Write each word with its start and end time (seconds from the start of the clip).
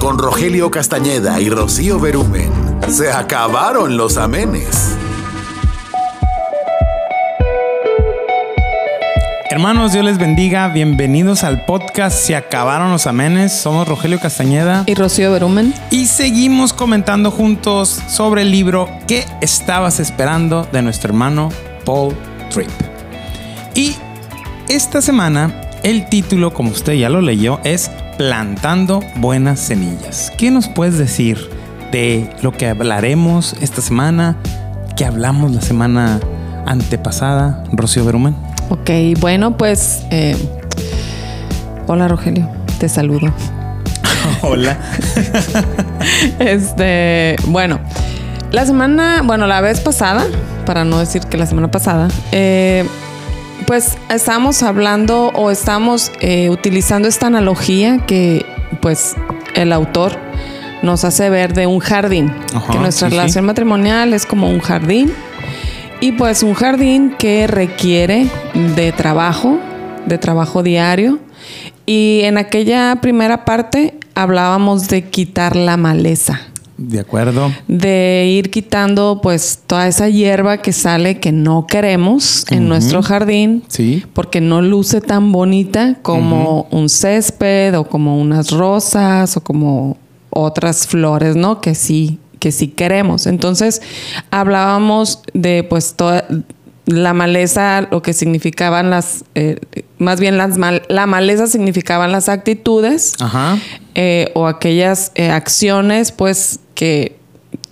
con 0.00 0.18
Rogelio 0.18 0.70
Castañeda 0.70 1.40
y 1.40 1.50
Rocío 1.50 2.00
Berumen. 2.00 2.50
Se 2.88 3.12
acabaron 3.12 3.98
los 3.98 4.16
amenes. 4.16 4.96
Hermanos, 9.50 9.92
Dios 9.92 10.04
les 10.04 10.16
bendiga. 10.16 10.68
Bienvenidos 10.68 11.44
al 11.44 11.66
podcast 11.66 12.16
Se 12.16 12.34
acabaron 12.34 12.90
los 12.90 13.06
amenes. 13.06 13.52
Somos 13.52 13.86
Rogelio 13.86 14.18
Castañeda. 14.18 14.84
Y 14.86 14.94
Rocío 14.94 15.30
Berumen. 15.32 15.74
Y 15.90 16.06
seguimos 16.06 16.72
comentando 16.72 17.30
juntos 17.30 18.00
sobre 18.08 18.42
el 18.42 18.50
libro 18.50 18.88
¿Qué 19.06 19.26
estabas 19.42 20.00
esperando? 20.00 20.66
de 20.72 20.80
nuestro 20.80 21.10
hermano 21.10 21.50
Paul 21.84 22.16
Tripp. 22.48 22.70
Y 23.74 23.96
esta 24.68 25.02
semana 25.02 25.60
el 25.82 26.08
título, 26.08 26.52
como 26.52 26.70
usted 26.70 26.92
ya 26.94 27.08
lo 27.08 27.20
leyó, 27.20 27.60
es 27.64 27.90
Plantando 28.20 29.00
buenas 29.16 29.58
semillas. 29.58 30.30
¿Qué 30.36 30.50
nos 30.50 30.68
puedes 30.68 30.98
decir 30.98 31.38
de 31.90 32.28
lo 32.42 32.52
que 32.52 32.68
hablaremos 32.68 33.54
esta 33.62 33.80
semana? 33.80 34.36
¿Qué 34.94 35.06
hablamos 35.06 35.52
la 35.52 35.62
semana 35.62 36.20
antepasada, 36.66 37.64
Rocío 37.72 38.04
Berumen? 38.04 38.36
Ok, 38.68 38.90
bueno, 39.20 39.56
pues. 39.56 40.02
Eh, 40.10 40.36
hola, 41.86 42.08
Rogelio. 42.08 42.46
Te 42.78 42.90
saludo. 42.90 43.32
hola. 44.42 44.78
este. 46.40 47.36
Bueno, 47.46 47.80
la 48.52 48.66
semana. 48.66 49.22
Bueno, 49.24 49.46
la 49.46 49.62
vez 49.62 49.80
pasada, 49.80 50.26
para 50.66 50.84
no 50.84 50.98
decir 50.98 51.22
que 51.22 51.38
la 51.38 51.46
semana 51.46 51.70
pasada, 51.70 52.08
eh, 52.32 52.84
pues 53.70 53.96
estamos 54.08 54.64
hablando 54.64 55.28
o 55.28 55.52
estamos 55.52 56.10
eh, 56.20 56.50
utilizando 56.50 57.06
esta 57.06 57.28
analogía 57.28 58.04
que, 58.04 58.44
pues, 58.80 59.14
el 59.54 59.72
autor 59.72 60.18
nos 60.82 61.04
hace 61.04 61.30
ver 61.30 61.52
de 61.52 61.68
un 61.68 61.78
jardín. 61.78 62.32
que 62.68 62.78
nuestra 62.78 63.08
relación 63.10 63.44
matrimonial 63.44 64.12
es 64.12 64.26
como 64.26 64.50
un 64.50 64.58
jardín 64.58 65.12
y 66.00 66.10
pues 66.10 66.42
un 66.42 66.54
jardín 66.54 67.14
que 67.16 67.46
requiere 67.46 68.26
de 68.74 68.90
trabajo, 68.90 69.60
de 70.04 70.18
trabajo 70.18 70.64
diario. 70.64 71.20
Y 71.86 72.22
en 72.24 72.38
aquella 72.38 72.98
primera 73.00 73.44
parte 73.44 73.94
hablábamos 74.16 74.88
de 74.88 75.02
quitar 75.02 75.54
la 75.54 75.76
maleza. 75.76 76.40
De 76.80 76.98
acuerdo. 76.98 77.52
De 77.68 78.26
ir 78.26 78.50
quitando 78.50 79.20
pues 79.22 79.60
toda 79.66 79.86
esa 79.86 80.08
hierba 80.08 80.58
que 80.58 80.72
sale 80.72 81.20
que 81.20 81.30
no 81.30 81.66
queremos 81.66 82.46
en 82.50 82.68
nuestro 82.68 83.02
jardín. 83.02 83.62
Sí. 83.68 84.02
Porque 84.14 84.40
no 84.40 84.62
luce 84.62 85.02
tan 85.02 85.30
bonita 85.30 85.98
como 86.00 86.66
un 86.70 86.88
césped 86.88 87.78
o 87.78 87.84
como 87.84 88.18
unas 88.18 88.50
rosas 88.50 89.36
o 89.36 89.42
como 89.42 89.98
otras 90.30 90.86
flores, 90.86 91.36
¿no? 91.36 91.60
Que 91.60 91.74
sí 91.74 92.18
que 92.38 92.50
sí 92.50 92.68
queremos. 92.68 93.26
Entonces, 93.26 93.82
hablábamos 94.30 95.20
de 95.34 95.62
pues 95.62 95.92
toda 95.94 96.24
la 96.86 97.12
maleza, 97.12 97.86
lo 97.90 98.02
que 98.02 98.12
significaban 98.12 98.90
las, 98.90 99.24
eh, 99.34 99.60
más 99.98 100.18
bien 100.18 100.38
las 100.38 100.56
la 100.88 101.06
maleza 101.06 101.46
significaban 101.46 102.10
las 102.10 102.28
actitudes 102.28 103.14
eh, 103.94 104.30
o 104.34 104.46
aquellas 104.46 105.12
eh, 105.14 105.30
acciones 105.30 106.12
pues 106.12 106.60
que 106.74 107.16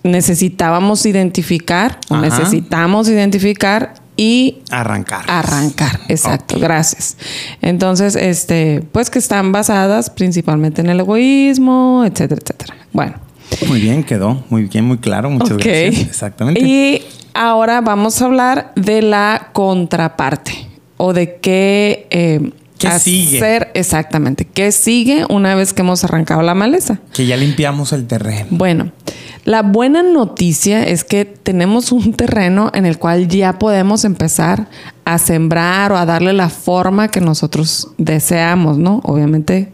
necesitábamos 0.03 1.07
identificar 1.07 1.99
o 2.09 2.17
necesitamos 2.17 3.09
identificar 3.09 3.95
y 4.17 4.59
arrancar. 4.71 5.25
Arrancar, 5.29 6.01
exacto, 6.09 6.59
gracias. 6.59 7.17
Entonces, 7.63 8.17
este, 8.17 8.83
pues 8.91 9.11
que 9.11 9.21
están 9.21 9.53
basadas 9.53 10.11
principalmente 10.11 10.81
en 10.81 10.91
el 10.91 11.01
egoísmo, 11.01 12.05
etcétera, 12.05 12.41
etcétera. 12.43 12.75
Bueno, 12.93 13.15
muy 13.69 13.81
bien, 13.81 14.03
quedó 14.03 14.43
muy 14.51 14.65
bien, 14.65 14.85
muy 14.85 14.99
claro. 14.99 15.31
Muchas 15.31 15.57
gracias. 15.57 16.07
Exactamente. 16.07 16.61
Y 16.61 17.03
ahora 17.33 17.81
vamos 17.81 18.21
a 18.21 18.25
hablar 18.25 18.73
de 18.75 19.03
la 19.03 19.51
contraparte 19.53 20.67
o 20.97 21.13
de 21.13 21.37
qué, 21.37 22.07
eh, 22.11 22.51
¿Qué 22.79 22.91
sigue? 22.99 23.69
exactamente. 23.75 24.45
¿Qué 24.45 24.73
sigue 24.73 25.25
una 25.29 25.55
vez 25.55 25.73
que 25.73 25.83
hemos 25.83 26.05
arrancado 26.05 26.43
la 26.43 26.55
maleza? 26.55 27.01
Que 27.13 27.27
ya 27.27 27.37
limpiamos 27.37 27.93
el 27.93 28.07
terreno. 28.07 28.47
Bueno, 28.51 28.93
la 29.45 29.63
buena 29.63 30.03
noticia 30.03 30.87
es 30.87 31.05
que 31.05 31.25
tenemos 31.25 31.91
un 31.91 32.13
terreno 32.17 32.71
en 32.75 32.87
el 32.87 32.99
cual 32.99 33.29
ya 33.29 33.59
podemos 33.59 34.05
empezar 34.05 34.69
a 35.05 35.19
sembrar 35.19 35.93
o 35.93 35.97
a 35.97 36.07
darle 36.07 36.33
la 36.33 36.51
forma 36.51 37.09
que 37.09 37.21
nosotros 37.21 37.89
deseamos, 37.99 38.79
¿no? 38.79 39.01
Obviamente 39.05 39.73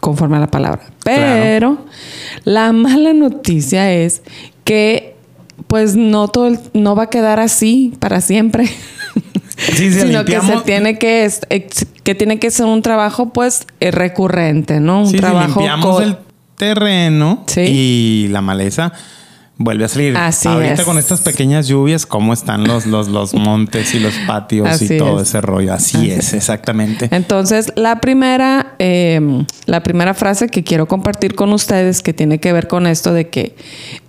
conforme 0.00 0.36
a 0.36 0.40
la 0.40 0.46
palabra. 0.48 0.82
Pero 1.04 1.78
la 2.44 2.72
mala 2.72 3.12
noticia 3.14 3.92
es 3.92 4.22
que 4.64 5.14
pues 5.66 5.96
no 5.96 6.28
todo 6.28 6.56
no 6.72 6.94
va 6.94 7.04
a 7.04 7.10
quedar 7.10 7.40
así 7.40 7.94
para 7.98 8.20
siempre. 8.20 8.68
sino 9.76 10.24
que 10.24 10.40
se 10.40 10.56
tiene 10.64 10.98
que 10.98 11.30
que 12.08 12.14
tiene 12.14 12.38
que 12.38 12.50
ser 12.50 12.64
un 12.64 12.80
trabajo 12.80 13.34
pues 13.34 13.66
eh, 13.80 13.90
recurrente, 13.90 14.80
¿no? 14.80 15.02
Un 15.02 15.12
trabajo 15.12 15.60
limpiamos 15.60 16.02
el 16.02 16.16
terreno 16.56 17.44
y 17.54 18.28
la 18.30 18.40
maleza 18.40 18.94
vuelve 19.58 19.84
a 19.84 19.88
salir. 19.88 20.16
Así 20.16 20.48
Ahorita 20.48 20.84
con 20.84 20.96
estas 20.96 21.20
pequeñas 21.20 21.68
lluvias, 21.68 22.06
cómo 22.06 22.32
están 22.32 22.64
los, 22.64 22.86
los, 22.86 23.08
los 23.08 23.34
montes 23.34 23.94
y 23.94 24.00
los 24.00 24.14
patios 24.26 24.80
y 24.80 24.96
todo 24.96 25.20
ese 25.20 25.42
rollo. 25.42 25.74
Así, 25.74 26.10
es, 26.10 26.32
exactamente. 26.32 27.10
Entonces, 27.10 27.74
la 27.76 28.00
primera, 28.00 28.72
em, 28.78 29.44
la 29.66 29.82
primera 29.82 30.14
frase 30.14 30.48
que 30.48 30.64
quiero 30.64 30.88
compartir 30.88 31.34
con 31.34 31.52
ustedes 31.52 32.00
que 32.00 32.14
tiene 32.14 32.38
que 32.40 32.54
ver 32.54 32.68
con 32.68 32.86
esto 32.86 33.12
de 33.12 33.28
que 33.28 33.54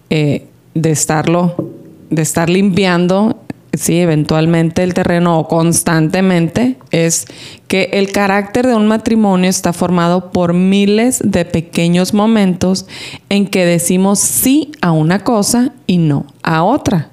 eh, 0.09 0.47
de 0.73 0.91
estarlo, 0.91 1.69
de 2.09 2.21
estar 2.21 2.49
limpiando 2.49 3.43
sí, 3.74 4.00
eventualmente 4.00 4.84
el 4.84 4.94
terreno 4.94 5.40
o 5.40 5.47
constantemente, 5.47 6.78
es 6.91 7.25
que 7.68 7.90
el 7.94 8.12
carácter 8.12 8.68
de 8.68 8.75
un 8.75 8.88
matrimonio 8.88 9.50
está 9.50 9.74
formado 9.74 10.31
por 10.31 10.53
miles 10.53 11.22
de 11.24 11.46
pequeños 11.46 12.13
momentos 12.13 12.85
en 13.29 13.47
que 13.47 13.66
decimos 13.66 14.19
sí 14.19 14.72
a 14.81 14.91
una 14.91 15.24
cosa 15.24 15.74
y 15.88 15.97
no 15.97 16.25
a 16.44 16.63
otra. 16.63 17.12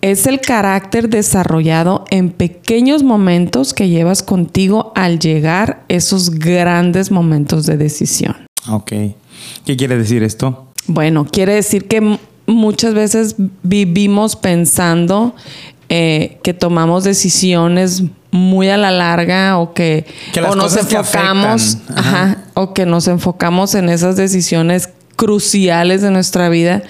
Es 0.00 0.26
el 0.26 0.40
carácter 0.40 1.08
desarrollado 1.08 2.04
en 2.10 2.28
pequeños 2.28 3.02
momentos 3.02 3.72
que 3.72 3.88
llevas 3.88 4.22
contigo 4.22 4.92
al 4.94 5.18
llegar 5.18 5.82
esos 5.88 6.30
grandes 6.30 7.10
momentos 7.10 7.64
de 7.64 7.78
decisión. 7.78 8.36
Ok. 8.68 8.92
¿Qué 9.64 9.76
quiere 9.76 9.96
decir 9.96 10.22
esto? 10.22 10.68
Bueno, 10.86 11.24
quiere 11.24 11.54
decir 11.54 11.88
que 11.88 12.18
muchas 12.46 12.94
veces 12.94 13.36
vivimos 13.62 14.36
pensando 14.36 15.34
eh, 15.88 16.38
que 16.42 16.54
tomamos 16.54 17.04
decisiones 17.04 18.04
muy 18.30 18.68
a 18.68 18.76
la 18.76 18.90
larga 18.90 19.58
o 19.58 19.74
que, 19.74 20.06
o 20.48 20.56
nos 20.56 20.76
enfocamos 20.76 21.78
o 22.54 22.74
que 22.74 22.86
nos 22.86 23.06
enfocamos 23.06 23.74
en 23.74 23.88
esas 23.88 24.16
decisiones 24.16 24.90
cruciales 25.16 26.02
de 26.02 26.10
nuestra 26.10 26.48
vida 26.48 26.82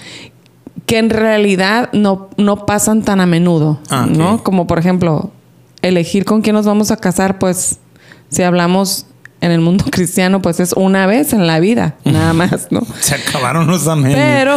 que 0.86 0.98
en 0.98 1.10
realidad 1.10 1.90
no, 1.92 2.28
no 2.36 2.66
pasan 2.66 3.02
tan 3.02 3.20
a 3.20 3.26
menudo, 3.26 3.78
ah, 3.90 4.06
¿no? 4.08 4.42
Como 4.42 4.66
por 4.66 4.78
ejemplo, 4.78 5.30
elegir 5.82 6.24
con 6.24 6.42
quién 6.42 6.54
nos 6.54 6.66
vamos 6.66 6.90
a 6.90 6.96
casar, 6.96 7.38
pues 7.38 7.78
si 8.28 8.42
hablamos 8.42 9.06
en 9.44 9.52
el 9.52 9.60
mundo 9.60 9.84
cristiano, 9.90 10.40
pues 10.40 10.58
es 10.58 10.72
una 10.72 11.06
vez 11.06 11.32
en 11.32 11.46
la 11.46 11.60
vida, 11.60 11.96
nada 12.04 12.32
más, 12.32 12.68
¿no? 12.70 12.80
Se 13.00 13.14
acabaron 13.14 13.66
los 13.66 13.86
amén. 13.86 14.14
Pero, 14.14 14.56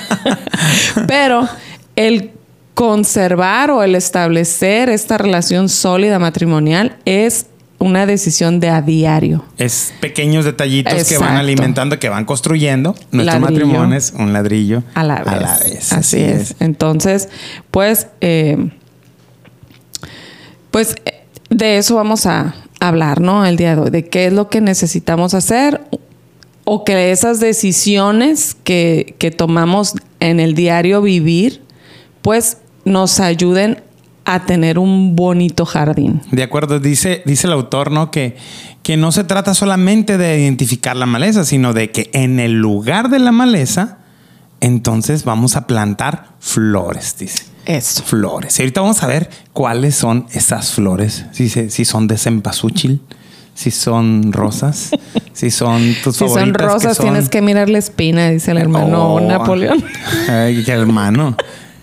pero 1.06 1.48
el 1.96 2.32
conservar 2.74 3.70
o 3.70 3.82
el 3.82 3.94
establecer 3.94 4.90
esta 4.90 5.16
relación 5.16 5.70
sólida 5.70 6.18
matrimonial 6.18 6.96
es 7.06 7.46
una 7.78 8.04
decisión 8.04 8.60
de 8.60 8.68
a 8.68 8.82
diario. 8.82 9.44
Es 9.56 9.94
pequeños 10.00 10.44
detallitos 10.44 11.08
que 11.08 11.16
van 11.16 11.36
alimentando, 11.36 11.98
que 11.98 12.08
van 12.08 12.24
construyendo. 12.24 12.94
Nuestro 13.10 13.40
matrimonio 13.40 13.96
es 13.96 14.12
un 14.16 14.32
ladrillo 14.32 14.82
a 14.94 15.02
la 15.04 15.22
vez. 15.22 15.92
Así, 15.92 16.20
es. 16.20 16.56
Entonces, 16.60 17.28
pues, 17.70 18.08
eh, 18.20 18.70
pues 20.70 20.96
de 21.50 21.78
eso 21.78 21.94
vamos 21.94 22.26
a, 22.26 22.54
hablar, 22.80 23.20
¿no? 23.20 23.44
El 23.44 23.56
día 23.56 23.74
de 23.74 23.82
hoy, 23.82 23.90
de 23.90 24.08
qué 24.08 24.26
es 24.26 24.32
lo 24.32 24.48
que 24.48 24.60
necesitamos 24.60 25.34
hacer 25.34 25.80
o 26.64 26.84
que 26.84 27.12
esas 27.12 27.40
decisiones 27.40 28.56
que, 28.62 29.34
tomamos 29.36 29.94
en 30.20 30.38
el 30.38 30.54
diario 30.54 31.00
vivir, 31.00 31.62
pues 32.20 32.58
nos 32.84 33.20
ayuden 33.20 33.82
a 34.24 34.44
tener 34.44 34.78
un 34.78 35.16
bonito 35.16 35.64
jardín. 35.64 36.20
De 36.30 36.42
acuerdo, 36.42 36.78
dice, 36.78 37.22
dice 37.24 37.46
el 37.46 37.54
autor, 37.54 37.90
¿no? 37.90 38.10
Que, 38.10 38.36
que 38.82 38.98
no 38.98 39.12
se 39.12 39.24
trata 39.24 39.54
solamente 39.54 40.18
de 40.18 40.38
identificar 40.38 40.94
la 40.94 41.06
maleza, 41.06 41.46
sino 41.46 41.72
de 41.72 41.90
que 41.90 42.10
en 42.12 42.38
el 42.38 42.52
lugar 42.60 43.08
de 43.08 43.18
la 43.18 43.32
maleza, 43.32 43.98
entonces 44.60 45.24
vamos 45.24 45.56
a 45.56 45.66
plantar 45.66 46.26
flores, 46.38 47.16
dice. 47.18 47.44
Eso. 47.68 48.02
Flores. 48.02 48.58
Y 48.58 48.62
ahorita 48.62 48.80
vamos 48.80 49.02
a 49.02 49.06
ver 49.06 49.28
cuáles 49.52 49.94
son 49.94 50.26
esas 50.32 50.72
flores. 50.72 51.26
Si, 51.32 51.48
si 51.48 51.84
son 51.84 52.08
de 52.08 52.16
cempasúchil, 52.18 53.00
si 53.54 53.70
son 53.70 54.32
rosas, 54.32 54.90
si 55.34 55.50
son 55.50 55.94
tus 56.02 56.16
si 56.16 56.24
favoritas. 56.24 56.62
son 56.62 56.70
rosas, 56.70 56.98
tienes 56.98 57.28
que 57.28 57.42
mirar 57.42 57.68
la 57.68 57.78
espina, 57.78 58.30
dice 58.30 58.50
el 58.52 58.58
hermano 58.58 59.14
Oh. 59.14 59.20
Napoleón. 59.20 59.84
Ay, 60.28 60.64
qué 60.64 60.72
hermano. 60.72 61.36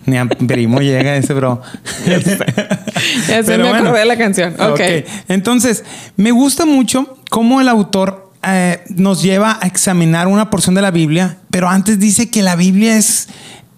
Ni 0.07 0.17
a 0.17 0.25
primo 0.25 0.79
llega 0.81 1.15
ese, 1.17 1.33
bro. 1.33 1.61
Ya 2.05 2.19
sé 2.21 3.43
Pero 3.45 3.63
me 3.63 3.69
bueno. 3.69 3.85
acordé 3.89 3.99
de 3.99 4.05
la 4.05 4.17
canción. 4.17 4.55
Ok. 4.59 4.79
Entonces, 5.27 5.83
me 6.15 6.31
gusta 6.31 6.65
mucho 6.65 7.17
cómo 7.29 7.59
el 7.61 7.67
autor 7.69 8.31
eh, 8.43 8.83
nos 8.89 9.21
lleva 9.23 9.57
a 9.61 9.67
examinar 9.67 10.27
una 10.27 10.49
porción 10.49 10.75
de 10.75 10.81
la 10.81 10.91
Biblia, 10.91 11.37
pero 11.51 11.69
antes 11.69 11.99
dice 11.99 12.29
que 12.29 12.41
la 12.43 12.55
Biblia 12.55 12.95
es, 12.97 13.27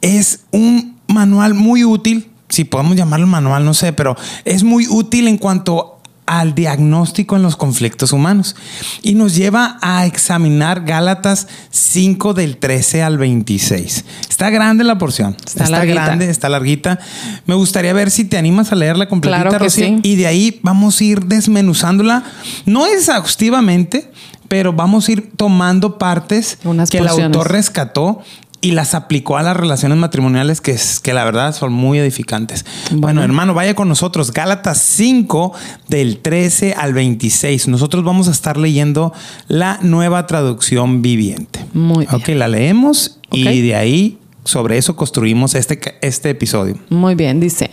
es 0.01 0.41
un 0.51 0.96
manual 1.07 1.53
muy 1.53 1.83
útil, 1.83 2.29
si 2.49 2.63
podemos 2.63 2.95
llamarlo 2.95 3.27
manual, 3.27 3.65
no 3.65 3.73
sé, 3.73 3.93
pero 3.93 4.15
es 4.45 4.63
muy 4.63 4.87
útil 4.87 5.27
en 5.27 5.37
cuanto 5.37 5.97
al 6.27 6.53
diagnóstico 6.53 7.37
en 7.37 7.41
los 7.41 7.55
conflictos 7.55 8.11
humanos 8.11 8.55
y 9.01 9.15
nos 9.15 9.33
lleva 9.33 9.79
a 9.81 10.05
examinar 10.05 10.83
Gálatas 10.83 11.47
5 11.71 12.33
del 12.33 12.57
13 12.57 13.01
al 13.01 13.17
26. 13.17 14.03
Está 14.29 14.49
grande 14.49 14.83
la 14.83 14.97
porción. 14.97 15.37
Está 15.45 15.85
grande, 15.85 16.29
está 16.29 16.49
larguita. 16.49 16.99
Me 17.45 17.55
gustaría 17.55 17.93
ver 17.93 18.11
si 18.11 18.25
te 18.25 18.37
animas 18.37 18.73
a 18.73 18.75
leerla 18.75 19.07
completita, 19.07 19.41
Claro 19.43 19.57
que 19.57 19.63
Rocío, 19.63 19.87
sí. 19.87 19.99
y 20.03 20.15
de 20.17 20.27
ahí 20.27 20.59
vamos 20.63 20.99
a 20.99 21.03
ir 21.05 21.23
desmenuzándola, 21.23 22.23
no 22.65 22.85
exhaustivamente, 22.85 24.11
pero 24.49 24.73
vamos 24.73 25.07
a 25.07 25.13
ir 25.13 25.31
tomando 25.35 25.97
partes 25.97 26.57
Unas 26.65 26.89
que 26.89 26.97
el 26.97 27.07
autor 27.07 27.51
rescató 27.51 28.21
y 28.61 28.71
las 28.71 28.95
aplicó 28.95 29.37
a 29.37 29.43
las 29.43 29.55
relaciones 29.55 29.97
matrimoniales 29.97 30.61
que, 30.61 30.71
es, 30.71 30.99
que 30.99 31.13
la 31.13 31.23
verdad 31.23 31.53
son 31.55 31.73
muy 31.73 31.99
edificantes. 31.99 32.65
Bueno. 32.89 33.01
Bueno. 33.01 33.23
hermano, 33.23 33.53
vaya 33.53 33.75
con 33.75 33.87
nosotros. 33.87 34.31
Gálatas 34.31 34.79
5 34.79 35.53
del 35.87 36.19
13 36.19 36.73
al 36.73 36.93
26. 36.93 37.67
Nosotros 37.67 38.03
vamos 38.03 38.27
a 38.27 38.31
estar 38.31 38.57
leyendo 38.57 39.13
la 39.47 39.79
nueva 39.81 40.25
traducción 40.27 41.01
viviente. 41.01 41.65
Muy 41.73 42.05
bien. 42.05 42.15
Ok, 42.15 42.27
la 42.29 42.47
leemos 42.47 43.19
y 43.31 43.61
de 43.61 43.75
ahí 43.75 44.17
sobre 44.47 44.77
eso 44.77 44.95
construimos 44.95 45.55
este, 45.55 45.79
este 46.01 46.29
episodio. 46.29 46.77
Muy 46.89 47.15
bien, 47.15 47.39
dice. 47.39 47.69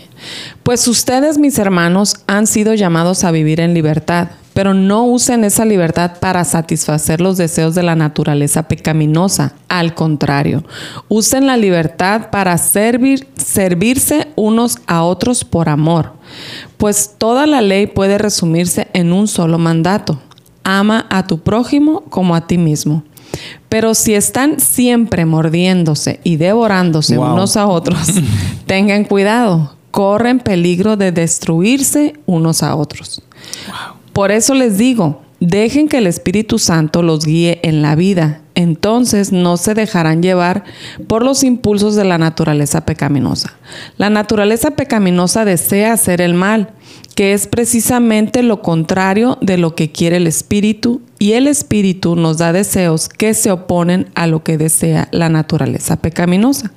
Pues 0.62 0.86
ustedes, 0.88 1.38
mis 1.38 1.58
hermanos, 1.58 2.16
han 2.26 2.46
sido 2.46 2.74
llamados 2.74 3.24
a 3.24 3.30
vivir 3.30 3.60
en 3.60 3.74
libertad, 3.74 4.28
pero 4.54 4.72
no 4.72 5.04
usen 5.04 5.44
esa 5.44 5.64
libertad 5.64 6.12
para 6.20 6.44
satisfacer 6.44 7.20
los 7.20 7.36
deseos 7.36 7.74
de 7.74 7.82
la 7.82 7.96
naturaleza 7.96 8.62
pecaminosa. 8.68 9.52
Al 9.68 9.94
contrario, 9.94 10.62
usen 11.08 11.46
la 11.48 11.56
libertad 11.56 12.30
para 12.30 12.56
servir, 12.56 13.26
servirse 13.36 14.28
unos 14.36 14.78
a 14.86 15.02
otros 15.02 15.44
por 15.44 15.68
amor. 15.68 16.12
Pues 16.78 17.16
toda 17.18 17.46
la 17.46 17.60
ley 17.60 17.88
puede 17.88 18.16
resumirse 18.16 18.86
en 18.92 19.12
un 19.12 19.26
solo 19.26 19.58
mandato. 19.58 20.20
Ama 20.62 21.06
a 21.10 21.26
tu 21.26 21.40
prójimo 21.40 22.02
como 22.08 22.34
a 22.36 22.46
ti 22.46 22.56
mismo. 22.56 23.02
Pero 23.68 23.94
si 23.94 24.14
están 24.14 24.60
siempre 24.60 25.26
mordiéndose 25.26 26.20
y 26.22 26.36
devorándose 26.36 27.18
Wow. 27.18 27.32
unos 27.32 27.56
a 27.56 27.66
otros, 27.66 28.12
tengan 28.66 29.04
cuidado, 29.04 29.74
corren 29.90 30.38
peligro 30.38 30.96
de 30.96 31.10
destruirse 31.10 32.14
unos 32.26 32.62
a 32.62 32.76
otros. 32.76 33.20
Por 34.14 34.30
eso 34.30 34.54
les 34.54 34.78
digo, 34.78 35.22
dejen 35.40 35.88
que 35.88 35.98
el 35.98 36.06
Espíritu 36.06 36.60
Santo 36.60 37.02
los 37.02 37.26
guíe 37.26 37.58
en 37.64 37.82
la 37.82 37.96
vida, 37.96 38.42
entonces 38.54 39.32
no 39.32 39.56
se 39.56 39.74
dejarán 39.74 40.22
llevar 40.22 40.62
por 41.08 41.24
los 41.24 41.42
impulsos 41.42 41.96
de 41.96 42.04
la 42.04 42.16
naturaleza 42.16 42.86
pecaminosa. 42.86 43.54
La 43.96 44.10
naturaleza 44.10 44.70
pecaminosa 44.70 45.44
desea 45.44 45.92
hacer 45.92 46.20
el 46.20 46.34
mal, 46.34 46.70
que 47.16 47.32
es 47.32 47.48
precisamente 47.48 48.44
lo 48.44 48.62
contrario 48.62 49.36
de 49.40 49.58
lo 49.58 49.74
que 49.74 49.90
quiere 49.90 50.18
el 50.18 50.28
Espíritu, 50.28 51.02
y 51.18 51.32
el 51.32 51.48
Espíritu 51.48 52.14
nos 52.14 52.38
da 52.38 52.52
deseos 52.52 53.08
que 53.08 53.34
se 53.34 53.50
oponen 53.50 54.06
a 54.14 54.28
lo 54.28 54.44
que 54.44 54.58
desea 54.58 55.08
la 55.10 55.28
naturaleza 55.28 55.96
pecaminosa. 55.96 56.72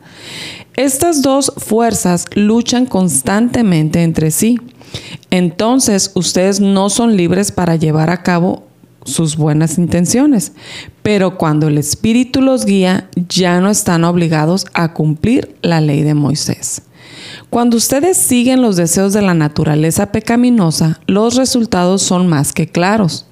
Estas 0.75 1.21
dos 1.21 1.53
fuerzas 1.57 2.25
luchan 2.33 2.87
constantemente 2.87 4.01
entre 4.01 4.31
sí. 4.31 4.59
Entonces 5.29 6.11
ustedes 6.15 6.59
no 6.59 6.89
son 6.89 7.17
libres 7.17 7.51
para 7.51 7.75
llevar 7.75 8.09
a 8.09 8.23
cabo 8.23 8.63
sus 9.05 9.37
buenas 9.37 9.77
intenciones, 9.77 10.51
pero 11.01 11.37
cuando 11.37 11.67
el 11.67 11.77
Espíritu 11.77 12.41
los 12.41 12.65
guía, 12.65 13.09
ya 13.29 13.59
no 13.61 13.69
están 13.69 14.03
obligados 14.03 14.65
a 14.73 14.93
cumplir 14.93 15.55
la 15.61 15.81
ley 15.81 16.03
de 16.03 16.13
Moisés. 16.13 16.81
Cuando 17.49 17.77
ustedes 17.77 18.17
siguen 18.17 18.61
los 18.61 18.75
deseos 18.75 19.13
de 19.13 19.21
la 19.21 19.33
naturaleza 19.33 20.11
pecaminosa, 20.11 20.99
los 21.07 21.35
resultados 21.35 22.01
son 22.01 22.27
más 22.27 22.51
que 22.51 22.67
claros. 22.67 23.25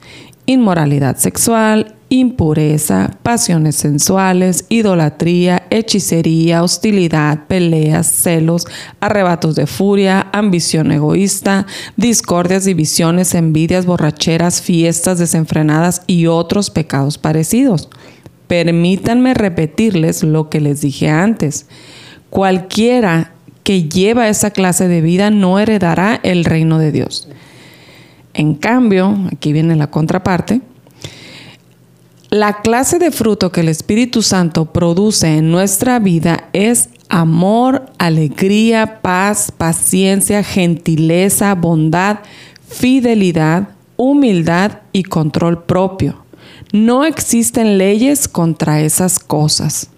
Inmoralidad 0.48 1.18
sexual, 1.18 1.96
impureza, 2.10 3.18
pasiones 3.24 3.76
sensuales, 3.76 4.66
idolatría, 4.70 5.64
hechicería, 5.72 6.64
hostilidad, 6.64 7.48
peleas, 7.48 8.08
celos, 8.08 8.68
arrebatos 9.00 9.56
de 9.56 9.66
furia, 9.66 10.28
ambición 10.32 10.92
egoísta, 10.92 11.66
discordias, 11.98 12.66
divisiones, 12.66 13.34
envidias, 13.34 13.86
borracheras, 13.86 14.62
fiestas 14.62 15.18
desenfrenadas 15.18 16.04
y 16.06 16.28
otros 16.28 16.70
pecados 16.70 17.18
parecidos. 17.18 17.90
Permítanme 18.48 19.34
repetirles 19.34 20.24
lo 20.24 20.50
que 20.50 20.62
les 20.62 20.82
dije 20.82 21.10
antes. 21.10 21.66
Cualquiera 22.30 23.32
que 23.64 23.90
lleva 23.90 24.30
esa 24.30 24.52
clase 24.52 24.88
de 24.88 25.02
vida 25.02 25.32
no 25.32 25.58
heredará 25.58 26.20
el 26.22 26.46
reino 26.46 26.78
de 26.78 26.92
Dios. 26.92 27.28
En 28.36 28.54
cambio, 28.54 29.18
aquí 29.32 29.54
viene 29.54 29.78
la 29.78 29.88
contraparte, 29.88 30.62
la 32.30 32.62
clase 32.62 33.00
de 33.00 33.12
fruto 33.12 33.50
que 33.50 33.62
el 33.62 33.70
Espíritu 33.70 34.22
Santo 34.22 34.66
produce 34.66 35.38
en 35.38 35.52
nuestra 35.52 36.00
vida 36.00 36.50
es 36.52 36.90
amor, 37.08 37.86
alegría, 37.98 39.00
paz, 39.02 39.54
paciencia, 39.56 40.44
gentileza, 40.44 41.56
bondad, 41.56 42.20
fidelidad, 42.68 43.70
humildad 43.96 44.80
y 44.92 45.04
control 45.04 45.64
propio. 45.64 46.26
No 46.74 47.06
existen 47.06 47.78
leyes 47.78 48.28
contra 48.28 48.82
esas 48.82 49.18
cosas. 49.18 49.90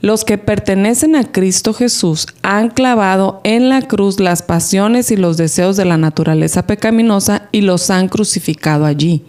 Los 0.00 0.24
que 0.24 0.38
pertenecen 0.38 1.16
a 1.16 1.24
Cristo 1.24 1.72
Jesús 1.72 2.26
han 2.42 2.68
clavado 2.68 3.40
en 3.44 3.68
la 3.68 3.82
cruz 3.82 4.20
las 4.20 4.42
pasiones 4.42 5.10
y 5.10 5.16
los 5.16 5.36
deseos 5.36 5.76
de 5.76 5.84
la 5.84 5.96
naturaleza 5.96 6.66
pecaminosa 6.66 7.48
y 7.52 7.62
los 7.62 7.90
han 7.90 8.08
crucificado 8.08 8.84
allí. 8.84 9.24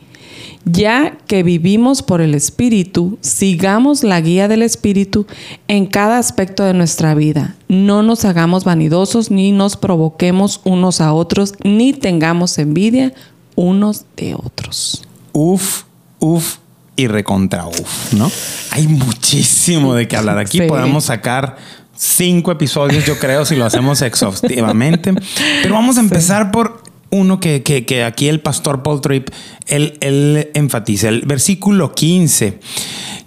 Ya 0.66 1.18
que 1.28 1.44
vivimos 1.44 2.04
por 2.04 2.20
el 2.20 2.36
Espíritu, 2.36 3.18
sigamos 3.22 4.04
la 4.04 4.20
guía 4.20 4.50
del 4.50 4.62
Espíritu 4.62 5.26
en 5.70 5.86
cada 5.86 6.18
aspecto 6.18 6.64
de 6.64 6.74
nuestra 6.74 7.16
vida. 7.16 7.56
No 7.70 8.04
nos 8.04 8.26
hagamos 8.26 8.66
vanidosos, 8.66 9.32
ni 9.32 9.54
nos 9.54 9.78
provoquemos 9.78 10.60
unos 10.66 11.00
a 11.00 11.14
otros, 11.14 11.54
ni 11.64 11.94
tengamos 11.94 12.58
envidia 12.58 13.14
unos 13.56 14.06
de 14.18 14.36
otros. 14.36 15.04
Uf, 15.32 15.84
uf 16.20 16.58
y 16.98 17.08
recontra 17.08 17.66
uf, 17.68 18.14
¿no? 18.14 18.30
Hay 18.72 18.88
muchísimo 18.88 19.94
de 19.96 20.08
qué 20.10 20.18
hablar. 20.18 20.38
Aquí 20.40 20.58
Sí. 20.58 20.66
podemos 20.68 21.06
sacar 21.06 21.56
cinco 21.96 22.52
episodios, 22.52 23.06
yo 23.06 23.18
creo, 23.18 23.46
si 23.46 23.56
lo 23.56 23.66
hacemos 23.66 24.02
exhaustivamente. 24.02 25.14
Pero 25.62 25.74
vamos 25.76 25.98
a 25.98 26.02
empezar 26.02 26.52
por 26.52 26.84
uno 27.10 27.40
que, 27.40 27.64
que- 27.64 27.86
que 27.86 28.04
aquí 28.04 28.28
el 28.28 28.42
pastor 28.42 28.84
Paul 28.84 29.00
Tripp, 29.00 29.30
él, 29.68 29.98
él 30.02 30.50
enfatiza, 30.54 31.08
el 31.08 31.22
versículo 31.22 31.94
15, 31.96 32.60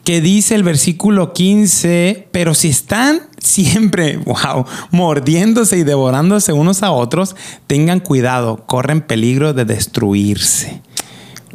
que 0.05 0.21
dice 0.21 0.55
el 0.55 0.63
versículo 0.63 1.33
15, 1.33 2.29
pero 2.31 2.55
si 2.55 2.69
están 2.69 3.23
siempre, 3.39 4.17
wow, 4.25 4.67
mordiéndose 4.91 5.79
y 5.79 5.83
devorándose 5.85 6.53
unos 6.53 6.83
a 6.83 6.91
otros, 6.91 7.37
tengan 7.67 8.01
cuidado, 8.01 8.67
corren 8.67 9.01
peligro 9.01 9.55
de 9.55 9.65
destruirse. 9.65 10.83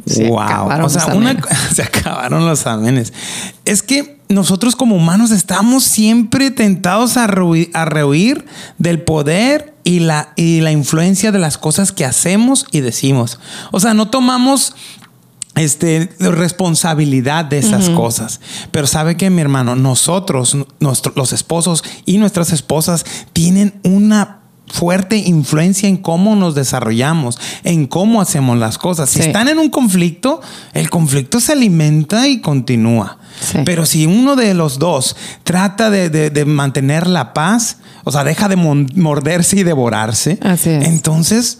Se 0.06 0.28
wow. 0.28 0.40
acabaron 0.40 0.86
O 0.86 0.88
sea, 0.88 1.06
los 1.08 1.16
una, 1.16 1.36
se 1.74 1.82
acabaron 1.82 2.46
los 2.46 2.66
amenes. 2.66 3.12
Es 3.64 3.82
que 3.82 4.20
nosotros 4.28 4.76
como 4.76 4.96
humanos 4.96 5.30
estamos 5.30 5.84
siempre 5.84 6.50
tentados 6.50 7.16
a, 7.16 7.26
rehuir, 7.26 7.70
a 7.74 7.84
rehuir 7.84 8.44
del 8.78 9.02
poder 9.02 9.74
y 9.84 10.00
la, 10.00 10.32
y 10.36 10.60
la 10.60 10.72
influencia 10.72 11.32
de 11.32 11.38
las 11.38 11.58
cosas 11.58 11.92
que 11.92 12.04
hacemos 12.04 12.66
y 12.72 12.80
decimos. 12.80 13.38
O 13.72 13.80
sea, 13.80 13.94
no 13.94 14.08
tomamos 14.08 14.74
este, 15.54 16.10
responsabilidad 16.18 17.44
de 17.44 17.58
esas 17.58 17.88
cosas. 17.90 18.40
Pero 18.70 18.86
sabe 18.86 19.16
que 19.16 19.30
mi 19.30 19.40
hermano, 19.40 19.74
nosotros, 19.76 20.56
nuestro- 20.80 21.12
los 21.16 21.32
esposos 21.32 21.82
y 22.04 22.18
nuestras 22.18 22.52
esposas 22.52 23.04
tienen 23.32 23.80
una 23.82 24.40
fuerte 24.68 25.16
influencia 25.16 25.88
en 25.88 25.96
cómo 25.96 26.34
nos 26.36 26.54
desarrollamos, 26.54 27.38
en 27.64 27.86
cómo 27.86 28.20
hacemos 28.20 28.58
las 28.58 28.78
cosas. 28.78 29.08
Si 29.10 29.20
Sí. 29.20 29.26
están 29.26 29.48
en 29.48 29.58
un 29.58 29.70
conflicto, 29.70 30.40
el 30.74 30.90
conflicto 30.90 31.40
se 31.40 31.52
alimenta 31.52 32.26
y 32.28 32.40
continúa. 32.40 33.18
Sí. 33.40 33.58
Pero 33.64 33.86
si 33.86 34.06
uno 34.06 34.34
de 34.34 34.54
los 34.54 34.78
dos 34.78 35.14
trata 35.44 35.90
de, 35.90 36.10
de- 36.10 36.30
de 36.30 36.44
mantener 36.44 37.06
la 37.06 37.32
paz, 37.34 37.78
o 38.04 38.10
sea, 38.10 38.24
deja 38.24 38.48
de 38.48 38.56
morderse 38.56 39.58
y 39.58 39.62
devorarse, 39.62 40.38
Así 40.42 40.70
es. 40.70 40.86
entonces 40.86 41.58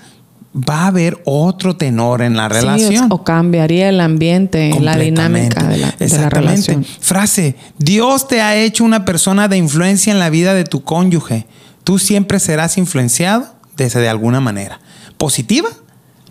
va 0.57 0.85
a 0.85 0.87
haber 0.87 1.21
otro 1.27 1.77
tenor 1.77 2.23
en 2.23 2.35
la 2.37 2.49
Sí, 2.49 2.55
relación. 2.55 3.07
o 3.11 3.23
cambiaría 3.25 3.91
el 3.91 4.01
ambiente, 4.01 4.71
la 4.81 4.97
dinámica 4.97 5.65
de 5.65 5.77
la, 5.77 5.91
de 5.91 5.97
la 5.99 6.05
Exactamente. 6.07 6.41
relación. 6.41 6.87
Frase, 7.01 7.57
Dios 7.79 8.27
te 8.27 8.41
ha 8.41 8.57
hecho 8.57 8.83
una 8.83 9.05
persona 9.05 9.49
de 9.49 9.59
influencia 9.59 10.13
en 10.13 10.19
la 10.19 10.31
vida 10.31 10.55
de 10.55 10.65
tu 10.65 10.83
cónyuge. 10.83 11.47
Tú 11.87 12.01
siempre 12.01 12.41
serás 12.41 12.79
influenciado 12.79 13.47
desde 13.77 14.01
de 14.01 14.09
alguna 14.09 14.41
manera. 14.41 14.81
¿Positiva 15.19 15.69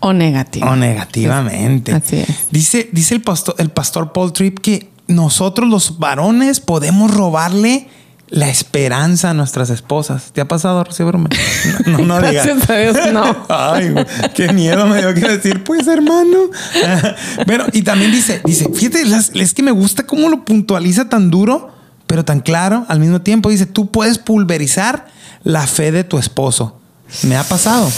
O 0.00 0.12
negativo. 0.12 0.66
o 0.68 0.76
negativamente? 0.76 1.92
Así 1.94 2.16
es. 2.18 2.28
Dice, 2.50 2.90
dice 2.92 3.14
el, 3.14 3.22
pastor, 3.22 3.54
el 3.58 3.70
pastor 3.70 4.12
Paul 4.12 4.34
Tripp 4.34 4.58
que 4.58 4.90
nosotros 5.06 5.66
los 5.70 5.98
varones 5.98 6.60
podemos 6.60 7.10
robarle 7.10 7.88
la 8.28 8.50
esperanza 8.50 9.30
a 9.30 9.34
nuestras 9.34 9.70
esposas. 9.70 10.32
¿Te 10.34 10.42
ha 10.42 10.48
pasado, 10.48 10.84
Rocío 10.84 11.06
Brume? 11.06 11.30
No, 11.86 11.98
no, 11.98 12.20
no 12.20 12.28
digas. 12.28 12.44
Gracias 12.46 12.68
a 12.70 12.76
Dios, 12.76 13.12
no. 13.14 13.46
Ay, 13.48 13.94
qué 14.34 14.52
miedo 14.52 14.86
me 14.86 14.98
dio 14.98 15.14
que 15.14 15.20
decir, 15.20 15.64
pues 15.64 15.86
hermano. 15.86 16.50
Pero, 17.46 17.64
y 17.72 17.80
también 17.82 18.10
dice, 18.12 18.42
dice, 18.44 18.68
fíjate, 18.74 19.04
las- 19.06 19.30
es 19.34 19.54
que 19.54 19.62
me 19.62 19.70
gusta 19.70 20.04
cómo 20.06 20.28
lo 20.28 20.44
puntualiza 20.44 21.08
tan 21.08 21.30
duro, 21.30 21.72
pero 22.06 22.24
tan 22.24 22.40
claro 22.40 22.84
al 22.88 23.00
mismo 23.00 23.20
tiempo. 23.20 23.48
Dice, 23.50 23.66
tú 23.66 23.90
puedes 23.90 24.18
pulverizar 24.18 25.06
la 25.44 25.66
fe 25.66 25.92
de 25.92 26.04
tu 26.04 26.18
esposo. 26.18 26.78
Me 27.22 27.36
ha 27.36 27.44
pasado. 27.44 27.88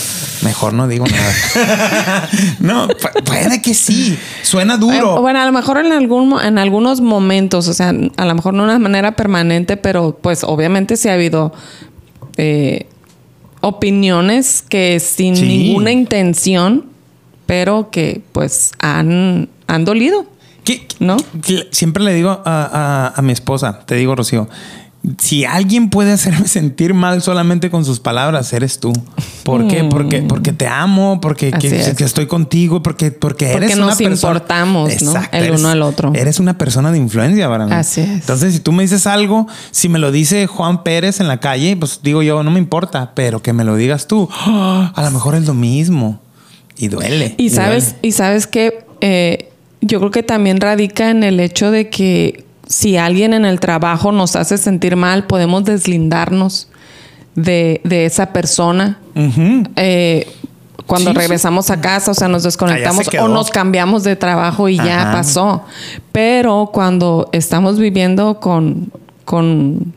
Mejor 0.42 0.74
no 0.74 0.86
digo 0.86 1.06
nada. 1.06 2.28
no, 2.60 2.88
pu- 2.88 3.24
puede 3.24 3.62
que 3.62 3.72
sí. 3.72 4.18
Suena 4.42 4.76
duro. 4.76 5.20
bueno, 5.22 5.40
a 5.40 5.46
lo 5.46 5.52
mejor 5.52 5.78
en, 5.78 5.92
algún, 5.92 6.38
en 6.42 6.58
algunos 6.58 7.00
momentos, 7.00 7.68
o 7.68 7.72
sea, 7.74 7.88
a 8.16 8.24
lo 8.26 8.34
mejor 8.34 8.52
no 8.54 8.64
de 8.64 8.68
una 8.70 8.78
manera 8.78 9.16
permanente, 9.16 9.78
pero 9.78 10.18
pues 10.20 10.44
obviamente 10.44 10.96
sí 10.98 11.08
ha 11.08 11.14
habido 11.14 11.54
eh, 12.36 12.86
opiniones 13.62 14.62
que 14.68 15.00
sin 15.00 15.36
Sí. 15.36 15.42
ninguna 15.46 15.90
intención, 15.90 16.84
pero 17.46 17.90
que 17.90 18.22
pues 18.32 18.72
han, 18.78 19.48
han 19.66 19.84
dolido. 19.84 20.26
¿Qué- 20.68 20.86
¿No? 21.00 21.16
que 21.42 21.66
siempre 21.70 22.04
le 22.04 22.12
digo 22.12 22.28
a, 22.30 22.40
a- 22.44 23.12
a 23.16 23.22
mi 23.22 23.32
esposa, 23.32 23.80
te 23.86 23.94
digo, 23.94 24.14
Rocío, 24.14 24.48
si 25.18 25.44
alguien 25.46 25.88
puede 25.88 26.12
hacerme 26.12 26.46
sentir 26.48 26.92
mal 26.92 27.22
solamente 27.22 27.70
con 27.70 27.84
sus 27.86 28.00
palabras, 28.00 28.52
eres 28.52 28.78
tú. 28.78 28.92
¿Por 29.44 29.66
qué? 29.66 29.84
Porque, 29.84 30.20
porque 30.22 30.52
te 30.52 30.66
amo, 30.66 31.20
porque 31.22 31.50
Mm. 31.52 31.58
Que, 31.58 31.80
es. 31.80 31.94
que 31.94 32.04
estoy 32.04 32.26
contigo, 32.26 32.82
porque, 32.82 33.12
porque, 33.12 33.46
Porque 33.52 33.64
eres 33.66 33.78
nos 33.78 33.86
una 33.86 33.96
persona. 33.96 34.32
importamos, 34.34 35.02
¿no? 35.02 35.14
El 35.32 35.44
eres- 35.44 35.60
uno 35.60 35.68
al 35.70 35.80
otro. 35.80 36.12
Eres 36.14 36.38
una 36.38 36.58
persona 36.58 36.92
de 36.92 36.98
influencia 36.98 37.48
para 37.48 37.64
mí. 37.64 37.72
Así 37.72 38.02
es. 38.02 38.10
Entonces, 38.10 38.52
si 38.52 38.60
tú 38.60 38.72
me 38.72 38.82
dices 38.82 39.06
algo, 39.06 39.46
si 39.70 39.88
me 39.88 39.98
lo 39.98 40.12
dice 40.12 40.46
Juan 40.46 40.82
Pérez 40.82 41.20
en 41.20 41.28
la 41.28 41.38
calle, 41.40 41.74
pues 41.78 42.00
digo 42.02 42.22
yo, 42.22 42.42
no 42.42 42.50
me 42.50 42.58
importa, 42.58 43.12
pero 43.14 43.40
que 43.40 43.54
me 43.54 43.64
lo 43.64 43.74
digas 43.76 44.06
tú, 44.06 44.28
a 44.44 44.92
lo 45.02 45.10
mejor 45.12 45.34
es 45.36 45.46
lo 45.46 45.54
mismo. 45.54 46.20
Y 46.76 46.88
duele. 46.88 47.34
Y 47.38 47.48
sabes, 47.50 47.84
duele. 47.94 47.98
y 48.02 48.12
sabes 48.12 48.46
que 48.46 48.84
eh, 49.00 49.47
yo 49.88 49.98
creo 49.98 50.10
que 50.12 50.22
también 50.22 50.60
radica 50.60 51.10
en 51.10 51.24
el 51.24 51.40
hecho 51.40 51.70
de 51.72 51.88
que 51.88 52.44
si 52.66 52.96
alguien 52.96 53.32
en 53.32 53.44
el 53.44 53.58
trabajo 53.60 54.12
nos 54.12 54.36
hace 54.36 54.58
sentir 54.58 54.94
mal, 54.94 55.26
podemos 55.26 55.64
deslindarnos 55.64 56.68
de, 57.34 57.80
de 57.84 58.04
esa 58.06 58.32
persona. 58.32 58.98
Ujú. 59.16 59.64
Eh, 59.76 60.28
cuando 60.86 61.10
Sí, 61.10 61.16
regresamos 61.16 61.70
a 61.70 61.80
casa, 61.80 62.12
o 62.12 62.14
sea, 62.14 62.28
nos 62.28 62.44
desconectamos 62.44 63.08
o 63.20 63.28
nos 63.28 63.50
cambiamos 63.50 64.04
de 64.04 64.16
trabajo 64.16 64.68
y 64.68 64.76
ya 64.76 65.10
pasó. 65.12 65.64
Pero 66.12 66.70
cuando 66.72 67.28
estamos 67.32 67.78
viviendo 67.78 68.40
con, 68.40 68.90
con 69.24 69.92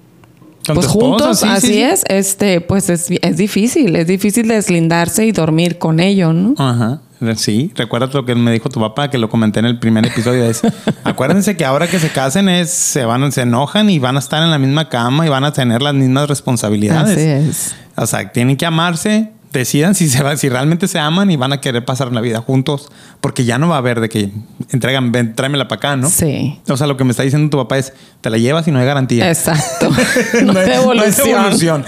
Con 0.65 0.75
pues 0.75 0.87
juntos, 0.87 1.39
sí, 1.39 1.45
sí, 1.45 1.51
así 1.53 1.67
sí. 1.67 1.81
es, 1.81 2.03
este, 2.07 2.61
pues 2.61 2.89
es, 2.89 3.07
es 3.09 3.37
difícil, 3.37 3.95
es 3.95 4.07
difícil 4.07 4.47
deslindarse 4.47 5.25
y 5.25 5.31
dormir 5.31 5.77
con 5.77 5.99
ello, 5.99 6.33
¿no? 6.33 6.55
Ajá. 6.57 7.01
Sí, 7.35 7.71
recuerda 7.75 8.07
lo 8.11 8.25
que 8.25 8.33
me 8.33 8.51
dijo 8.51 8.69
tu 8.69 8.79
papá, 8.79 9.09
que 9.09 9.17
lo 9.17 9.29
comenté 9.29 9.59
en 9.59 9.65
el 9.65 9.77
primer 9.79 10.05
episodio. 10.05 10.43
Es, 10.45 10.61
acuérdense 11.03 11.55
que 11.55 11.65
ahora 11.65 11.87
que 11.87 11.99
se 11.99 12.09
casen 12.09 12.49
es, 12.49 12.71
se 12.71 13.05
van, 13.05 13.31
se 13.31 13.41
enojan 13.41 13.89
y 13.89 13.99
van 13.99 14.15
a 14.15 14.19
estar 14.19 14.41
en 14.41 14.49
la 14.49 14.57
misma 14.57 14.89
cama 14.89 15.25
y 15.25 15.29
van 15.29 15.43
a 15.43 15.53
tener 15.53 15.81
las 15.81 15.93
mismas 15.93 16.27
responsabilidades. 16.27 17.17
Así 17.17 17.27
es. 17.27 17.75
O 17.95 18.07
sea, 18.07 18.31
tienen 18.31 18.57
que 18.57 18.65
amarse, 18.65 19.29
decidan 19.53 19.93
si 19.93 20.09
se 20.09 20.23
va, 20.23 20.35
si 20.37 20.49
realmente 20.49 20.87
se 20.87 20.97
aman 20.97 21.29
y 21.29 21.35
van 21.35 21.53
a 21.53 21.61
querer 21.61 21.85
pasar 21.85 22.11
la 22.11 22.21
vida 22.21 22.39
juntos, 22.41 22.89
porque 23.19 23.45
ya 23.45 23.57
no 23.59 23.67
va 23.67 23.75
a 23.75 23.79
haber 23.79 23.99
de 23.99 24.09
que 24.09 24.31
entregan, 24.71 25.11
ven, 25.11 25.35
tráemela 25.35 25.67
para 25.67 25.77
acá, 25.77 25.95
¿no? 25.97 26.09
Sí. 26.09 26.59
O 26.69 26.77
sea, 26.77 26.87
lo 26.87 26.97
que 26.97 27.03
me 27.03 27.11
está 27.11 27.21
diciendo 27.23 27.49
tu 27.49 27.57
papá 27.57 27.77
es, 27.77 27.93
te 28.21 28.29
la 28.31 28.37
llevas 28.37 28.67
y 28.67 28.71
no 28.71 28.79
hay 28.79 28.85
garantía. 28.85 29.29
Exacto. 29.29 29.89
no, 30.43 30.53
hay 30.57 30.69
hay- 30.69 30.77
evolución. 30.77 31.27
hay 31.27 31.33
evolución. 31.33 31.85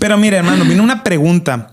Pero 0.00 0.16
mire, 0.16 0.38
hermano, 0.38 0.64
vino 0.64 0.82
una 0.82 1.04
pregunta. 1.04 1.68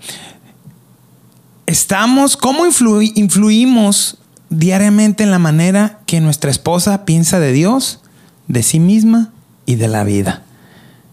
Estamos, 1.70 2.36
¿cómo 2.36 2.66
influi- 2.66 3.12
influimos 3.14 4.18
diariamente 4.50 5.22
en 5.24 5.30
la 5.30 5.38
manera 5.38 6.00
que 6.08 6.20
nuestra 6.20 6.50
esposa 6.50 7.06
piensa 7.06 7.40
de 7.40 7.52
Dios, 7.52 8.00
de 8.48 8.64
sí 8.64 8.80
misma 8.80 9.30
y 9.68 9.76
de 9.76 9.88
la 9.88 10.04
vida? 10.04 10.42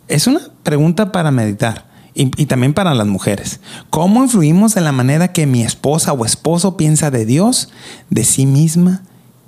Es 0.08 0.26
una 0.26 0.40
pregunta 0.62 1.12
para 1.12 1.30
meditar 1.30 1.84
y, 2.14 2.30
y 2.40 2.46
también 2.46 2.72
para 2.72 2.94
las 2.94 3.06
mujeres. 3.06 3.60
¿Cómo 3.90 4.22
influimos 4.24 4.78
en 4.78 4.84
la 4.84 4.92
manera 4.92 5.30
que 5.34 5.46
mi 5.46 5.62
esposa 5.62 6.14
o 6.14 6.24
esposo 6.24 6.78
piensa 6.78 7.10
de 7.10 7.26
Dios, 7.26 7.68
de 8.08 8.24
sí 8.24 8.46
misma 8.46 9.02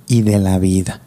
y 0.09 0.21
de 0.21 0.39
la 0.39 0.59
vida? 0.59 1.01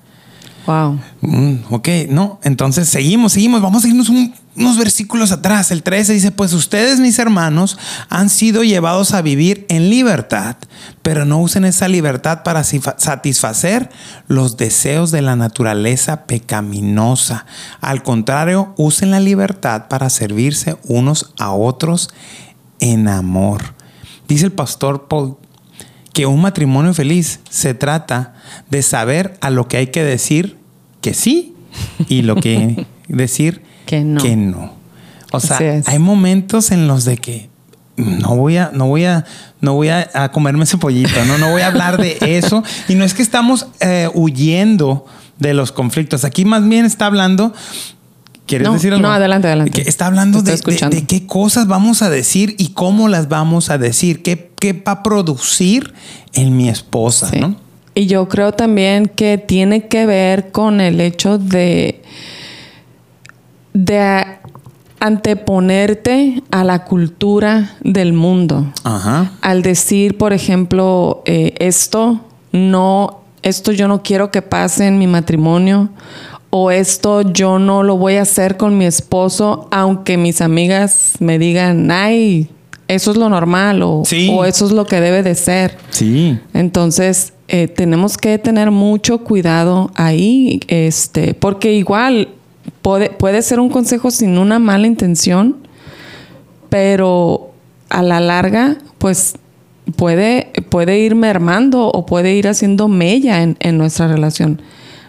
Wow. 0.67 0.99
Mm, 1.21 1.55
ok, 1.71 1.87
no. 2.09 2.39
Entonces 2.43 2.87
seguimos, 2.87 3.33
seguimos. 3.33 3.61
Vamos 3.61 3.83
a 3.83 3.87
irnos 3.87 4.09
un- 4.09 4.33
unos 4.55 4.77
versículos 4.77 5.31
atrás. 5.31 5.71
El 5.71 5.81
13 5.81 6.13
dice, 6.13 6.31
pues 6.31 6.53
ustedes, 6.53 6.99
mis 6.99 7.17
hermanos, 7.19 7.77
han 8.09 8.29
sido 8.29 8.63
llevados 8.63 9.13
a 9.13 9.21
vivir 9.21 9.65
en 9.69 9.89
libertad, 9.89 10.57
pero 11.01 11.25
no 11.25 11.39
usen 11.39 11.65
esa 11.65 11.87
libertad 11.87 12.43
para 12.43 12.63
satisfacer 12.63 13.89
los 14.27 14.57
deseos 14.57 15.09
de 15.11 15.21
la 15.21 15.35
naturaleza 15.35 16.25
pecaminosa. 16.25 17.45
Al 17.79 18.03
contrario, 18.03 18.73
usen 18.77 19.11
la 19.11 19.19
libertad 19.19 19.87
para 19.87 20.09
servirse 20.09 20.77
unos 20.83 21.33
a 21.39 21.51
otros 21.51 22.09
en 22.79 23.07
amor. 23.07 23.73
Dice 24.27 24.45
el 24.45 24.51
pastor 24.51 25.07
Paul 25.07 25.37
que 26.13 26.25
un 26.25 26.41
matrimonio 26.41 26.93
feliz 26.93 27.39
se 27.49 27.73
trata 27.73 28.33
de 28.69 28.81
saber 28.81 29.37
a 29.41 29.49
lo 29.49 29.67
que 29.67 29.77
hay 29.77 29.87
que 29.87 30.03
decir 30.03 30.57
que 31.01 31.13
sí 31.13 31.55
y 32.09 32.21
lo 32.21 32.35
que 32.35 32.85
decir 33.07 33.61
Que 33.85 34.01
no. 34.03 34.21
no. 34.35 34.73
O 35.31 35.39
sea, 35.39 35.59
hay 35.85 35.99
momentos 35.99 36.71
en 36.71 36.87
los 36.87 37.05
de 37.05 37.17
que 37.17 37.49
no 37.95 38.35
voy 38.35 38.57
a, 38.57 38.71
no 38.73 38.87
voy 38.87 39.05
a, 39.05 39.25
no 39.61 39.73
voy 39.75 39.89
a, 39.89 40.09
a 40.13 40.31
comerme 40.31 40.63
ese 40.63 40.77
pollito, 40.77 41.23
no, 41.25 41.37
no 41.37 41.51
voy 41.51 41.61
a 41.61 41.67
hablar 41.67 41.97
de 41.97 42.17
eso. 42.37 42.63
Y 42.89 42.95
no 42.95 43.05
es 43.05 43.13
que 43.13 43.21
estamos 43.21 43.67
eh, 43.79 44.09
huyendo 44.13 45.05
de 45.39 45.53
los 45.53 45.71
conflictos. 45.71 46.25
Aquí 46.25 46.43
más 46.45 46.67
bien 46.67 46.85
está 46.85 47.05
hablando. 47.05 47.53
¿Quieres 48.45 48.67
No, 48.67 48.73
decir 48.73 48.91
algo? 48.93 49.07
no, 49.07 49.13
adelante, 49.13 49.47
adelante. 49.47 49.83
Que 49.83 49.89
está 49.89 50.07
hablando 50.07 50.41
de, 50.41 50.57
de 50.57 51.05
qué 51.05 51.25
cosas 51.25 51.67
vamos 51.67 52.01
a 52.01 52.09
decir 52.09 52.55
y 52.57 52.69
cómo 52.69 53.07
las 53.07 53.29
vamos 53.29 53.69
a 53.69 53.77
decir. 53.77 54.21
¿Qué, 54.23 54.50
qué 54.61 54.73
va 54.73 54.93
a 54.93 55.03
producir 55.03 55.93
en 56.33 56.55
mi 56.55 56.69
esposa? 56.69 57.27
Sí. 57.29 57.39
¿no? 57.39 57.55
Y 57.95 58.05
yo 58.05 58.29
creo 58.29 58.53
también 58.53 59.07
que 59.07 59.37
tiene 59.37 59.87
que 59.87 60.05
ver 60.05 60.51
con 60.51 60.79
el 60.79 61.01
hecho 61.01 61.37
de, 61.37 62.01
de 63.73 64.23
anteponerte 64.99 66.43
a 66.51 66.63
la 66.63 66.85
cultura 66.85 67.75
del 67.81 68.13
mundo. 68.13 68.71
Ajá. 68.83 69.33
Al 69.41 69.63
decir, 69.63 70.17
por 70.17 70.31
ejemplo, 70.31 71.23
eh, 71.25 71.53
esto 71.57 72.21
no, 72.53 73.21
esto 73.41 73.71
yo 73.71 73.87
no 73.87 74.03
quiero 74.03 74.31
que 74.31 74.41
pase 74.41 74.87
en 74.87 74.99
mi 74.99 75.07
matrimonio, 75.07 75.89
o 76.51 76.69
esto 76.69 77.21
yo 77.21 77.59
no 77.59 77.81
lo 77.81 77.97
voy 77.97 78.17
a 78.17 78.21
hacer 78.21 78.57
con 78.57 78.77
mi 78.77 78.85
esposo, 78.85 79.67
aunque 79.71 80.17
mis 80.17 80.41
amigas 80.41 81.15
me 81.19 81.39
digan, 81.39 81.89
ay, 81.91 82.49
eso 82.93 83.11
es 83.11 83.17
lo 83.17 83.29
normal, 83.29 83.81
o, 83.83 84.03
Sí. 84.05 84.29
o 84.31 84.45
eso 84.45 84.65
es 84.65 84.71
lo 84.71 84.85
que 84.85 84.99
debe 85.01 85.23
de 85.23 85.35
ser. 85.35 85.77
Sí. 85.89 86.37
Entonces, 86.53 87.33
eh, 87.47 87.67
tenemos 87.67 88.17
que 88.17 88.37
tener 88.37 88.71
mucho 88.71 89.19
cuidado 89.19 89.91
ahí, 89.95 90.59
este, 90.67 91.33
porque 91.33 91.73
igual 91.73 92.29
puede, 92.81 93.09
puede 93.09 93.41
ser 93.41 93.59
un 93.59 93.69
consejo 93.69 94.11
sin 94.11 94.37
una 94.37 94.59
mala 94.59 94.87
intención, 94.87 95.57
pero 96.69 97.51
a 97.89 98.01
la 98.03 98.19
larga, 98.19 98.77
pues 98.97 99.35
puede, 99.95 100.51
puede 100.69 100.99
ir 100.99 101.15
mermando 101.15 101.87
o 101.87 102.05
puede 102.05 102.33
ir 102.35 102.47
haciendo 102.47 102.87
mella 102.87 103.43
en, 103.43 103.57
en 103.59 103.77
nuestra 103.77 104.07
relación 104.07 104.61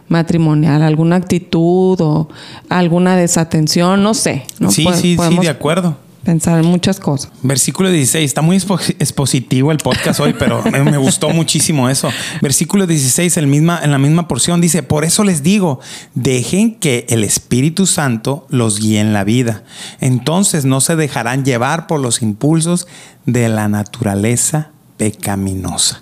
matrimonial, 0.09 0.83
alguna 0.83 1.17
actitud 1.17 1.99
o 2.01 2.29
alguna 2.69 3.17
desatención, 3.17 4.03
no 4.03 4.15
sé. 4.15 4.43
¿no? 4.59 4.71
sí, 4.71 4.85
Pod- 4.85 4.95
sí, 4.95 5.17
sí, 5.17 5.39
de 5.39 5.49
acuerdo. 5.49 5.97
Pensar 6.25 6.59
en 6.61 6.67
muchas 6.67 7.01
cosas. 7.01 7.33
Versículo 7.43 7.91
16. 7.91 8.25
Está 8.25 8.43
muy 8.43 8.57
expo- 8.57 8.95
expositivo 8.99 9.73
el 9.73 9.79
podcast 9.79 10.21
hoy, 10.21 10.35
pero 10.39 10.63
me, 10.63 10.97
gustó 10.97 11.31
muchísimo 11.31 11.89
eso. 11.89 12.11
Versículo 12.41 12.87
16, 12.87 13.37
el 13.39 13.53
en 13.53 13.91
la 13.91 13.99
misma 13.99 14.29
porción, 14.29 14.61
dice, 14.61 14.83
por 14.83 15.05
eso 15.05 15.25
les 15.25 15.43
digo, 15.43 15.81
dejen 16.15 16.77
que 16.77 17.07
el 17.09 17.25
Espíritu 17.25 17.87
Santo 17.87 18.47
los 18.51 18.79
guíe 18.79 19.01
en 19.01 19.13
la 19.13 19.25
vida. 19.25 19.65
Entonces 20.01 20.65
no 20.65 20.81
se 20.81 20.95
dejarán 20.97 21.45
llevar 21.45 21.87
por 21.87 22.01
los 22.01 22.23
impulsos 22.23 22.87
de 23.27 23.49
la 23.49 23.69
naturaleza 23.69 24.71
pecaminosa. 24.97 26.01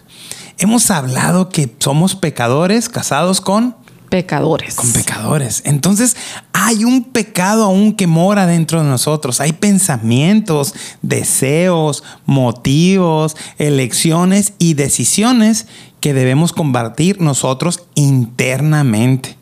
Hemos 0.59 0.91
hablado 0.91 1.49
que 1.49 1.75
somos 1.79 2.15
pecadores 2.15 2.91
casados 2.91 3.41
con 3.41 3.75
Pecadores. 4.11 4.75
con 4.75 4.93
pecadores. 4.93 5.63
Entonces 5.65 6.17
hay 6.53 6.85
un 6.85 7.05
pecado 7.05 7.63
aún 7.63 7.95
que 7.95 8.09
mora 8.09 8.45
dentro 8.45 8.83
de 8.83 8.89
nosotros. 8.89 9.41
Hay 9.41 9.53
pensamientos, 9.53 10.75
deseos, 11.01 12.03
motivos, 12.27 13.37
elecciones 13.59 14.55
y 14.59 14.75
decisiones 14.75 15.69
que 16.01 16.13
debemos 16.13 16.53
combatir 16.53 17.21
nosotros 17.21 17.85
internamente. 17.95 19.37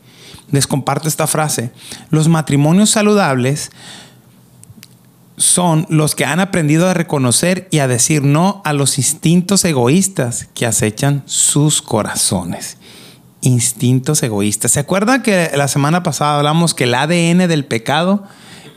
Les 0.51 0.67
comparto 0.67 1.07
esta 1.07 1.25
frase. 1.25 1.71
Los 2.11 2.27
matrimonios 2.27 2.91
saludables 2.91 3.71
son 5.35 5.87
los 5.89 6.13
que 6.13 6.25
han 6.25 6.39
aprendido 6.39 6.87
a 6.87 6.93
reconocer 6.93 7.67
y 7.71 7.79
a 7.79 7.87
decir 7.87 8.23
no 8.23 8.61
a 8.65 8.73
los 8.73 8.99
instintos 8.99 9.65
egoístas 9.65 10.47
que 10.53 10.67
acechan 10.67 11.23
sus 11.25 11.81
corazones 11.81 12.77
instintos 13.41 14.21
egoístas. 14.23 14.71
¿Se 14.71 14.79
acuerdan 14.79 15.21
que 15.21 15.51
la 15.55 15.67
semana 15.67 16.03
pasada 16.03 16.37
hablamos 16.37 16.73
que 16.73 16.85
el 16.85 16.95
ADN 16.95 17.47
del 17.47 17.65
pecado 17.65 18.23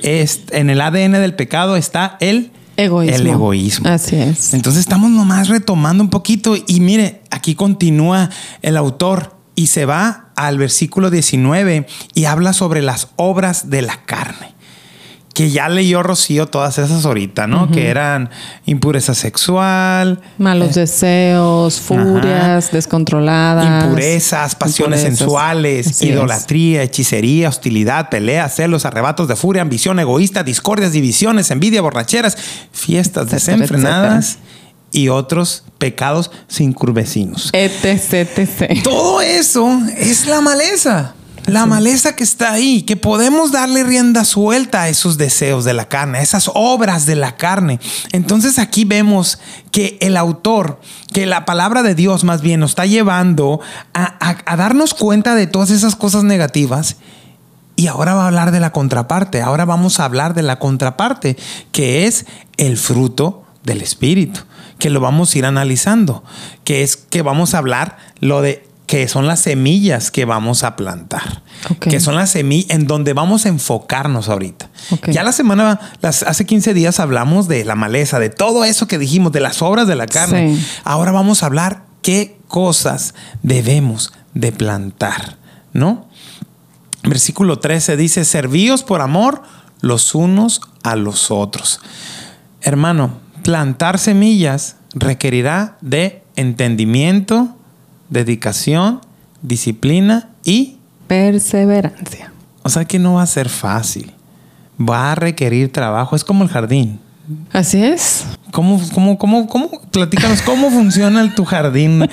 es 0.00 0.42
en 0.50 0.71
el 0.71 0.81
ADN 0.81 1.12
del 1.12 1.35
pecado 1.35 1.76
está 1.76 2.16
el 2.21 2.50
Egoísmo. 2.76 3.16
El 3.16 3.26
egoísmo. 3.26 3.88
Así 3.88 4.16
es. 4.16 4.54
Entonces 4.54 4.81
estamos 4.81 5.11
nomás 5.11 5.49
retomando 5.49 6.02
un 6.02 6.11
poquito 6.11 6.57
y 6.66 6.81
mire, 6.81 7.23
aquí 7.31 7.54
continúa 7.54 8.31
el 8.62 8.78
autor 8.78 9.37
y 9.54 9.66
se 9.66 9.85
va 9.85 10.31
al 10.37 10.57
versículo 10.57 11.11
19 11.11 11.87
y 12.14 12.25
habla 12.25 12.54
sobre 12.54 12.81
las 12.81 13.09
obras 13.16 13.69
de 13.69 13.83
la 13.83 14.04
carne 14.04 14.52
que 15.35 15.51
ya 15.51 15.69
leyó 15.69 16.03
Rocío 16.03 16.47
todas 16.47 16.79
esas 16.79 17.07
ahorita, 17.07 17.47
¿no? 17.47 17.71
Que 17.71 17.89
eran 17.89 18.29
impureza 18.67 19.15
sexual, 19.15 20.21
Malos 20.39 20.77
eh, 20.77 20.81
deseos, 20.81 21.81
furias, 21.81 22.71
descontroladas. 22.73 23.85
impurezas, 23.85 24.55
pasiones 24.55 25.01
Impurezas. 25.01 25.19
sensuales, 25.19 25.87
Así 25.87 26.05
es. 26.09 26.11
idolatría, 26.12 26.83
hechicería, 26.83 27.49
hostilidad, 27.49 28.09
peleas, 28.11 28.55
celos, 28.55 28.85
arrebatos 28.85 29.29
de 29.29 29.37
furia, 29.37 29.62
ambición 29.62 29.99
egoísta, 29.99 30.43
discordias, 30.43 30.93
divisiones, 30.93 31.51
envidia, 31.51 31.81
borracheras, 31.81 32.37
fiestas 32.73 33.33
Etcétera, 33.33 33.57
desenfrenadas 33.59 34.39
y 34.93 35.09
otros 35.09 35.65
pecados 35.79 36.31
sin 36.49 36.73
curvecinos. 36.75 37.49
Etc, 37.55 38.39
etc. 38.39 38.83
Todo 38.85 39.21
eso 39.23 39.81
es 39.97 40.27
la 40.27 40.41
maleza. 40.43 41.15
La 41.47 41.67
maleza 41.67 42.15
que 42.15 42.23
está 42.25 42.53
ahí, 42.53 42.83
que 42.83 42.97
podemos 42.97 43.51
darle 43.53 43.83
rienda 43.85 44.25
suelta 44.25 44.83
a 44.83 44.89
esos 44.89 45.19
deseos 45.19 45.65
de 45.65 45.75
la 45.75 45.87
carne, 45.89 46.19
a 46.19 46.23
esas 46.23 46.51
obras 46.55 47.05
de 47.05 47.17
la 47.17 47.37
carne. 47.37 47.81
Entonces 48.13 48.59
aquí 48.59 48.85
vemos 48.85 49.39
que 49.73 49.99
el 50.01 50.17
autor, 50.17 50.81
que 51.13 51.27
la 51.27 51.45
palabra 51.45 51.83
de 51.83 51.95
Dios 51.97 52.23
más 52.25 52.43
bien 52.43 52.61
nos 52.61 52.71
está 52.71 52.87
llevando 52.87 53.61
a, 53.93 54.05
a- 54.21 54.37
a 54.47 54.57
darnos 54.57 54.95
cuenta 54.95 55.35
de 55.35 55.47
todas 55.49 55.71
esas 55.71 55.97
cosas 55.97 56.23
negativas. 56.25 56.97
Y 57.75 57.89
ahora 57.89 58.15
va 58.15 58.25
a 58.25 58.27
hablar 58.29 58.51
de 58.53 58.61
la 58.61 58.71
contraparte. 58.71 59.43
Ahora 59.43 59.65
vamos 59.65 59.99
a 59.99 60.05
hablar 60.05 60.35
de 60.35 60.43
la 60.43 60.59
contraparte, 60.59 61.37
que 61.73 62.07
es 62.07 62.25
el 62.57 62.77
fruto 62.77 63.45
del 63.65 63.81
Espíritu, 63.83 64.41
que 64.79 64.91
lo 64.91 65.01
vamos 65.01 65.35
a 65.35 65.39
ir 65.39 65.47
analizando, 65.47 66.23
que 66.65 66.83
es 66.83 66.97
que 66.97 67.23
vamos 67.23 67.55
a 67.55 67.59
hablar 67.59 67.97
lo 68.21 68.43
de 68.43 68.65
que 68.87 69.09
son 69.09 69.27
las 69.27 69.41
semillas 69.41 70.11
que 70.11 70.25
vamos 70.25 70.65
a 70.65 70.77
plantar, 70.77 71.43
que 71.81 72.01
son 72.01 72.17
las 72.17 72.31
semillas 72.31 72.71
en 72.71 72.87
donde 72.87 73.12
vamos 73.12 73.47
a 73.47 73.49
enfocarnos 73.49 74.29
ahorita. 74.29 74.69
Ya 75.09 75.23
la 75.23 75.33
semana, 75.33 75.81
las, 76.01 76.23
hace 76.23 76.45
15 76.45 76.75
días 76.75 77.01
hablamos 77.01 77.49
de 77.49 77.65
la 77.65 77.75
maleza, 77.75 78.19
de 78.19 78.29
todo 78.29 78.65
eso 78.65 78.87
que 78.87 78.99
dijimos, 78.99 79.33
de 79.33 79.41
las 79.41 79.62
obras 79.62 79.87
de 79.87 79.97
la 79.97 80.07
carne. 80.07 80.57
Sí. 80.57 80.67
Ahora 80.85 81.12
vamos 81.12 81.43
a 81.43 81.47
hablar 81.47 81.85
qué 82.03 82.37
cosas 82.49 83.15
debemos 83.43 84.12
de 84.35 84.53
plantar, 84.53 85.37
¿no? 85.73 86.09
Versículo 87.03 87.59
13 87.59 87.97
dice, 87.97 88.25
servíos 88.25 88.83
por 88.83 89.01
amor 89.01 89.43
los 89.81 90.15
unos 90.15 90.61
a 90.83 90.97
los 90.97 91.31
otros. 91.31 91.81
Hermano, 92.61 93.18
plantar 93.42 93.99
semillas 93.99 94.77
requerirá 94.95 95.77
de 95.81 96.23
entendimiento, 96.37 97.57
dedicación, 98.12 99.01
disciplina 99.42 100.29
y, 100.44 100.77
Perseverancia. 101.09 102.33
o 102.62 102.68
sea 102.68 102.85
que 102.85 102.98
no 102.98 103.14
va 103.14 103.22
a 103.22 103.27
ser 103.27 103.48
fácil. 103.48 104.12
Va 104.81 105.12
a 105.12 105.14
requerir 105.14 105.70
trabajo. 105.72 106.16
Es 106.16 106.25
como 106.25 106.42
el 106.44 106.51
jardín. 106.51 106.98
Así 107.53 107.83
es. 107.85 108.25
¿Cómo, 108.51 108.81
cómo, 108.92 109.16
cómo, 109.18 109.46
cómo? 109.46 109.70
Platícanos, 109.90 110.42
¿cómo 110.42 110.70
funciona 110.70 111.20
el, 111.20 111.35
tu 111.35 111.44
jardín? 111.44 112.09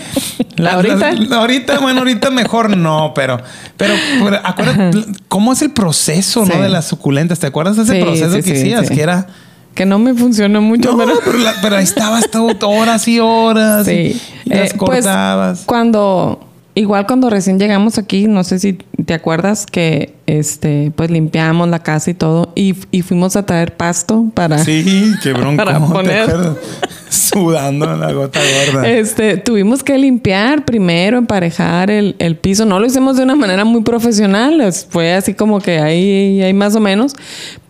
¿Ahorita? 0.69 1.11
ahorita, 1.37 1.79
bueno, 1.79 1.99
ahorita 1.99 2.29
mejor 2.29 2.75
no, 2.77 3.13
pero, 3.15 3.39
pero, 3.77 3.93
pero 4.23 4.39
acuérdate, 4.43 5.05
¿cómo 5.27 5.53
es 5.53 5.61
el 5.61 5.71
proceso, 5.71 6.45
Sí. 6.45 6.51
no? 6.53 6.61
De 6.61 6.69
las 6.69 6.85
suculentas. 6.85 7.39
¿Te 7.39 7.47
acuerdas 7.47 7.75
de 7.77 7.83
ese 7.83 7.93
Sí, 7.95 8.01
proceso 8.01 8.35
sí, 8.35 8.43
que 8.43 8.57
hacías? 8.59 8.89
Que 8.89 9.01
era... 9.01 9.27
Que 9.75 9.85
no 9.85 9.97
me 9.99 10.13
funcionó 10.13 10.61
mucho, 10.61 10.91
No, 10.91 10.97
pero. 10.97 11.19
pero, 11.23 11.37
la- 11.37 11.53
pero 11.61 11.75
ahí 11.77 11.83
estabas 11.83 12.29
todo, 12.29 12.53
horas 12.69 13.07
y 13.07 13.19
horas. 13.19 13.85
Sí. 13.85 14.19
Y, 14.45 14.49
las 14.49 14.71
Eh, 14.71 14.75
pues, 14.77 15.05
cortabas. 15.05 15.63
cuando, 15.65 16.39
igual 16.75 17.05
cuando 17.07 17.29
recién 17.29 17.59
llegamos 17.59 17.97
aquí, 17.97 18.27
no 18.27 18.43
sé 18.43 18.59
si 18.59 18.73
te 18.73 19.13
acuerdas 19.13 19.65
que 19.65 20.13
este, 20.37 20.91
pues 20.95 21.09
limpiamos 21.09 21.67
la 21.69 21.79
casa 21.83 22.11
y 22.11 22.13
todo, 22.13 22.51
y, 22.55 22.75
y 22.91 23.01
fuimos 23.01 23.35
a 23.35 23.45
traer 23.45 23.75
pasto 23.77 24.25
para. 24.33 24.57
sí, 24.63 25.13
qué 25.23 25.33
bronco. 25.33 25.63
para 25.63 25.79
¿te 25.79 25.85
poner. 25.87 26.29
Sudando 27.09 27.91
en 27.91 27.99
la 27.99 28.11
gota 28.11 28.39
gorda. 28.67 28.87
Este, 28.87 29.37
tuvimos 29.37 29.83
que 29.83 29.97
limpiar 29.97 30.63
primero, 30.63 31.17
emparejar 31.17 31.89
el, 31.89 32.15
el 32.19 32.35
piso. 32.37 32.65
No 32.65 32.79
lo 32.79 32.85
hicimos 32.85 33.17
de 33.17 33.23
una 33.23 33.35
manera 33.35 33.65
muy 33.65 33.81
profesional, 33.81 34.61
es- 34.61 34.85
fue 34.89 35.13
así 35.13 35.33
como 35.33 35.59
que 35.59 35.79
ahí, 35.79 36.41
ahí 36.43 36.53
más 36.53 36.75
o 36.75 36.79
menos. 36.79 37.15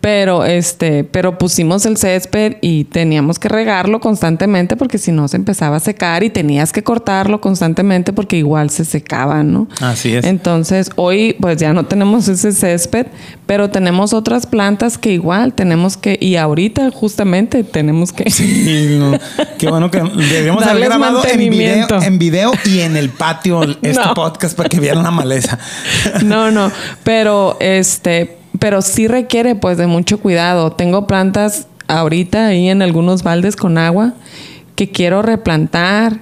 Pero 0.02 0.44
este, 0.46 1.04
pero 1.04 1.36
pusimos 1.36 1.84
el 1.84 1.98
césped 1.98 2.56
y 2.62 2.84
teníamos 2.84 3.38
que 3.38 3.48
regarlo 3.50 4.00
constantemente 4.00 4.74
porque 4.76 4.96
si 4.96 5.12
no 5.12 5.28
se 5.28 5.36
empezaba 5.36 5.76
a 5.76 5.80
secar 5.80 6.22
y 6.22 6.30
tenías 6.30 6.72
que 6.72 6.82
cortarlo 6.82 7.42
constantemente 7.42 8.14
porque 8.14 8.38
igual 8.38 8.70
se 8.70 8.86
secaba, 8.86 9.42
¿no? 9.42 9.68
Así 9.80 10.14
es. 10.14 10.24
Entonces, 10.24 10.90
hoy 10.96 11.36
pues 11.38 11.58
ya 11.58 11.74
no 11.74 11.84
tenemos 11.84 12.28
ese 12.28 12.49
césped, 12.52 13.06
pero 13.46 13.70
tenemos 13.70 14.12
otras 14.12 14.46
plantas 14.46 14.98
que 14.98 15.12
igual 15.12 15.54
tenemos 15.54 15.96
que, 15.96 16.18
y 16.20 16.36
ahorita 16.36 16.90
justamente 16.90 17.64
tenemos 17.64 18.12
que 18.12 18.30
Sí, 18.30 18.96
no. 18.98 19.18
Qué 19.58 19.68
bueno 19.68 19.90
que 19.90 20.00
deberíamos 20.00 20.64
haber 20.64 20.84
grabado 20.84 21.22
en 21.26 21.50
video, 21.50 21.86
en 22.02 22.18
video 22.18 22.52
y 22.64 22.80
en 22.80 22.96
el 22.96 23.10
patio 23.10 23.62
este 23.82 23.92
No. 23.92 24.14
podcast 24.14 24.56
para 24.56 24.68
que 24.68 24.80
vieran 24.80 25.02
la 25.02 25.10
maleza. 25.10 25.58
No, 26.22 26.50
no, 26.52 26.70
pero 27.04 27.56
este, 27.60 28.36
pero 28.58 28.82
sí 28.82 29.08
requiere 29.08 29.54
pues 29.54 29.78
de 29.78 29.86
mucho 29.86 30.20
cuidado. 30.20 30.72
Tengo 30.72 31.06
plantas 31.06 31.66
ahorita 31.88 32.46
ahí 32.46 32.68
en 32.68 32.82
algunos 32.82 33.22
baldes 33.22 33.56
con 33.56 33.78
agua 33.78 34.14
que 34.76 34.90
quiero 34.90 35.22
replantar 35.22 36.20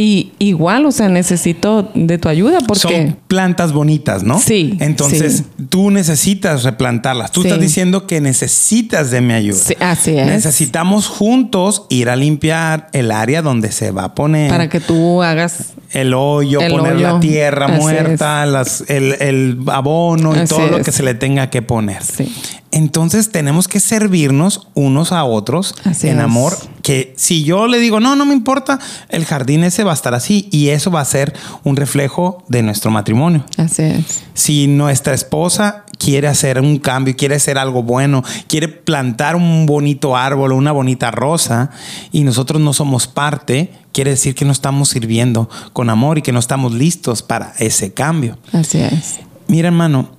y 0.00 0.30
igual, 0.38 0.86
o 0.86 0.92
sea, 0.92 1.08
necesito 1.08 1.90
de 1.92 2.18
tu 2.18 2.28
ayuda 2.28 2.58
porque 2.66 2.80
Son 2.82 3.16
plantas 3.26 3.72
bonitas, 3.72 4.22
¿no? 4.22 4.38
Sí, 4.38 4.76
Entonces, 4.78 5.38
sí. 5.38 5.64
tú 5.68 5.90
necesitas 5.90 6.62
replantarlas. 6.62 7.32
Tú 7.32 7.42
Sí. 7.42 7.48
estás 7.48 7.60
diciendo 7.60 8.06
que 8.06 8.20
necesitas 8.20 9.10
de 9.10 9.20
mi 9.20 9.32
ayuda. 9.34 9.58
Sí, 9.58 9.74
así 9.80 10.16
es. 10.16 10.24
Necesitamos 10.28 11.08
juntos 11.08 11.82
ir 11.90 12.10
a 12.10 12.14
limpiar 12.16 12.88
el 12.92 13.10
área 13.10 13.42
donde 13.42 13.72
se 13.72 13.90
va 13.90 14.04
a 14.04 14.14
poner. 14.14 14.48
para 14.50 14.68
que 14.68 14.78
tú 14.78 15.20
hagas 15.22 15.72
el 15.90 16.14
hoyo, 16.14 16.60
El 16.60 16.70
poner 16.70 17.00
la 17.00 17.18
tierra 17.18 17.66
Así 17.66 17.80
muerta, 17.82 18.46
las- 18.46 18.84
el, 18.88 19.16
el 19.20 19.58
abono 19.66 20.36
y 20.36 20.40
Así 20.40 20.54
todo 20.54 20.68
lo 20.68 20.80
que 20.80 20.92
se 20.92 21.02
le 21.02 21.14
tenga 21.14 21.50
que 21.50 21.60
poner. 21.62 22.04
Sí. 22.04 22.32
Entonces 22.70 23.30
tenemos 23.32 23.66
que 23.68 23.80
servirnos 23.80 24.68
unos 24.74 25.12
a 25.12 25.24
otros 25.24 25.74
Así 25.84 26.08
en 26.08 26.18
es. 26.18 26.24
amor. 26.24 26.56
Que 26.82 27.14
si 27.16 27.44
yo 27.44 27.66
le 27.66 27.78
digo, 27.78 28.00
no, 28.00 28.14
no 28.16 28.24
me 28.24 28.32
importa, 28.34 28.78
el 29.08 29.24
jardín 29.24 29.64
ese 29.64 29.84
va 29.84 29.90
a 29.92 29.94
estar 29.94 30.14
así 30.14 30.48
y 30.50 30.68
eso 30.68 30.90
va 30.90 31.00
a 31.00 31.04
ser 31.04 31.34
un 31.64 31.76
reflejo 31.76 32.44
de 32.48 32.62
nuestro 32.62 32.90
matrimonio. 32.90 33.44
así 33.56 33.82
es. 33.82 34.22
Si 34.34 34.66
nuestra 34.68 35.14
esposa 35.14 35.84
quiere 35.98 36.28
hacer 36.28 36.60
un 36.60 36.78
cambio, 36.78 37.16
quiere 37.16 37.34
hacer 37.34 37.58
algo 37.58 37.82
bueno, 37.82 38.22
quiere 38.46 38.68
plantar 38.68 39.34
un 39.36 39.66
bonito 39.66 40.16
árbol 40.16 40.52
o 40.52 40.56
una 40.56 40.72
bonita 40.72 41.10
rosa 41.10 41.70
y 42.12 42.22
nosotros 42.22 42.60
no 42.60 42.72
somos 42.72 43.06
parte, 43.06 43.72
quiere 43.92 44.10
decir 44.12 44.34
que 44.34 44.44
no 44.44 44.52
estamos 44.52 44.90
sirviendo 44.90 45.48
con 45.72 45.90
amor 45.90 46.18
y 46.18 46.22
que 46.22 46.32
no 46.32 46.38
estamos 46.38 46.72
listos 46.72 47.22
para 47.22 47.52
ese 47.58 47.92
cambio. 47.92 48.38
Así 48.52 48.78
es. 48.78 49.18
Mira, 49.48 49.68
hermano, 49.68 50.10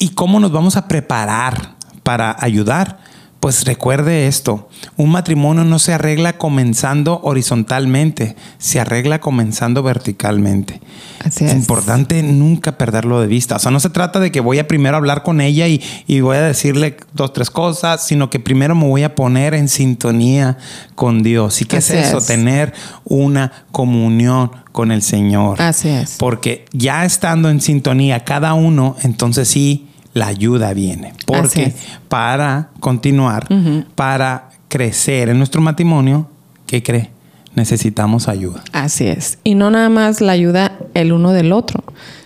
¿y 0.00 0.08
cómo 0.10 0.40
nos 0.40 0.50
vamos 0.50 0.76
a 0.76 0.88
preparar 0.88 1.76
para 2.02 2.34
ayudar? 2.40 2.98
pues 3.40 3.64
recuerde 3.64 4.26
esto, 4.26 4.68
un 4.98 5.10
matrimonio 5.10 5.64
no 5.64 5.78
se 5.78 5.94
arregla 5.94 6.36
comenzando 6.36 7.20
horizontalmente, 7.22 8.36
se 8.58 8.80
arregla 8.80 9.18
comenzando 9.18 9.82
verticalmente. 9.82 10.78
Así 11.24 11.46
es. 11.46 11.52
es. 11.52 11.56
importante 11.56 12.22
nunca 12.22 12.76
perderlo 12.76 13.18
de 13.18 13.26
vista. 13.26 13.56
O 13.56 13.58
sea, 13.58 13.70
no 13.70 13.80
se 13.80 13.88
trata 13.88 14.20
de 14.20 14.30
que 14.30 14.40
voy 14.40 14.58
a 14.58 14.68
primero 14.68 14.98
hablar 14.98 15.22
con 15.22 15.40
ella 15.40 15.66
y, 15.68 15.82
y 16.06 16.20
voy 16.20 16.36
a 16.36 16.42
decirle 16.42 16.98
dos, 17.14 17.32
tres 17.32 17.48
cosas, 17.48 18.06
sino 18.06 18.28
que 18.28 18.40
primero 18.40 18.74
me 18.74 18.86
voy 18.86 19.04
a 19.04 19.14
poner 19.14 19.54
en 19.54 19.70
sintonía 19.70 20.58
con 20.94 21.22
Dios. 21.22 21.62
¿Y 21.62 21.64
qué 21.64 21.78
Así 21.78 21.94
es 21.94 22.08
eso? 22.08 22.18
es. 22.18 22.26
Tener 22.26 22.74
una 23.04 23.64
comunión 23.72 24.52
con 24.70 24.92
el 24.92 25.00
Señor. 25.00 25.62
Así 25.62 25.88
es. 25.88 26.16
Porque 26.18 26.66
ya 26.72 27.06
estando 27.06 27.48
en 27.48 27.62
sintonía 27.62 28.22
cada 28.22 28.52
uno, 28.52 28.96
entonces 29.02 29.48
sí, 29.48 29.89
la 30.14 30.26
ayuda 30.26 30.72
viene. 30.74 31.12
Porque 31.26 31.72
para 32.08 32.70
continuar, 32.80 33.46
para 33.94 34.50
crecer 34.68 35.28
en 35.28 35.38
nuestro 35.38 35.60
matrimonio, 35.60 36.28
¿qué 36.66 36.82
cree? 36.82 37.10
Necesitamos 37.54 38.28
ayuda. 38.28 38.62
Así 38.72 39.06
es. 39.06 39.38
Y 39.44 39.54
no 39.54 39.70
nada 39.70 39.88
más 39.88 40.20
la 40.20 40.32
ayuda 40.32 40.78
el 40.94 41.12
uno 41.12 41.32
del 41.32 41.52
otro, 41.52 41.82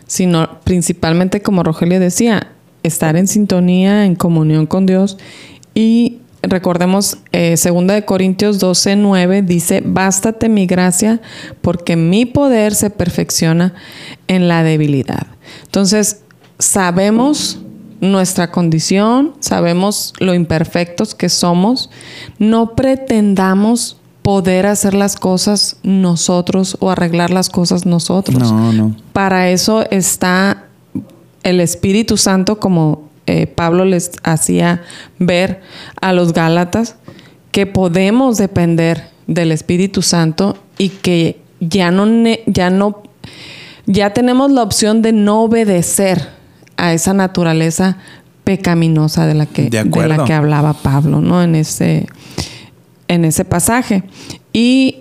sino 0.07 0.61
principalmente, 0.64 1.42
como 1.42 1.62
Rogelio 1.62 1.99
decía, 1.99 2.49
estar 2.83 3.16
en 3.16 3.27
sintonía, 3.27 4.05
en 4.05 4.14
comunión 4.14 4.66
con 4.66 4.87
Dios. 4.87 5.16
Y 5.75 6.18
recordemos, 6.42 7.18
eh, 7.33 7.57
2 7.57 7.87
de 7.87 8.05
Corintios 8.05 8.59
12, 8.59 8.97
9 8.97 9.42
dice, 9.42 9.83
bástate 9.85 10.49
mi 10.49 10.66
gracia 10.66 11.20
porque 11.62 11.97
mi 11.97 12.27
poder 12.27 12.75
se 12.75 12.90
perfecciona 12.90 13.75
en 14.29 14.49
la 14.49 14.62
debilidad. 14.62 15.27
Entonces, 15.64 16.20
sabemos 16.59 17.61
nuestra 18.04 18.50
condición, 18.50 19.34
sabemos 19.40 20.12
lo 20.18 20.34
imperfectos 20.34 21.14
que 21.14 21.28
somos, 21.28 21.90
no 22.38 22.74
pretendamos 22.74 23.96
poder 24.22 24.66
hacer 24.66 24.94
las 24.94 25.16
cosas 25.16 25.76
nosotros 25.82 26.78
o 26.80 26.90
arreglar 26.90 27.30
las 27.30 27.50
cosas 27.50 27.84
nosotros. 27.84 28.50
No, 28.50 28.72
no. 28.72 28.96
Para 29.12 29.50
eso 29.50 29.84
está 29.90 30.64
el 31.42 31.60
Espíritu 31.60 32.16
Santo, 32.16 32.58
como 32.58 33.10
eh, 33.26 33.46
Pablo 33.46 33.84
les 33.84 34.12
hacía 34.22 34.82
ver 35.18 35.60
a 36.00 36.12
los 36.12 36.32
Gálatas, 36.32 36.96
que 37.52 37.66
podemos 37.66 38.38
depender 38.38 39.10
del 39.26 39.52
Espíritu 39.52 40.02
Santo 40.02 40.56
y 40.78 40.88
que 40.88 41.40
ya 41.60 41.90
no, 41.90 42.06
ya 42.46 42.70
no, 42.70 43.02
ya 43.86 44.14
tenemos 44.14 44.50
la 44.50 44.62
opción 44.62 45.02
de 45.02 45.12
no 45.12 45.42
obedecer 45.42 46.28
a 46.76 46.92
esa 46.92 47.12
naturaleza 47.14 47.96
pecaminosa 48.44 49.26
de 49.26 49.34
la 49.34 49.46
que, 49.46 49.70
De 49.70 49.84
la 50.08 50.24
que 50.24 50.32
hablaba 50.34 50.74
Pablo, 50.74 51.20
¿no? 51.20 51.42
En 51.42 51.54
ese, 51.54 52.06
en 53.08 53.24
ese 53.24 53.44
pasaje. 53.44 54.02
Y 54.52 54.98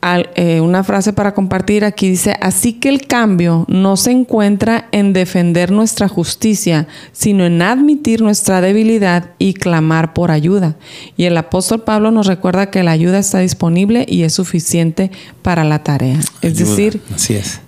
al- 0.00 0.30
eh, 0.34 0.60
una 0.60 0.82
frase 0.82 1.12
para 1.12 1.32
compartir 1.32 1.84
aquí 1.84 2.08
dice, 2.10 2.34
así 2.40 2.72
que 2.72 2.88
el 2.88 3.06
cambio 3.06 3.64
no 3.68 3.96
se 3.96 4.10
encuentra 4.10 4.88
en 4.90 5.12
defender 5.12 5.70
nuestra 5.70 6.08
justicia, 6.08 6.88
sino 7.12 7.44
en 7.46 7.62
admitir 7.62 8.20
nuestra 8.20 8.60
debilidad 8.60 9.30
y 9.38 9.54
clamar 9.54 10.12
por 10.12 10.32
ayuda. 10.32 10.74
Y 11.16 11.26
el 11.26 11.36
apóstol 11.36 11.82
Pablo 11.84 12.10
nos 12.10 12.26
recuerda 12.26 12.68
que 12.70 12.82
la 12.82 12.90
ayuda 12.90 13.20
está 13.20 13.38
disponible 13.38 14.04
y 14.08 14.24
es 14.24 14.32
suficiente 14.32 15.12
para 15.42 15.62
la 15.62 15.84
tarea. 15.84 16.18
Es 16.18 16.54
Ayuda. 16.58 16.70
decir, 16.70 17.00
así 17.14 17.34
es. 17.34 17.60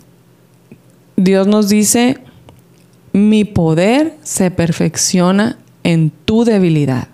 Dios 1.16 1.46
nos 1.46 1.68
dice, 1.68 2.18
mi 3.14 3.44
poder 3.46 4.16
se 4.22 4.50
perfecciona 4.50 5.57
en 5.85 6.11
tu 6.27 6.44
debilidad. 6.44 7.09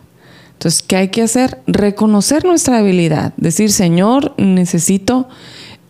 Entonces, 0.55 0.83
¿qué 0.83 0.97
hay 0.97 1.09
que 1.09 1.23
hacer? 1.23 1.59
Reconocer 1.69 2.45
nuestra 2.45 2.79
debilidad. 2.79 3.33
Decir, 3.37 3.71
Señor, 3.71 4.35
necesito 4.37 5.29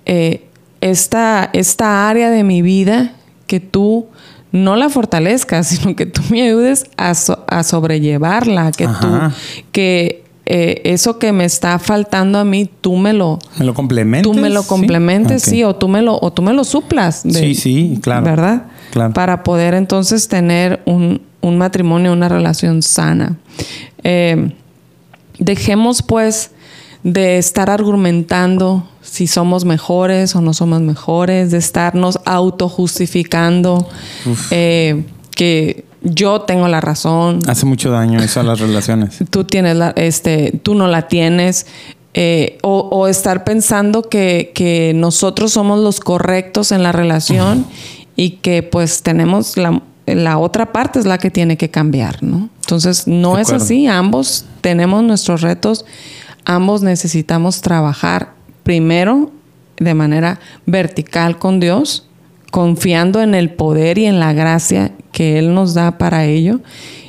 eh, 0.07 0.44
esta, 0.81 1.49
esta 1.53 2.09
área 2.11 2.31
de 2.31 2.44
mi 2.44 2.61
vida 2.61 3.12
que 3.46 3.61
tú 3.61 4.07
no 4.53 4.77
la 4.77 4.88
fortalezcas, 4.88 5.66
sino 5.68 5.94
que 5.96 6.07
tú 6.07 6.23
me 6.31 6.42
ayudes 6.42 6.85
a, 6.96 7.14
so- 7.14 7.44
a 7.49 7.62
sobrellevarla, 7.62 8.73
que 8.73 8.85
Ajá. 8.85 9.01
tú, 9.31 9.62
que 9.73 10.25
eh, 10.46 10.81
eso 10.85 11.18
que 11.20 11.33
me 11.33 11.44
está 11.44 11.79
faltando 11.79 12.38
a 12.38 12.44
mí, 12.44 12.68
tú 12.81 12.96
me 12.96 13.12
lo, 13.12 13.38
¿Me 13.59 13.64
lo 13.64 13.75
complementes? 13.75 14.23
tú 14.33 14.37
me 14.37 14.51
lo 14.51 14.64
complementes, 14.64 15.42
sí, 15.42 15.62
o 15.62 15.77
tú 15.77 15.87
me 15.87 16.03
lo, 16.03 16.18
o 16.20 16.33
tú 16.33 16.42
me 16.42 16.53
lo 16.53 16.64
suplas. 16.64 17.23
de- 17.23 17.33
Sí, 17.38 17.55
sí, 17.55 17.99
claro. 18.03 18.25
¿Verdad? 18.25 18.64
Claro. 18.90 19.12
Para 19.12 19.42
poder 19.42 19.74
entonces 19.74 20.29
tener 20.29 20.83
un, 20.85 21.22
un 21.40 21.59
matrimonio, 21.59 22.12
una 22.12 22.29
relación 22.29 22.83
sana. 22.83 23.37
Eh, 24.03 24.53
dejemos 25.38 26.03
pues 26.03 26.50
de 27.03 27.38
estar 27.38 27.70
argumentando 27.70 28.87
si 29.00 29.26
somos 29.26 29.64
mejores 29.64 30.37
o 30.37 30.40
no 30.40 30.53
somos 30.53 30.81
mejores, 30.83 31.50
de 31.50 31.59
estarnos 31.59 32.18
autojustificando 32.26 33.88
eh, 34.50 35.05
que 35.35 35.85
yo 36.03 36.42
tengo 36.42 36.66
la 36.68 36.81
razón, 36.81 37.40
Hace 37.46 37.66
mucho 37.66 37.90
daño 37.90 38.20
eso 38.20 38.40
a 38.40 38.42
las 38.42 38.61
relaciones. 38.61 39.18
tú 39.31 39.44
tienes 39.44 39.76
la, 39.76 39.90
este, 39.96 40.59
tú 40.62 40.74
no 40.74 40.87
la 40.88 41.09
tienes. 41.09 41.66
eh, 42.12 42.59
o, 42.62 42.88
o 42.90 43.07
estar 43.07 43.44
pensando 43.44 44.03
que, 44.03 44.50
que 44.55 44.92
nosotros 44.94 45.53
somos 45.53 45.79
los 45.79 46.00
correctos 46.00 46.72
en 46.72 46.83
la 46.83 46.90
relación 46.92 47.66
y 48.20 48.33
que 48.33 48.62
pues 48.62 49.02
tenemos 49.02 49.56
la, 49.56 49.80
la 50.04 50.37
otra 50.37 50.74
parte 50.74 50.98
es 50.98 51.06
la 51.06 51.16
que 51.16 51.30
tiene 51.30 51.56
que 51.56 51.70
cambiar, 51.70 52.22
¿no? 52.22 52.50
Entonces 52.61 53.06
no 53.06 53.37
De 53.37 53.40
es 53.40 53.48
acuerdo. 53.48 53.64
así, 53.64 53.87
ambos 53.87 54.44
tenemos 54.61 55.02
nuestros 55.02 55.40
retos, 55.40 55.87
ambos 56.44 56.83
necesitamos 56.83 57.62
trabajar 57.62 58.35
primero 58.62 59.30
de 59.78 59.94
manera 59.94 60.38
vertical 60.66 61.38
con 61.38 61.61
Dios, 61.61 62.09
confiando 62.50 63.22
en 63.22 63.35
el 63.35 63.48
poder 63.54 63.96
y 63.96 64.04
en 64.04 64.20
la 64.20 64.35
gracia 64.35 64.92
que 65.12 65.38
Él 65.38 65.54
nos 65.54 65.72
da 65.72 65.96
para 65.96 66.26
ello. 66.26 66.61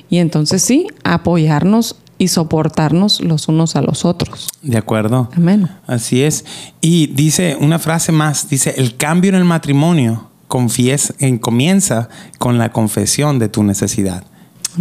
Y 0.10 0.20
entonces 0.20 0.62
sí, 0.62 0.88
apoyarnos 1.04 1.98
y 2.20 2.30
soportarnos 2.30 3.20
los 3.20 3.50
unos 3.50 3.76
a 3.76 3.82
los 3.82 4.06
otros. 4.06 4.48
De 4.62 4.78
acuerdo. 4.78 5.30
Amén. 5.36 5.68
Así 5.88 6.24
es. 6.24 6.46
Y 6.80 7.08
dice 7.08 7.58
una 7.60 7.80
frase 7.80 8.14
más, 8.14 8.48
dice, 8.48 8.76
el 8.78 8.96
cambio 8.96 9.28
en 9.32 9.36
el 9.36 9.44
matrimonio 9.44 10.31
confies, 10.52 11.14
en- 11.20 11.38
comienza 11.40 12.10
con 12.38 12.58
la 12.58 12.74
confesión 12.74 13.40
de 13.40 13.48
tu 13.48 13.64
necesidad. 13.64 14.26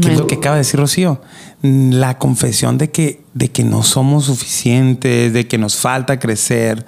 ¿Qué 0.02 0.12
es 0.12 0.18
lo 0.18 0.26
que 0.26 0.34
acaba 0.36 0.56
de 0.56 0.60
decir 0.62 0.78
Rocío? 0.80 1.20
La 1.62 2.18
confesión 2.18 2.76
de 2.76 2.90
que, 2.90 3.22
de 3.34 3.50
que 3.50 3.62
no 3.64 3.82
somos 3.84 4.24
suficientes, 4.26 5.32
de 5.32 5.46
que 5.48 5.58
nos 5.58 5.76
falta 5.76 6.18
crecer. 6.18 6.84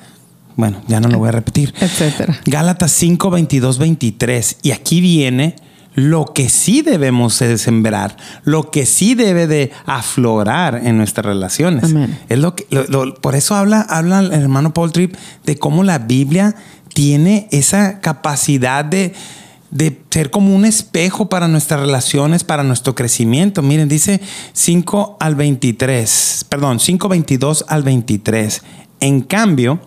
Bueno, 0.57 0.83
ya 0.88 1.01
no 1.01 1.09
lo 1.09 1.18
voy 1.18 1.29
a 1.29 1.33
repetir. 1.33 1.73
Etcétera. 1.81 2.38
Gálatas 2.45 2.90
5, 2.92 3.31
22, 3.31 3.79
23. 3.79 4.57
Y 4.62 4.71
aquí 4.73 5.01
viene 5.01 5.57
lo 5.95 6.25
que 6.27 6.49
sí 6.49 6.83
debemos 6.83 7.38
de 7.38 7.59
sembrar, 7.59 8.16
lo 8.45 8.71
que 8.71 8.87
sí 8.87 9.14
debe 9.14 9.47
de 9.47 9.73
aflorar 9.85 10.81
en 10.85 10.97
nuestras 10.97 11.27
relaciones. 11.27 11.85
Amén. 11.85 12.18
Es 12.29 12.38
lo 12.38 12.55
que, 12.57 12.66
lo- 12.71 12.85
lo- 12.87 13.14
por 13.14 13.35
eso 13.35 13.55
habla, 13.55 13.81
habla 13.83 14.21
el 14.21 14.33
hermano 14.33 14.73
Paul 14.75 14.92
Tripp 14.92 15.14
de 15.45 15.59
cómo 15.59 15.83
la 15.85 15.99
Biblia 15.99 16.55
tiene 16.94 17.48
esa 17.50 18.00
capacidad 18.00 18.85
de, 18.85 19.14
de 19.70 20.02
ser 20.11 20.31
como 20.31 20.55
un 20.55 20.64
espejo 20.64 21.28
para 21.28 21.48
nuestras 21.48 21.81
relaciones, 21.81 22.44
para 22.44 22.62
nuestro 22.62 22.94
crecimiento. 22.94 23.62
Miren, 23.62 23.88
dice 23.88 24.20
5 24.52 25.16
al 25.20 25.35
23, 25.35 26.46
perdón, 26.48 26.81
5, 26.81 27.09
22 27.09 27.64
al 27.68 27.83
23. 27.83 28.62
En 29.00 29.22
cambio, 29.22 29.81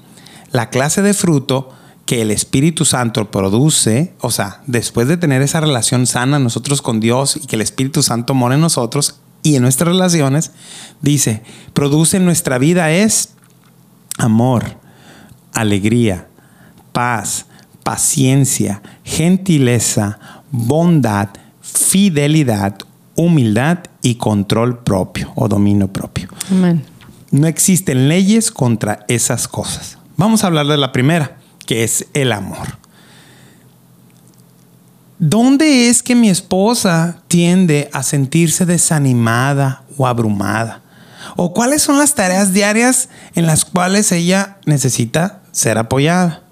la 0.52 0.70
clase 0.70 1.02
de 1.02 1.14
fruto 1.14 1.70
que 2.06 2.22
el 2.22 2.32
Espíritu 2.32 2.86
Santo 2.86 3.32
produce, 3.32 4.14
o 4.22 4.30
sea, 4.30 4.62
después 4.68 5.08
de 5.08 5.18
tener 5.18 5.42
esa 5.42 5.60
relación 5.60 6.06
sana 6.06 6.38
nosotros 6.40 6.82
con 6.82 7.00
Dios 7.00 7.38
y 7.38 7.48
que 7.48 7.56
el 7.56 7.62
Espíritu 7.62 8.04
Santo 8.04 8.34
mora 8.34 8.56
en 8.56 8.62
nosotros 8.62 9.20
y 9.42 9.56
en 9.56 9.64
nuestras 9.64 9.90
relaciones, 9.90 10.52
dice, 11.02 11.44
produce 11.74 12.18
en 12.18 12.26
nuestra 12.26 12.58
vida 12.58 12.92
es 12.92 13.34
amor, 14.18 14.78
alegría, 15.54 16.28
paz, 16.96 17.48
paciencia, 17.84 18.82
gentileza, 19.04 20.18
bondad, 20.50 21.28
fidelidad, 21.62 22.78
humildad 23.16 23.80
y 24.02 24.16
control 24.16 24.80
propio 24.80 25.34
o 25.36 25.50
dominio 25.50 25.90
propio. 25.90 26.30
Amén. 26.50 26.86
No 27.32 27.48
existen 27.48 28.08
leyes 28.08 28.50
contra 28.50 29.06
esas 29.10 29.50
cosas. 29.50 29.98
Vamos 30.16 30.44
a 30.44 30.48
hablar 30.48 30.68
de 30.68 30.78
la 30.78 30.94
primera, 30.94 31.38
que 31.66 31.84
es 31.84 32.08
el 32.14 32.32
amor. 32.32 32.78
¿Dónde 35.20 35.90
es 35.90 36.02
que 36.02 36.16
mi 36.16 36.30
esposa 36.30 37.24
tiende 37.28 37.90
a 37.92 38.04
sentirse 38.04 38.66
desanimada 38.66 39.84
o 39.98 40.08
abrumada? 40.08 40.82
¿O 41.36 41.54
cuáles 41.54 41.82
son 41.82 41.98
las 41.98 42.16
tareas 42.16 42.54
diarias 42.54 43.10
en 43.34 43.48
las 43.48 43.66
cuales 43.66 44.14
ella 44.14 44.60
necesita 44.66 45.42
ser 45.52 45.78
apoyada? 45.78 46.45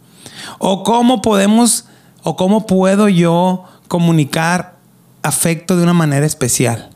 ¿O 0.59 0.83
cómo 0.83 1.21
podemos 1.21 1.85
o 2.23 2.35
cómo 2.35 2.65
puedo 2.65 3.09
yo 3.09 3.65
comunicar 3.87 4.77
afecto 5.21 5.77
de 5.77 5.83
una 5.83 5.93
manera 5.93 6.25
especial? 6.25 6.89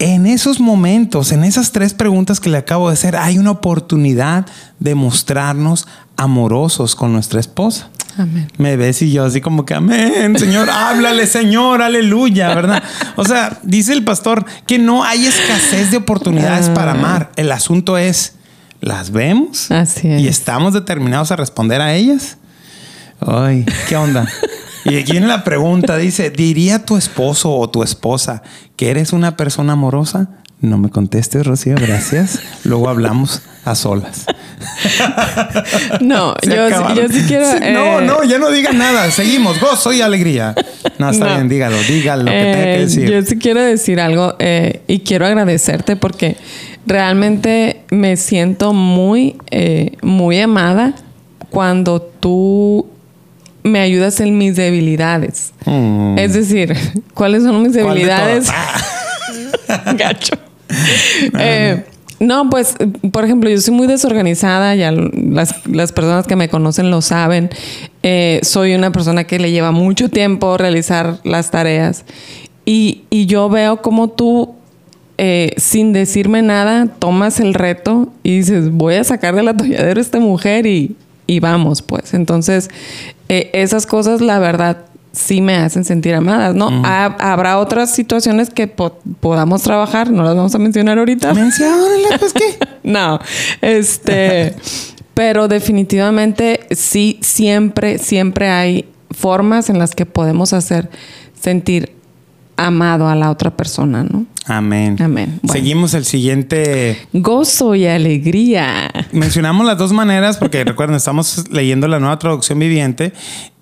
en 0.00 0.26
esos 0.26 0.60
momentos, 0.60 1.30
en 1.30 1.44
esas 1.44 1.72
tres 1.72 1.92
preguntas 1.92 2.40
que 2.40 2.48
le 2.48 2.56
acabo 2.56 2.88
de 2.88 2.94
hacer, 2.94 3.16
hay 3.16 3.36
una 3.36 3.50
oportunidad 3.50 4.46
de 4.78 4.94
mostrarnos 4.94 5.86
amorosos 6.16 6.96
con 6.96 7.12
nuestra 7.12 7.38
esposa. 7.38 7.90
Amén. 8.16 8.50
Me 8.56 8.76
ves 8.76 9.02
y 9.02 9.12
yo 9.12 9.26
así 9.26 9.42
como 9.42 9.66
que, 9.66 9.74
amén, 9.74 10.38
Señor, 10.38 10.70
háblale, 10.72 11.26
Señor, 11.26 11.82
aleluya, 11.82 12.54
¿verdad? 12.54 12.82
O 13.16 13.26
sea, 13.26 13.58
dice 13.62 13.92
el 13.92 14.02
pastor 14.02 14.46
que 14.66 14.78
no 14.78 15.04
hay 15.04 15.26
escasez 15.26 15.90
de 15.90 15.98
oportunidades 15.98 16.70
para 16.70 16.92
amar. 16.92 17.30
El 17.36 17.52
asunto 17.52 17.98
es, 17.98 18.36
¿las 18.80 19.10
vemos? 19.10 19.70
Así 19.70 20.08
es. 20.08 20.22
Y 20.22 20.28
estamos 20.28 20.72
determinados 20.72 21.30
a 21.30 21.36
responder 21.36 21.82
a 21.82 21.92
ellas. 21.92 22.38
Ay, 23.20 23.64
¿qué 23.88 23.96
onda? 23.96 24.26
Y 24.84 24.96
aquí 24.96 25.12
viene 25.12 25.26
la 25.26 25.44
pregunta, 25.44 25.96
dice, 25.98 26.30
¿diría 26.30 26.84
tu 26.84 26.96
esposo 26.96 27.52
o 27.54 27.68
tu 27.68 27.82
esposa 27.82 28.42
que 28.76 28.90
eres 28.90 29.12
una 29.12 29.36
persona 29.36 29.74
amorosa? 29.74 30.28
No 30.60 30.78
me 30.78 30.90
contestes, 30.90 31.46
Rocío, 31.46 31.74
gracias. 31.76 32.38
Luego 32.64 32.88
hablamos 32.88 33.42
a 33.64 33.74
solas. 33.74 34.26
No, 36.00 36.34
yo, 36.42 36.68
yo 36.94 37.08
sí 37.08 37.22
quiero. 37.26 37.46
Sí, 37.50 37.58
no, 37.72 38.00
eh, 38.00 38.04
no, 38.06 38.24
ya 38.24 38.38
no 38.38 38.50
diga 38.50 38.72
nada. 38.72 39.10
Seguimos. 39.10 39.58
Gozo 39.60 39.92
y 39.92 40.02
alegría. 40.02 40.54
No, 40.98 41.08
está 41.10 41.26
No. 41.26 41.34
bien, 41.34 41.48
dígalo, 41.48 41.76
dígalo 41.88 42.24
lo 42.24 42.30
que 42.30 42.36
tenga 42.38 42.62
que 42.64 42.74
Eh, 42.74 42.78
decir. 42.80 43.10
Yo 43.10 43.22
sí 43.22 43.38
quiero 43.38 43.62
decir 43.62 44.00
algo 44.00 44.36
eh, 44.38 44.82
y 44.86 45.00
quiero 45.00 45.26
agradecerte 45.26 45.96
porque 45.96 46.36
realmente 46.86 47.82
me 47.90 48.16
siento 48.16 48.72
muy, 48.74 49.36
muy 50.02 50.40
amada 50.40 50.94
cuando 51.48 52.02
tú 52.02 52.86
me 53.62 53.80
ayudas 53.80 54.20
en 54.20 54.38
mis 54.38 54.56
debilidades. 54.56 55.52
Mm. 55.66 56.18
Es 56.18 56.34
decir, 56.34 56.74
¿cuáles 57.14 57.42
son 57.42 57.62
mis 57.62 57.72
¿Cuál 57.72 57.84
de 57.84 57.92
debilidades? 57.92 58.46
todas? 58.46 59.96
Gacho. 59.96 60.34
Eh, 61.38 61.84
no, 62.20 62.48
pues, 62.50 62.76
por 63.12 63.24
ejemplo, 63.24 63.48
yo 63.50 63.58
soy 63.60 63.74
muy 63.74 63.86
desorganizada, 63.86 64.74
ya 64.74 64.92
las, 64.92 65.66
las 65.66 65.90
personas 65.90 66.26
que 66.26 66.36
me 66.36 66.48
conocen 66.48 66.90
lo 66.90 67.00
saben. 67.02 67.50
Eh, 68.02 68.40
soy 68.42 68.74
una 68.74 68.92
persona 68.92 69.24
que 69.24 69.38
le 69.38 69.50
lleva 69.50 69.72
mucho 69.72 70.10
tiempo 70.10 70.58
realizar 70.58 71.18
las 71.24 71.50
tareas. 71.50 72.04
Y, 72.66 73.02
y 73.08 73.24
yo 73.26 73.48
veo 73.48 73.80
como 73.80 74.10
tú, 74.10 74.54
eh, 75.16 75.52
sin 75.56 75.92
decirme 75.92 76.42
nada, 76.42 76.88
tomas 76.98 77.40
el 77.40 77.54
reto 77.54 78.12
y 78.22 78.36
dices, 78.36 78.70
voy 78.70 78.94
a 78.96 79.04
sacar 79.04 79.34
del 79.34 79.48
atolladero 79.48 79.98
a 79.98 80.02
esta 80.02 80.20
mujer 80.20 80.66
y, 80.66 80.96
y 81.26 81.40
vamos, 81.40 81.80
pues. 81.80 82.12
Entonces, 82.12 82.68
eh, 83.30 83.50
esas 83.54 83.86
cosas, 83.86 84.20
la 84.20 84.38
verdad, 84.38 84.84
sí 85.12 85.40
me 85.40 85.56
hacen 85.56 85.84
sentir 85.84 86.14
amadas, 86.14 86.54
¿no? 86.54 86.68
Ha- 86.84 87.16
habrá 87.32 87.58
otras 87.58 87.92
situaciones 87.94 88.50
que 88.50 88.66
po- 88.68 88.98
podamos 89.20 89.62
trabajar, 89.62 90.10
no 90.10 90.22
las 90.22 90.36
vamos 90.36 90.54
a 90.54 90.58
mencionar 90.58 90.98
ahorita. 90.98 91.32
Menciónala, 91.34 92.18
pues 92.18 92.32
qué. 92.32 92.58
No, 92.82 93.18
este, 93.60 94.54
pero 95.14 95.48
definitivamente 95.48 96.60
sí, 96.70 97.18
siempre, 97.22 97.98
siempre 97.98 98.48
hay 98.48 98.88
formas 99.10 99.68
en 99.70 99.78
las 99.78 99.94
que 99.94 100.06
podemos 100.06 100.52
hacer 100.52 100.88
sentir 101.40 101.94
amado 102.56 103.08
a 103.08 103.14
la 103.14 103.30
otra 103.30 103.50
persona, 103.56 104.02
¿no? 104.04 104.26
Amén. 104.50 104.96
Amén. 105.00 105.38
Bueno. 105.42 105.52
Seguimos 105.52 105.94
el 105.94 106.04
siguiente. 106.04 107.06
Gozo 107.12 107.76
y 107.76 107.86
alegría. 107.86 108.90
Mencionamos 109.12 109.64
las 109.64 109.78
dos 109.78 109.92
maneras 109.92 110.38
porque 110.38 110.64
recuerden, 110.64 110.96
estamos 110.96 111.48
leyendo 111.50 111.86
la 111.86 112.00
nueva 112.00 112.18
traducción 112.18 112.58
viviente 112.58 113.12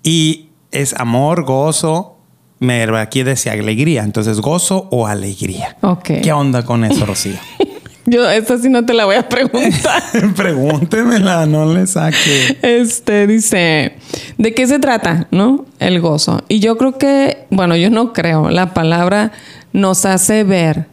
y 0.01 0.49
es 0.71 0.95
amor, 0.95 1.43
gozo. 1.43 2.15
Me 2.59 2.83
aquí 2.97 3.23
decía 3.23 3.53
alegría. 3.53 4.03
Entonces, 4.03 4.41
gozo 4.41 4.89
o 4.91 5.07
alegría. 5.07 5.77
Ok. 5.81 6.09
¿Qué 6.23 6.33
onda 6.33 6.65
con 6.65 6.83
eso, 6.83 7.05
Rocío? 7.05 7.35
Yo 8.09 8.27
esta 8.27 8.57
sí 8.57 8.69
no 8.69 8.85
te 8.85 8.95
la 8.95 9.05
voy 9.05 9.17
a 9.17 9.29
preguntar. 9.29 10.01
Pregúntemela, 10.35 11.45
no 11.45 11.71
le 11.71 11.85
saque. 11.85 12.57
Este 12.63 13.27
dice, 13.27 13.93
¿de 14.39 14.53
qué 14.55 14.65
se 14.65 14.79
trata? 14.79 15.27
¿No? 15.29 15.65
El 15.77 16.01
gozo. 16.01 16.43
Y 16.47 16.59
yo 16.59 16.75
creo 16.77 16.97
que, 16.97 17.45
bueno, 17.51 17.75
yo 17.75 17.91
no 17.91 18.11
creo, 18.11 18.49
la 18.49 18.73
palabra 18.73 19.31
nos 19.73 20.05
hace 20.05 20.43
ver 20.43 20.87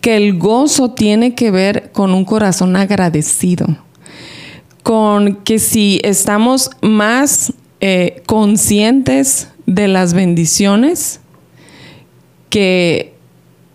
que 0.00 0.16
el 0.16 0.38
gozo 0.38 0.90
tiene 0.90 1.34
que 1.34 1.50
ver 1.50 1.90
con 1.92 2.12
un 2.12 2.24
corazón 2.24 2.74
agradecido. 2.76 3.66
Con 4.82 5.36
que 5.44 5.58
si 5.58 6.00
estamos 6.02 6.70
más 6.80 7.52
eh, 7.80 8.22
conscientes 8.26 9.48
de 9.66 9.86
las 9.88 10.12
bendiciones 10.14 11.20
que 12.50 13.14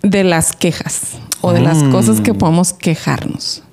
de 0.03 0.23
las 0.23 0.53
quejas 0.53 1.17
o 1.41 1.51
de 1.53 1.61
las 1.61 1.83
Mm. 1.83 1.91
cosas 1.91 2.21
que 2.21 2.33
podemos 2.33 2.73
quejarnos. 2.73 3.63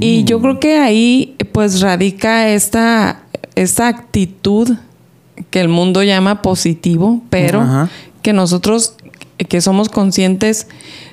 Y 0.00 0.24
yo 0.24 0.40
creo 0.40 0.58
que 0.58 0.78
ahí 0.78 1.36
pues 1.52 1.80
radica 1.82 2.48
esta, 2.48 3.20
esta 3.56 3.88
actitud 3.88 4.74
que 5.50 5.60
el 5.60 5.68
mundo 5.68 6.02
llama 6.02 6.40
positivo, 6.40 7.20
pero 7.28 7.60
Ajá. 7.60 7.90
que 8.22 8.32
nosotros 8.32 8.94
que 9.44 9.60
somos 9.60 9.88
conscientes 9.88 10.68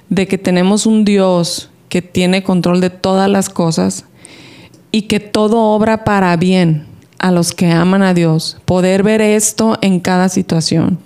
de 0.09 0.27
que 0.27 0.37
tenemos 0.37 0.85
un 0.85 1.05
Dios 1.05 1.69
que 1.89 2.01
tiene 2.01 2.43
control 2.43 2.81
de 2.81 2.89
todas 2.89 3.29
las 3.29 3.49
cosas 3.49 4.05
y 4.91 5.03
que 5.03 5.19
todo 5.19 5.59
obra 5.59 6.03
para 6.03 6.35
bien 6.37 6.85
a 7.19 7.31
los 7.31 7.53
que 7.53 7.71
aman 7.71 8.03
a 8.03 8.13
Dios. 8.13 8.57
Poder 8.65 9.03
ver 9.03 9.21
esto 9.21 9.77
en 9.81 9.99
cada 9.99 10.29
situación. 10.29 10.99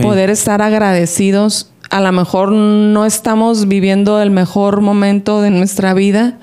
Poder 0.00 0.30
estar 0.30 0.62
agradecidos. 0.62 1.70
A 1.90 2.00
lo 2.00 2.12
mejor 2.12 2.52
no 2.52 3.06
estamos 3.06 3.68
viviendo 3.68 4.20
el 4.20 4.30
mejor 4.30 4.80
momento 4.80 5.40
de 5.40 5.50
nuestra 5.50 5.94
vida, 5.94 6.38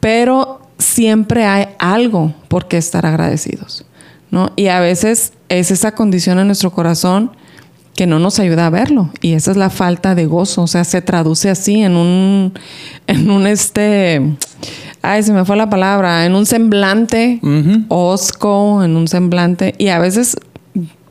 pero 0.00 0.60
siempre 0.78 1.44
hay 1.44 1.68
algo 1.78 2.34
por 2.48 2.68
qué 2.68 2.76
estar 2.76 3.06
agradecidos. 3.06 3.84
¿no? 4.30 4.52
Y 4.56 4.68
a 4.68 4.80
veces 4.80 5.32
es 5.48 5.70
esa 5.70 5.92
condición 5.92 6.38
en 6.38 6.46
nuestro 6.46 6.70
corazón 6.70 7.32
que 7.96 8.06
no 8.06 8.18
nos 8.18 8.38
ayuda 8.38 8.66
a 8.66 8.70
verlo. 8.70 9.10
Y 9.22 9.32
esa 9.32 9.50
es 9.50 9.56
la 9.56 9.70
falta 9.70 10.14
de 10.14 10.26
gozo. 10.26 10.62
O 10.62 10.66
sea, 10.66 10.84
se 10.84 11.02
traduce 11.02 11.50
así 11.50 11.82
en 11.82 11.96
un, 11.96 12.52
en 13.06 13.30
un 13.30 13.46
este, 13.46 14.22
ay, 15.02 15.22
se 15.22 15.32
me 15.32 15.44
fue 15.44 15.56
la 15.56 15.70
palabra, 15.70 16.26
en 16.26 16.34
un 16.34 16.46
semblante 16.46 17.40
Ujú. 17.42 17.84
osco, 17.88 18.84
en 18.84 18.96
un 18.96 19.08
semblante. 19.08 19.74
Y 19.78 19.88
a 19.88 19.98
veces, 19.98 20.36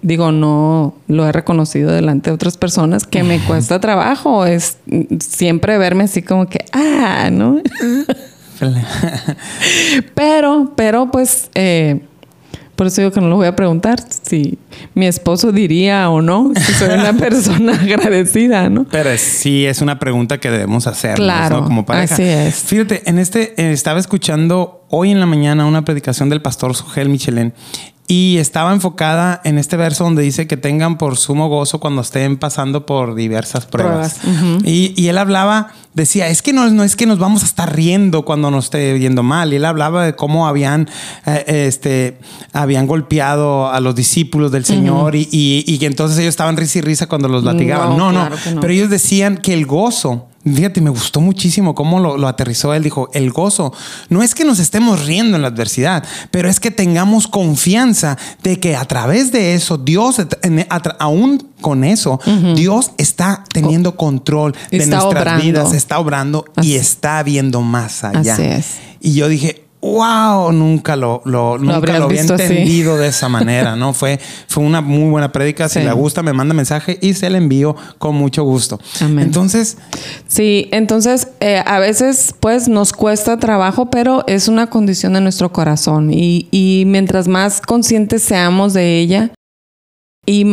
digo, 0.02 0.32
no 0.32 0.94
lo 1.08 1.28
he 1.28 1.32
reconocido 1.32 1.92
delante 1.92 2.30
de 2.30 2.36
otras 2.36 2.56
personas 2.58 3.08
que 3.08 3.24
me 3.24 3.40
cuesta 3.48 3.80
trabajo. 3.80 4.46
Es 4.46 4.78
siempre 5.20 5.78
verme 5.78 6.04
así 6.06 6.22
como 6.22 6.48
que, 6.48 6.66
ah, 6.72 7.30
¿no? 7.32 7.62
Pero, 10.16 10.72
pero 10.78 11.12
pues, 11.12 11.50
eh, 11.56 12.02
por 12.76 12.88
eso 12.88 13.02
digo 13.02 13.12
que 13.12 13.22
no 13.22 13.28
lo 13.30 13.36
voy 13.38 13.48
a 13.48 13.56
preguntar 13.56 14.00
si 14.24 14.58
mi 14.94 15.06
esposo 15.08 15.52
diría 15.52 16.10
o 16.10 16.22
no 16.22 16.52
si 16.56 16.74
soy 16.74 16.90
una 16.90 17.14
persona 17.18 17.74
agradecida, 17.74 18.70
¿no? 18.70 18.86
Pero 18.92 19.10
sí 19.18 19.66
es 19.66 19.82
una 19.82 19.98
pregunta 20.00 20.40
que 20.40 20.50
debemos 20.52 20.88
hacer 20.88 21.16
Claro, 21.16 21.64
como 21.64 21.86
pareja. 21.86 22.14
así 22.14 22.24
es. 22.24 22.56
Fíjate, 22.56 23.04
en 23.10 23.20
este 23.20 23.54
eh, 23.62 23.72
estaba 23.72 24.00
escuchando 24.00 24.86
hoy 24.90 25.12
en 25.12 25.20
la 25.20 25.26
mañana 25.26 25.66
una 25.66 25.84
predicación 25.86 26.30
del 26.30 26.42
pastor 26.42 26.76
Sugel 26.76 27.10
Michelén 27.10 27.54
y 28.08 28.38
estaba 28.38 28.72
enfocada 28.72 29.42
en 29.44 29.58
este 29.58 29.78
verso 29.78 30.04
donde 30.04 30.22
dice 30.22 30.46
que 30.46 30.58
tengan 30.58 30.98
por 31.00 31.18
sumo 31.18 31.50
gozo 31.50 31.80
cuando 31.80 32.02
estén 32.04 32.38
pasando 32.38 32.86
por 32.86 33.16
diversas 33.16 33.66
pruebas. 33.66 34.18
Y, 34.64 34.94
y 34.96 35.08
él 35.08 35.18
hablaba, 35.18 35.70
decía, 35.96 36.28
es 36.28 36.44
que 36.44 36.54
no, 36.54 36.70
no 36.70 36.84
es 36.84 36.96
que 36.96 37.08
nos 37.08 37.18
vamos 37.18 37.42
a 37.42 37.48
estar 37.48 37.76
riendo 37.76 38.24
cuando 38.24 38.52
nos 38.52 38.66
esté 38.66 39.00
yendo 39.00 39.24
mal. 39.24 39.52
Y 39.54 39.56
él 39.56 39.66
hablaba 39.66 40.06
de 40.06 40.16
cómo 40.16 40.48
habían, 40.48 40.88
eh, 41.26 41.66
este, 41.68 42.20
habían 42.54 42.86
golpeado 42.86 43.70
a 43.72 43.80
los 43.80 43.96
discípulos 43.96 44.52
del 44.52 44.66
Señor 44.66 45.16
y, 45.16 45.28
y- 45.32 45.64
y 45.66 45.80
que 45.80 45.88
entonces 45.88 46.20
ellos 46.20 46.30
estaban 46.30 46.58
risa 46.58 46.78
y 46.78 46.82
risa 46.82 47.08
cuando 47.08 47.28
los 47.28 47.44
latigaban. 47.44 47.90
No, 47.98 47.98
No, 47.98 48.12
no, 48.12 48.20
claro 48.28 48.38
que 48.44 48.52
no. 48.52 48.62
pero 48.62 48.72
ellos 48.74 48.90
decían 48.92 49.38
que 49.38 49.54
el 49.54 49.66
gozo, 49.66 50.28
fíjate, 50.54 50.80
me 50.82 50.90
gustó 50.90 51.22
muchísimo 51.22 51.74
cómo 51.74 52.00
lo, 52.00 52.18
lo 52.18 52.28
aterrizó 52.28 52.74
él. 52.74 52.84
Dijo, 52.84 53.10
el 53.14 53.32
gozo 53.32 53.74
no 54.10 54.22
es 54.22 54.36
que 54.36 54.46
nos 54.46 54.60
estemos 54.60 55.06
riendo 55.06 55.36
en 55.36 55.42
la 55.42 55.48
adversidad, 55.48 56.04
pero 56.32 56.50
es 56.50 56.60
que 56.60 56.72
tengamos 56.72 57.28
confianza 57.28 58.18
de 58.44 58.60
que 58.60 58.76
a 58.76 58.86
través 58.86 59.32
de 59.32 59.56
eso, 59.56 59.78
Dios, 59.78 60.18
en- 60.44 60.66
a 60.70 60.78
aún 61.00 61.48
con 61.62 61.84
eso, 61.84 62.20
Dios 62.56 62.92
está 62.98 63.44
teniendo 63.52 63.96
control 63.96 64.54
de 64.72 64.78
Está 64.78 64.98
nuestras 64.98 65.22
obrando. 65.22 65.44
vidas, 65.44 65.74
está 65.74 66.00
obrando 66.00 66.46
y 66.62 66.76
está 66.76 67.24
viendo 67.24 67.62
más 67.62 68.04
allá. 68.04 68.34
Así 68.34 68.44
es. 68.44 68.66
Y 69.02 69.14
yo 69.14 69.28
dije, 69.28 69.65
wow, 69.94 70.52
nunca 70.52 70.96
lo, 70.96 71.22
lo- 71.26 71.58
nunca 71.58 71.98
lo 72.00 72.06
había 72.06 72.22
así. 72.22 72.32
entendido 72.34 72.98
de 72.98 73.08
esa 73.10 73.30
manera, 73.30 73.76
¿no? 73.76 73.94
Fue, 73.94 74.20
fue 74.48 74.64
una 74.64 74.82
muy 74.82 75.10
buena 75.10 75.32
prédica. 75.32 75.70
Si 75.70 75.80
le 75.80 75.92
gusta, 75.94 76.24
me 76.24 76.34
manda 76.34 76.54
mensaje 76.54 76.98
y 77.02 77.14
se 77.14 77.30
le 77.30 77.38
envío 77.38 77.76
con 77.98 78.16
mucho 78.16 78.44
gusto. 78.44 78.80
Amén. 79.02 79.26
Entonces, 79.26 79.78
Sí, 80.28 80.68
entonces 80.72 81.28
eh, 81.40 81.62
a 81.66 81.80
veces 81.80 82.34
pues 82.40 82.68
nos 82.68 82.92
cuesta 82.94 83.38
trabajo, 83.38 83.90
pero 83.90 84.24
es 84.28 84.48
una 84.48 84.68
condición 84.68 85.14
de 85.14 85.22
nuestro 85.22 85.52
corazón 85.54 86.12
y, 86.12 86.48
y 86.52 86.84
mientras 86.88 87.28
más 87.28 87.62
conscientes 87.62 88.24
seamos 88.24 88.74
de 88.74 89.00
ella 89.00 89.32
y 90.26 90.46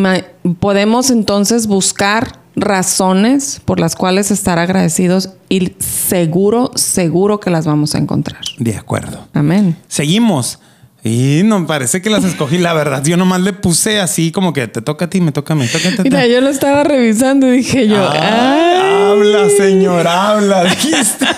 podemos 0.60 1.10
entonces 1.10 1.66
buscar 1.66 2.41
razones 2.56 3.60
por 3.64 3.78
las 3.80 3.96
cuales 3.96 4.30
estar 4.30 4.58
agradecidos 4.58 5.30
y 5.48 5.72
seguro, 5.78 6.70
seguro 6.74 7.40
que 7.40 7.50
las 7.50 7.66
vamos 7.66 7.94
a 7.94 7.98
encontrar. 7.98 8.40
De 8.58 8.76
acuerdo. 8.76 9.26
Amén. 9.34 9.76
Seguimos. 9.88 10.58
Y 11.04 11.42
no 11.44 11.66
parece 11.66 12.00
que 12.00 12.10
las 12.10 12.22
escogí, 12.24 12.58
la 12.58 12.74
verdad. 12.74 13.02
Yo 13.04 13.16
nomás 13.16 13.40
le 13.40 13.52
puse 13.52 14.00
así 14.00 14.30
como 14.30 14.52
que 14.52 14.68
te 14.68 14.80
toca 14.82 15.06
a 15.06 15.10
ti, 15.10 15.20
me 15.20 15.32
toca 15.32 15.54
a 15.54 15.56
mí. 15.56 15.66
Toca, 15.66 15.90
toca. 15.90 16.02
Mira, 16.04 16.26
yo 16.28 16.40
lo 16.40 16.48
estaba 16.48 16.84
revisando 16.84 17.48
y 17.48 17.56
dije 17.58 17.88
yo, 17.88 18.08
Ah, 18.08 19.10
habla, 19.10 19.48
señor, 19.56 20.06
habla, 20.06 20.64
dijiste. 20.64 21.26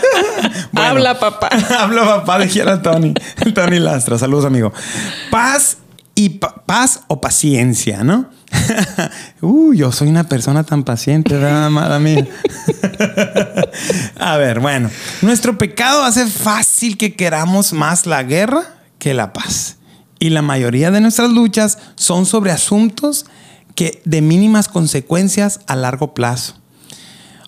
Bueno, 0.72 0.88
habla 0.90 1.18
papá. 1.20 1.48
habla, 1.78 2.04
papá, 2.04 2.38
dijera 2.40 2.82
Tony. 2.82 3.14
Tony 3.54 3.78
Lastra. 3.78 4.18
Saludos, 4.18 4.44
amigo. 4.44 4.72
Paz 5.30 5.78
y 6.16 6.30
pa- 6.30 6.64
paz 6.66 7.02
o 7.06 7.20
paciencia, 7.20 8.02
¿no? 8.04 8.26
Uh, 9.40 9.72
yo 9.72 9.92
soy 9.92 10.08
una 10.08 10.24
persona 10.24 10.64
tan 10.64 10.84
paciente, 10.84 11.34
¿verdad, 11.34 11.66
amada 11.66 12.00
a 14.18 14.36
ver, 14.36 14.60
bueno, 14.60 14.90
nuestro 15.22 15.58
pecado 15.58 16.04
hace 16.04 16.26
fácil 16.26 16.96
que 16.96 17.14
queramos 17.14 17.72
más 17.72 18.06
la 18.06 18.22
guerra 18.22 18.62
que 18.98 19.14
la 19.14 19.32
paz. 19.32 19.76
Y 20.18 20.30
la 20.30 20.42
mayoría 20.42 20.90
de 20.90 21.00
nuestras 21.00 21.30
luchas 21.30 21.78
son 21.96 22.24
sobre 22.26 22.52
asuntos 22.52 23.26
que 23.74 24.00
de 24.04 24.22
mínimas 24.22 24.68
consecuencias 24.68 25.60
a 25.66 25.76
largo 25.76 26.14
plazo. 26.14 26.54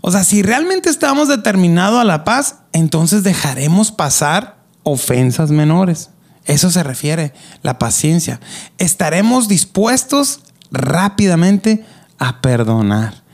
O 0.02 0.12
sea, 0.12 0.24
si 0.24 0.42
realmente 0.42 0.88
estamos 0.90 1.28
determinados 1.28 2.00
a 2.00 2.04
la 2.04 2.24
paz, 2.24 2.56
entonces 2.72 3.22
dejaremos 3.22 3.92
pasar 3.92 4.58
ofensas 4.82 5.50
menores. 5.50 6.10
Eso 6.44 6.70
se 6.70 6.82
refiere, 6.84 7.32
la 7.62 7.78
paciencia. 7.78 8.40
Estaremos 8.78 9.48
dispuestos 9.48 10.40
rápidamente 10.70 11.84
a 12.18 12.40
perdonar. 12.40 13.26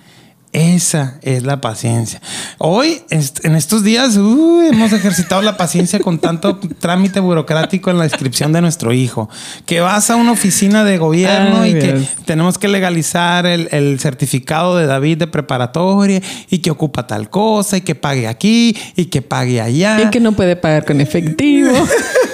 Esa 0.53 1.18
es 1.23 1.45
la 1.45 1.62
paciencia. 1.62 2.21
Hoy, 2.59 3.01
en 3.09 3.57
estos 3.57 3.83
días, 3.83 4.18
uy, 4.18 4.66
hemos 4.66 4.92
ejercitado 4.92 5.40
la 5.40 5.57
paciencia 5.57 5.99
con 5.99 6.18
tanto 6.18 6.59
trámite 6.79 7.21
burocrático 7.21 7.90
en 7.90 7.97
la 7.97 8.05
inscripción 8.05 8.53
de 8.53 8.61
nuestro 8.61 8.92
hijo. 8.92 9.31
Que 9.64 9.81
vas 9.81 10.11
a 10.11 10.16
una 10.16 10.33
oficina 10.33 10.85
de 10.85 10.99
gobierno 10.99 11.62
Ay, 11.62 11.71
y 11.71 11.75
que 11.79 12.07
tenemos 12.27 12.59
que 12.59 12.68
legalizar 12.68 13.47
el, 13.47 13.68
el 13.71 13.99
certificado 13.99 14.77
de 14.77 14.85
David 14.85 15.18
de 15.18 15.27
preparatoria 15.27 16.21
y 16.51 16.59
que 16.59 16.71
ocupa 16.71 17.07
tal 17.07 17.31
cosa 17.31 17.79
y 17.79 17.81
que 17.81 17.95
pague 17.95 18.29
aquí 18.29 18.77
y 18.95 19.07
que 19.07 19.23
pague 19.23 19.62
allá. 19.62 20.03
Y 20.03 20.11
que 20.11 20.21
no 20.21 20.33
puede 20.33 20.57
pagar 20.57 20.85
con 20.85 21.01
efectivo. 21.01 21.73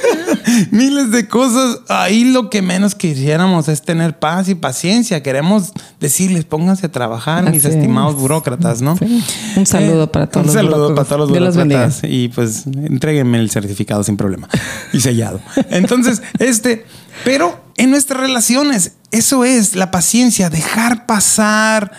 Miles 0.71 1.11
de 1.11 1.29
cosas. 1.29 1.81
Ahí 1.89 2.25
lo 2.25 2.51
que 2.51 2.63
menos 2.63 2.95
quisiéramos 2.95 3.69
es 3.69 3.83
tener 3.83 4.19
paz 4.19 4.49
y 4.49 4.55
paciencia. 4.55 5.23
Queremos 5.23 5.73
decirles, 6.01 6.45
pónganse 6.45 6.87
a 6.87 6.93
trabajar, 6.93 7.51
mis 7.51 7.65
estimados 7.65 8.15
es. 8.15 8.21
burócratas, 8.21 8.83
¿no? 8.83 8.97
Sí. 8.97 9.23
Un 9.57 9.67
saludo 9.67 10.11
para 10.11 10.27
todos 10.27 10.47
un 10.47 10.47
los 10.47 10.55
saludo 10.55 10.77
burócratas. 10.77 11.09
para 11.09 11.09
todos 11.09 11.31
los 11.31 11.57
burócratas. 11.57 12.01
Y 12.05 12.29
pues 12.29 12.67
entréguenme 12.67 13.39
el 13.39 13.51
certificado 13.51 14.03
sin 14.03 14.17
problema. 14.17 14.49
Y 14.93 15.01
sellado. 15.01 15.41
Entonces, 15.71 16.23
este, 16.39 16.87
pero 17.25 17.61
en 17.77 17.91
nuestras 17.91 18.21
relaciones, 18.21 18.93
eso 19.11 19.45
es 19.45 19.77
la 19.77 19.91
paciencia, 19.91 20.49
dejar 20.51 21.05
pasar 21.07 21.93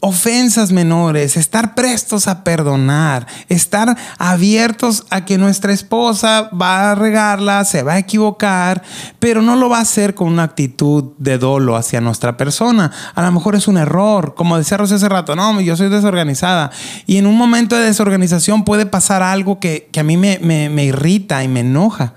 ofensas 0.00 0.70
menores, 0.72 1.36
estar 1.36 1.74
prestos 1.74 2.28
a 2.28 2.44
perdonar, 2.44 3.26
estar 3.48 3.96
abiertos 4.18 5.04
a 5.10 5.24
que 5.24 5.38
nuestra 5.38 5.72
esposa 5.72 6.50
va 6.50 6.92
a 6.92 6.94
regarla, 6.94 7.64
se 7.64 7.82
va 7.82 7.94
a 7.94 7.98
equivocar, 7.98 8.82
pero 9.18 9.42
no 9.42 9.56
lo 9.56 9.68
va 9.68 9.78
a 9.78 9.82
hacer 9.82 10.14
con 10.14 10.28
una 10.28 10.44
actitud 10.44 11.12
de 11.18 11.38
dolo 11.38 11.76
hacia 11.76 12.00
nuestra 12.00 12.36
persona. 12.36 12.92
A 13.14 13.22
lo 13.22 13.32
mejor 13.32 13.56
es 13.56 13.66
un 13.68 13.76
error, 13.76 14.34
como 14.34 14.56
decía 14.58 14.76
Rosy 14.76 14.94
hace 14.94 15.08
rato, 15.08 15.34
no, 15.34 15.60
yo 15.60 15.76
soy 15.76 15.88
desorganizada. 15.88 16.70
Y 17.06 17.16
en 17.16 17.26
un 17.26 17.36
momento 17.36 17.76
de 17.76 17.84
desorganización 17.86 18.64
puede 18.64 18.86
pasar 18.86 19.22
algo 19.22 19.58
que, 19.58 19.88
que 19.92 20.00
a 20.00 20.04
mí 20.04 20.16
me, 20.16 20.38
me- 20.40 20.68
me 20.70 20.84
irrita 20.84 21.42
y 21.42 21.48
me 21.48 21.60
enoja. 21.60 22.14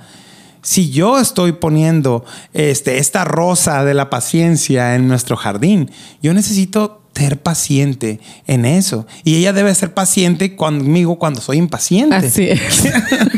Si 0.64 0.92
yo 0.92 1.18
estoy 1.18 1.54
poniendo 1.54 2.24
este, 2.54 3.00
esta 3.00 3.24
rosa 3.26 3.84
de 3.84 3.96
la 3.96 4.12
paciencia 4.12 4.94
en 4.94 5.08
nuestro 5.08 5.36
jardín, 5.36 5.90
yo 6.22 6.36
necesito 6.36 7.01
ser 7.14 7.38
paciente 7.40 8.20
en 8.48 8.66
eso. 8.66 9.06
Y 9.24 9.36
ella 9.36 9.54
debe 9.54 9.74
ser 9.76 9.94
paciente 9.94 10.56
conmigo 10.56 11.20
cuando 11.20 11.42
soy 11.42 11.58
impaciente. 11.58 12.16
Así 12.16 12.50
es. 12.50 12.62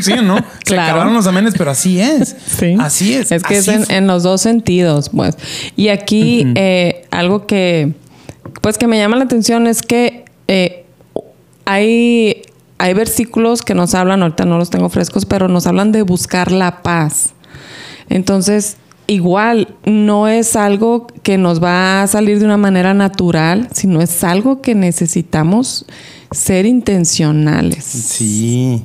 sí, 0.00 0.14
¿no? 0.22 0.38
Se 0.64 0.78
acabaron 0.78 1.12
los 1.12 1.26
amenes, 1.26 1.54
pero 1.56 1.70
así 1.70 2.00
es. 2.00 2.34
Sí. 2.58 2.76
Así 2.78 3.14
es. 3.14 3.32
Es 3.32 3.42
que 3.42 3.56
es 3.56 3.68
en 3.68 4.06
los 4.06 4.22
dos 4.22 4.40
sentidos, 4.40 5.10
pues. 5.10 5.36
Y 5.76 5.88
aquí 5.88 6.46
eh, 6.54 7.06
algo 7.10 7.46
que, 7.46 7.94
pues, 8.62 8.78
que 8.78 8.86
me 8.86 8.98
llama 8.98 9.16
la 9.16 9.24
atención 9.24 9.66
es 9.66 9.82
que 9.82 10.24
eh, 10.48 10.84
hay, 11.64 12.42
hay 12.78 12.94
versículos 12.94 13.62
que 13.62 13.74
nos 13.74 13.94
hablan, 13.94 14.22
ahorita 14.22 14.44
no 14.44 14.56
los 14.56 14.70
tengo 14.70 14.88
frescos, 14.88 15.26
pero 15.26 15.48
nos 15.48 15.66
hablan 15.66 15.92
de 15.92 16.02
buscar 16.02 16.52
la 16.52 16.82
paz. 16.82 17.34
Entonces, 18.08 18.76
igual, 19.06 19.68
no 19.84 20.28
es 20.28 20.56
algo 20.56 21.06
que 21.22 21.38
nos 21.38 21.62
va 21.62 22.02
a 22.02 22.06
salir 22.06 22.38
de 22.38 22.44
una 22.44 22.56
manera 22.56 22.94
natural, 22.94 23.68
sino 23.72 24.00
es 24.00 24.24
algo 24.24 24.60
que 24.60 24.74
necesitamos 24.74 25.86
ser 26.30 26.66
intencionales. 26.66 27.84
Sí. 27.84 28.84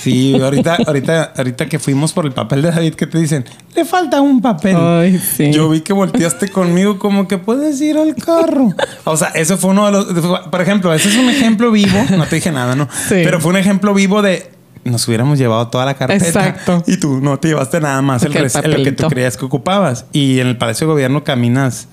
Sí, 0.00 0.40
ahorita, 0.40 0.78
ahorita, 0.86 1.32
ahorita 1.36 1.66
que 1.68 1.78
fuimos 1.80 2.12
por 2.12 2.24
el 2.24 2.32
papel 2.32 2.62
de 2.62 2.70
David, 2.70 2.94
que 2.94 3.06
te 3.06 3.18
dicen, 3.18 3.44
le 3.74 3.84
falta 3.84 4.20
un 4.20 4.40
papel. 4.40 4.76
Ay, 4.76 5.18
sí. 5.18 5.50
Yo 5.52 5.68
vi 5.68 5.80
que 5.80 5.92
volteaste 5.92 6.48
conmigo 6.48 6.98
como 7.00 7.26
que 7.26 7.36
puedes 7.36 7.80
ir 7.80 7.98
al 7.98 8.14
carro. 8.14 8.72
O 9.04 9.16
sea, 9.16 9.28
eso 9.28 9.58
fue 9.58 9.70
uno 9.70 9.86
de 9.86 9.92
los, 9.92 10.40
por 10.50 10.60
ejemplo, 10.60 10.94
ese 10.94 11.08
es 11.08 11.16
un 11.16 11.28
ejemplo 11.28 11.72
vivo. 11.72 11.98
No 12.16 12.26
te 12.26 12.36
dije 12.36 12.52
nada, 12.52 12.76
¿no? 12.76 12.88
Sí. 13.08 13.16
Pero 13.24 13.40
fue 13.40 13.50
un 13.50 13.56
ejemplo 13.56 13.92
vivo 13.92 14.22
de 14.22 14.50
nos 14.88 15.06
hubiéramos 15.08 15.38
llevado 15.38 15.68
toda 15.68 15.84
la 15.84 15.94
carpeta. 15.94 16.26
Exacto. 16.26 16.82
Y 16.86 16.96
tú 16.98 17.20
no 17.20 17.38
te 17.38 17.48
llevaste 17.48 17.80
nada 17.80 18.00
más 18.02 18.22
el, 18.22 18.36
el 18.36 18.50
el 18.64 18.84
que 18.84 18.92
tú 18.92 19.08
creías 19.08 19.36
que 19.36 19.44
ocupabas. 19.44 20.06
Y 20.12 20.40
en 20.40 20.46
el 20.48 20.56
Palacio 20.58 20.86
de 20.86 20.92
Gobierno 20.92 21.24
caminas, 21.24 21.88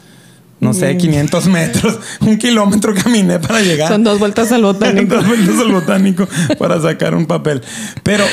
no 0.59 0.71
Mm. 0.71 0.73
sé, 0.73 0.97
500 0.97 1.47
metros, 1.47 1.99
un 2.21 2.37
kilómetro 2.37 2.93
caminé 2.95 3.39
para 3.39 3.59
llegar. 3.61 3.89
Son 3.89 4.03
dos 4.03 4.19
vueltas 4.19 4.51
al 4.51 4.63
botánico. 4.63 5.15
Dos 5.15 5.27
vueltas 5.27 5.59
al 5.59 5.71
botánico 5.71 6.27
para 6.57 6.81
sacar 6.81 7.13
un 7.13 7.25
papel. 7.25 7.61
Pero 8.03 8.23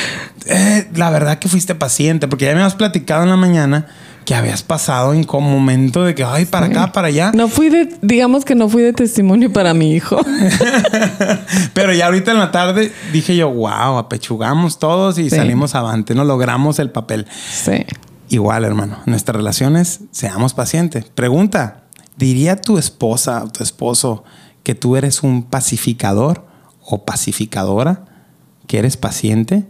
eh, 0.45 0.87
la 0.95 1.09
verdad 1.09 1.39
que 1.39 1.49
fuiste 1.49 1.75
paciente, 1.75 2.27
porque 2.27 2.45
ya 2.45 2.53
me 2.53 2.61
habías 2.61 2.75
platicado 2.75 3.23
en 3.23 3.29
la 3.29 3.37
mañana 3.37 3.87
que 4.25 4.35
habías 4.35 4.63
pasado 4.63 5.13
en 5.13 5.25
un 5.29 5.43
momento 5.51 6.03
de 6.03 6.15
que, 6.15 6.23
ay, 6.23 6.45
para 6.45 6.67
acá, 6.67 6.91
para 6.91 7.07
allá. 7.07 7.31
No 7.33 7.47
fui 7.47 7.69
de, 7.69 7.95
digamos 8.01 8.45
que 8.45 8.55
no 8.55 8.69
fui 8.69 8.81
de 8.83 8.93
testimonio 8.93 9.51
para 9.51 9.73
mi 9.73 9.93
hijo. 9.93 10.17
Pero 11.73 11.93
ya 11.93 12.05
ahorita 12.05 12.31
en 12.31 12.39
la 12.39 12.51
tarde 12.51 12.91
dije 13.11 13.35
yo, 13.35 13.49
wow, 13.51 13.97
apechugamos 13.97 14.79
todos 14.79 15.17
y 15.17 15.29
Sí. 15.29 15.35
salimos 15.35 15.75
avante, 15.75 16.15
no 16.15 16.23
logramos 16.25 16.79
el 16.79 16.89
papel. 16.91 17.25
Sí. 17.51 17.85
Igual, 18.29 18.65
hermano, 18.65 18.97
nuestras 19.05 19.35
relaciones, 19.35 20.01
seamos 20.11 20.53
pacientes. 20.53 21.05
Pregunta, 21.05 21.83
¿diría 22.17 22.55
tu 22.55 22.77
esposa 22.77 23.43
o 23.43 23.47
tu 23.49 23.63
esposo 23.63 24.23
que 24.63 24.75
tú 24.75 24.95
eres 24.95 25.23
un 25.23 25.43
pacificador 25.43 26.45
o 26.85 27.03
pacificadora? 27.05 28.05
¿Que 28.67 28.79
eres 28.79 28.97
paciente? 28.97 29.65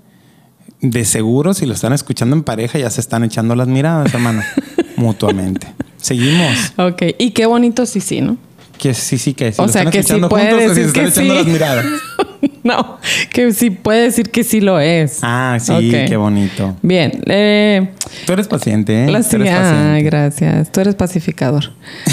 De 0.83 1.05
seguro, 1.05 1.53
si 1.53 1.65
lo 1.65 1.73
están 1.73 1.93
escuchando 1.93 2.35
en 2.35 2.43
pareja, 2.43 2.77
ya 2.77 2.89
se 2.89 2.99
están 2.99 3.23
echando 3.23 3.55
las 3.55 3.69
miradas, 3.69 4.13
hermano, 4.13 4.43
mutuamente. 4.97 5.73
Seguimos. 5.95 6.73
Ok. 6.75 7.03
Y 7.17 7.31
qué 7.31 7.45
bonito 7.45 7.85
sí, 7.85 8.01
sí, 8.01 8.19
¿no? 8.19 8.35
Que 8.77 8.93
sí, 8.93 9.17
sí, 9.17 9.33
que 9.33 9.53
si 9.53 9.61
O 9.61 9.69
sea, 9.69 9.85
que 9.89 10.03
sí 10.03 10.19
puede 10.29 10.51
juntos, 10.51 10.75
se 10.75 10.81
están 10.83 11.03
que 11.03 11.09
echando 11.09 11.33
sí. 11.35 11.39
las 11.39 11.47
miradas. 11.47 11.85
no, 12.63 12.97
que 13.31 13.51
sí 13.53 13.69
puede 13.69 14.03
decir 14.03 14.29
que 14.29 14.43
sí 14.43 14.61
lo 14.61 14.79
es. 14.79 15.19
Ah, 15.21 15.57
sí, 15.59 15.91
qué 15.91 16.15
bonito. 16.17 16.75
Bien. 16.81 17.11
Eh, 17.27 17.89
Tú 18.25 18.33
eres 18.33 18.47
paciente, 18.47 19.05
¿eh? 19.05 19.07
la 19.07 19.19
Tú 19.21 19.25
eres 19.25 19.27
siguiente- 19.27 19.59
paciente. 19.59 19.89
Ay, 19.95 20.03
gracias. 20.03 20.71
Tú 20.71 20.79
eres 20.81 20.95
pacificador. 20.95 21.71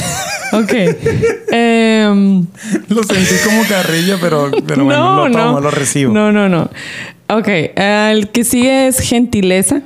ok. 0.52 0.72
Em, 1.52 2.46
Lo 2.88 3.02
sentí 3.02 3.34
como 3.44 3.62
carrilla, 3.68 4.16
pero, 4.20 4.50
pero 4.66 4.84
bueno, 4.84 5.28
lo 5.28 5.32
tomo, 5.36 5.60
lo 5.60 5.70
recibo. 5.70 6.12
No, 6.12 6.32
no, 6.32 6.48
no. 6.48 6.70
Ok. 7.28 7.48
el 7.76 8.28
que 8.30 8.44
sigue 8.44 8.88
es 8.88 8.98
gentileza. 9.00 9.82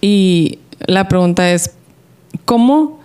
Y 0.00 0.58
la 0.86 1.08
pregunta 1.08 1.50
es, 1.52 1.72
¿cómo, 2.44 3.00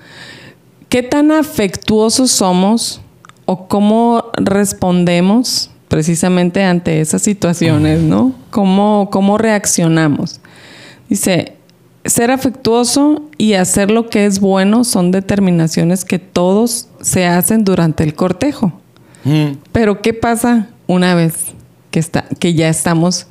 qué 0.89 1.03
tan 1.03 1.31
afectuosos 1.31 2.31
somos 2.31 3.01
o 3.45 3.67
cómo 3.67 4.31
respondemos 4.37 5.69
precisamente 5.87 6.63
ante 6.63 7.01
esas 7.01 7.21
situaciones, 7.21 8.01
¿no? 8.01 8.33
¿Cómo, 8.49 9.09
cómo 9.11 9.37
reaccionamos? 9.37 10.41
Dice, 11.09 11.53
ser 12.05 12.31
afectuoso 12.31 13.23
y 13.37 13.53
hacer 13.53 13.91
lo 13.91 14.09
que 14.09 14.25
es 14.25 14.39
bueno 14.39 14.83
son 14.83 15.11
determinaciones 15.11 16.05
que 16.05 16.19
todos 16.19 16.89
se 17.01 17.25
hacen 17.25 17.63
durante 17.63 18.03
el 18.03 18.13
cortejo. 18.13 18.73
Mm. 19.23 19.57
Pero 19.71 20.01
¿qué 20.01 20.13
pasa 20.13 20.69
una 20.87 21.15
vez 21.15 21.53
que, 21.91 21.99
está, 21.99 22.25
que 22.39 22.53
ya 22.53 22.69
estamos 22.69 23.27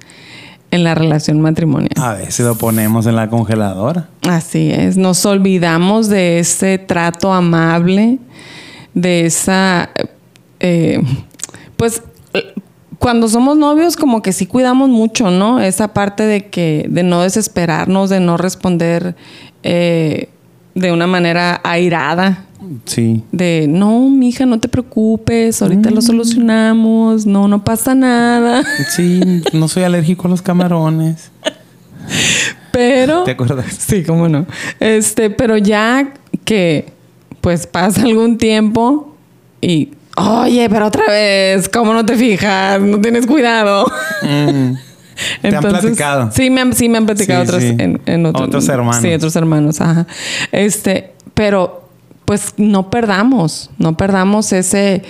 en 0.70 0.84
la 0.84 0.94
relación 0.94 1.40
matrimonial? 1.40 1.92
A 1.96 2.14
veces 2.14 2.46
lo 2.46 2.56
ponemos 2.56 3.06
en 3.06 3.16
la 3.16 3.28
congeladora. 3.28 4.08
Así 4.22 4.70
es, 4.70 4.96
nos 4.96 5.24
olvidamos 5.26 6.08
de 6.08 6.40
ese 6.40 6.78
trato 6.78 7.32
amable, 7.32 8.18
de 8.92 9.26
esa 9.26 9.90
eh, 10.60 11.02
pues 11.76 12.02
cuando 12.98 13.28
somos 13.28 13.56
novios 13.56 13.96
como 13.96 14.22
que 14.22 14.32
sí 14.32 14.46
cuidamos 14.46 14.88
mucho, 14.88 15.30
¿no? 15.30 15.60
Esa 15.60 15.92
parte 15.92 16.24
de 16.24 16.46
que 16.46 16.86
de 16.88 17.02
no 17.02 17.22
desesperarnos, 17.22 18.10
de 18.10 18.20
no 18.20 18.36
responder 18.36 19.14
eh, 19.62 20.28
de 20.74 20.92
una 20.92 21.06
manera 21.06 21.60
airada. 21.64 22.46
Sí. 22.86 23.22
De, 23.30 23.66
no, 23.68 24.08
mija, 24.08 24.46
no 24.46 24.58
te 24.58 24.68
preocupes, 24.68 25.60
ahorita 25.60 25.90
lo 25.90 26.00
solucionamos, 26.00 27.26
no, 27.26 27.46
no 27.46 27.62
pasa 27.62 27.94
nada. 27.94 28.64
Sí, 28.88 29.20
no 29.52 29.68
soy 29.68 29.82
alérgico 29.82 30.26
a 30.26 30.30
los 30.30 30.40
camarones. 30.40 31.30
Pero... 32.72 33.24
¿Te 33.24 33.32
acuerdas? 33.32 33.66
Sí, 33.78 34.02
cómo 34.02 34.28
no. 34.28 34.46
Este, 34.80 35.30
pero 35.30 35.58
ya 35.58 36.14
que 36.44 36.92
pues 37.40 37.66
pasa 37.66 38.02
algún 38.02 38.38
tiempo 38.38 39.14
y, 39.60 39.90
oye, 40.16 40.68
pero 40.68 40.86
otra 40.86 41.04
vez, 41.08 41.68
¿cómo 41.68 41.92
no 41.92 42.04
te 42.04 42.16
fijas? 42.16 42.80
No 42.80 43.00
tienes 43.00 43.26
cuidado. 43.26 43.86
Mm. 44.22 44.74
¿Te 45.42 45.54
han 45.56 45.62
platicado? 45.62 46.30
Sí, 46.32 46.50
me 46.50 46.60
han, 46.60 46.72
sí, 46.72 46.88
me 46.88 46.98
han 46.98 47.06
platicado 47.06 47.44
Sí, 47.44 47.48
otros, 47.48 47.62
sí. 47.62 47.76
En, 47.78 48.00
en 48.06 48.26
otros, 48.26 48.48
Otros 48.48 48.68
hermanos. 48.68 49.02
Sí, 49.02 49.12
otros 49.12 49.36
hermanos, 49.36 49.80
ajá. 49.80 50.06
Este, 50.50 51.12
pero 51.34 51.88
pues 52.24 52.54
no 52.56 52.90
perdamos, 52.90 53.70
no 53.78 53.96
perdamos 53.96 54.52
ese, 54.52 55.02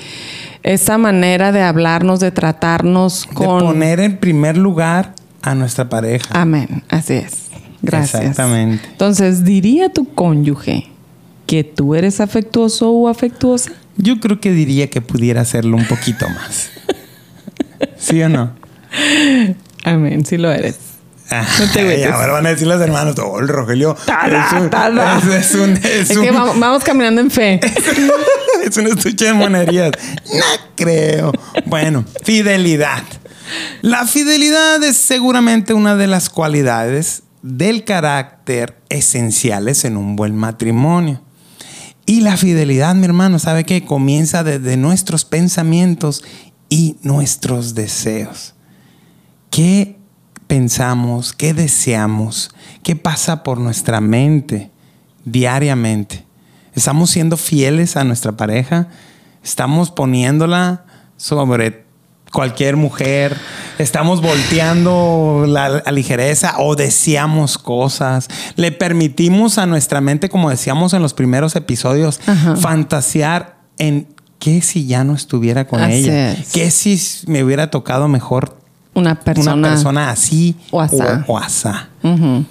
esa 0.62 0.98
manera 0.98 1.52
de 1.52 1.62
hablarnos, 1.62 2.20
de 2.20 2.32
tratarnos 2.32 3.26
con... 3.26 3.60
De 3.60 3.64
poner 3.64 4.00
en 4.00 4.16
primer 4.18 4.56
lugar 4.56 5.14
a 5.42 5.54
nuestra 5.54 5.88
pareja. 5.88 6.28
Amén, 6.38 6.82
así 6.88 7.14
es. 7.14 7.44
Gracias. 7.82 8.22
Exactamente. 8.22 8.84
Entonces, 8.90 9.44
¿diría 9.44 9.90
tu 9.90 10.12
cónyuge 10.14 10.90
que 11.46 11.64
tú 11.64 11.94
eres 11.94 12.20
afectuoso 12.20 12.90
o 12.90 13.08
afectuosa? 13.08 13.72
Yo 13.96 14.18
creo 14.20 14.40
que 14.40 14.50
diría 14.52 14.90
que 14.90 15.00
pudiera 15.00 15.40
hacerlo 15.42 15.76
un 15.76 15.86
poquito 15.86 16.28
más. 16.28 16.70
¿Sí 17.96 18.20
o 18.22 18.28
no? 18.28 18.52
Amén, 19.84 20.24
sí 20.24 20.36
lo 20.36 20.50
eres. 20.50 20.78
No 21.30 21.72
te 21.72 21.80
agüites. 21.80 22.06
ahora 22.12 22.32
van 22.34 22.46
a 22.46 22.50
decir 22.50 22.66
los 22.66 22.80
hermanos, 22.80 23.16
oh, 23.18 23.40
el 23.40 23.48
Rogelio 23.48 23.96
Tada, 24.06 24.46
es 24.46 24.52
un, 24.60 24.70
tada. 24.70 25.18
es, 25.18 25.24
es 25.26 25.54
un, 25.54 25.70
es 25.72 26.10
Es 26.10 26.16
un- 26.16 26.22
que 26.22 26.30
vamos, 26.30 26.58
vamos 26.60 26.84
caminando 26.84 27.20
en 27.20 27.30
fe. 27.30 27.60
es 28.64 28.76
un 28.76 28.86
estuche 28.86 29.24
de 29.26 29.32
monerías. 29.34 29.90
No 30.32 30.44
creo. 30.76 31.32
Bueno, 31.66 32.04
fidelidad. 32.24 33.02
La 33.82 34.06
fidelidad 34.06 34.82
es 34.84 34.96
seguramente 34.96 35.74
una 35.74 35.96
de 35.96 36.06
las 36.06 36.28
cualidades 36.30 37.22
del 37.42 37.84
carácter 37.84 38.76
esenciales 38.88 39.84
en 39.84 39.96
un 39.96 40.16
buen 40.16 40.36
matrimonio. 40.36 41.20
Y 42.06 42.20
la 42.20 42.36
fidelidad, 42.36 42.94
mi 42.94 43.06
hermano, 43.06 43.38
¿sabe 43.38 43.64
qué? 43.64 43.84
Comienza 43.84 44.44
desde 44.44 44.76
nuestros 44.76 45.24
pensamientos 45.24 46.22
y 46.68 46.96
nuestros 47.02 47.74
deseos. 47.74 48.54
¿Qué 49.50 49.96
pensamos? 50.46 51.32
¿Qué 51.32 51.54
deseamos? 51.54 52.50
¿Qué 52.82 52.94
pasa 52.94 53.42
por 53.42 53.58
nuestra 53.58 54.00
mente 54.00 54.70
diariamente? 55.24 56.26
¿Estamos 56.74 57.10
siendo 57.10 57.36
fieles 57.36 57.96
a 57.96 58.04
nuestra 58.04 58.36
pareja? 58.36 58.88
¿Estamos 59.42 59.90
poniéndola 59.90 60.84
sobre 61.16 61.86
cualquier 62.32 62.76
mujer? 62.76 63.36
¿Estamos 63.78 64.20
volteando 64.22 65.44
la, 65.48 65.68
la 65.84 65.92
ligereza 65.92 66.54
o 66.58 66.76
deseamos 66.76 67.58
cosas? 67.58 68.28
¿Le 68.56 68.70
permitimos 68.72 69.58
a 69.58 69.66
nuestra 69.66 70.00
mente, 70.00 70.28
como 70.28 70.50
decíamos 70.50 70.92
en 70.94 71.02
los 71.02 71.12
primeros 71.14 71.56
episodios, 71.56 72.20
Ajá. 72.26 72.56
fantasear 72.56 73.56
en 73.78 74.06
qué 74.38 74.62
si 74.62 74.86
ya 74.86 75.02
no 75.04 75.14
estuviera 75.14 75.66
con 75.66 75.80
Así 75.80 75.94
ella? 76.04 76.32
es. 76.32 76.52
¿Qué 76.52 76.70
si 76.70 77.00
me 77.26 77.42
hubiera 77.42 77.70
tocado 77.70 78.06
mejor 78.08 78.56
Una 78.94 79.18
persona. 79.20 79.54
una 79.54 79.68
persona 79.70 80.10
así 80.10 80.54
o 80.70 80.80
asá. 80.80 81.24
o, 81.26 81.32
o 81.32 81.38
asá. 81.38 81.88
Ujú. 82.02 82.44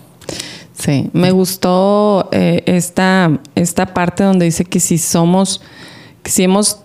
Sí, 0.77 1.09
me 1.13 1.31
gustó 1.31 2.27
eh, 2.33 2.63
esta, 2.65 3.31
esta 3.55 3.93
parte 3.93 4.23
donde 4.23 4.45
dice 4.45 4.65
que 4.65 4.79
si 4.81 4.97
somos, 4.97 5.61
que 6.23 6.31
si 6.31 6.43
hemos 6.43 6.79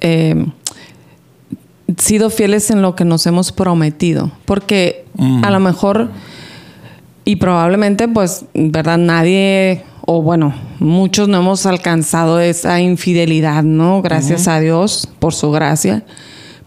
eh, 0.00 0.46
sido 1.96 2.30
fieles 2.30 2.70
en 2.70 2.82
lo 2.82 2.94
que 2.94 3.04
nos 3.04 3.26
hemos 3.26 3.52
prometido, 3.52 4.30
porque 4.44 5.06
Mm. 5.16 5.44
a 5.44 5.50
lo 5.50 5.58
mejor 5.58 6.10
y 7.24 7.36
probablemente 7.36 8.06
pues, 8.08 8.44
¿verdad? 8.54 8.98
Nadie, 8.98 9.82
o 10.06 10.22
bueno, 10.22 10.54
muchos 10.78 11.28
no 11.28 11.38
hemos 11.38 11.66
alcanzado 11.66 12.40
esa 12.40 12.80
infidelidad, 12.80 13.62
¿no? 13.64 14.00
Gracias 14.00 14.46
a 14.48 14.60
Dios 14.60 15.08
por 15.18 15.34
su 15.34 15.50
gracia, 15.50 16.04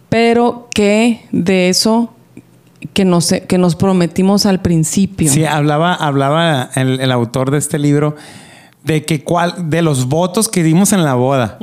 pero 0.09 0.67
que 0.73 1.25
de 1.31 1.69
eso 1.69 2.13
que 2.93 3.05
nos, 3.05 3.33
que 3.47 3.57
nos 3.57 3.75
prometimos 3.75 4.45
al 4.45 4.61
principio. 4.61 5.31
Sí, 5.31 5.45
hablaba, 5.45 5.93
hablaba 5.93 6.69
el, 6.75 6.99
el 6.99 7.11
autor 7.11 7.51
de 7.51 7.57
este 7.59 7.79
libro 7.79 8.15
de 8.83 9.05
que 9.05 9.23
cuál, 9.23 9.69
de 9.69 9.81
los 9.83 10.07
votos 10.07 10.49
que 10.49 10.63
dimos 10.63 10.91
en 10.91 11.03
la 11.03 11.13
boda, 11.13 11.57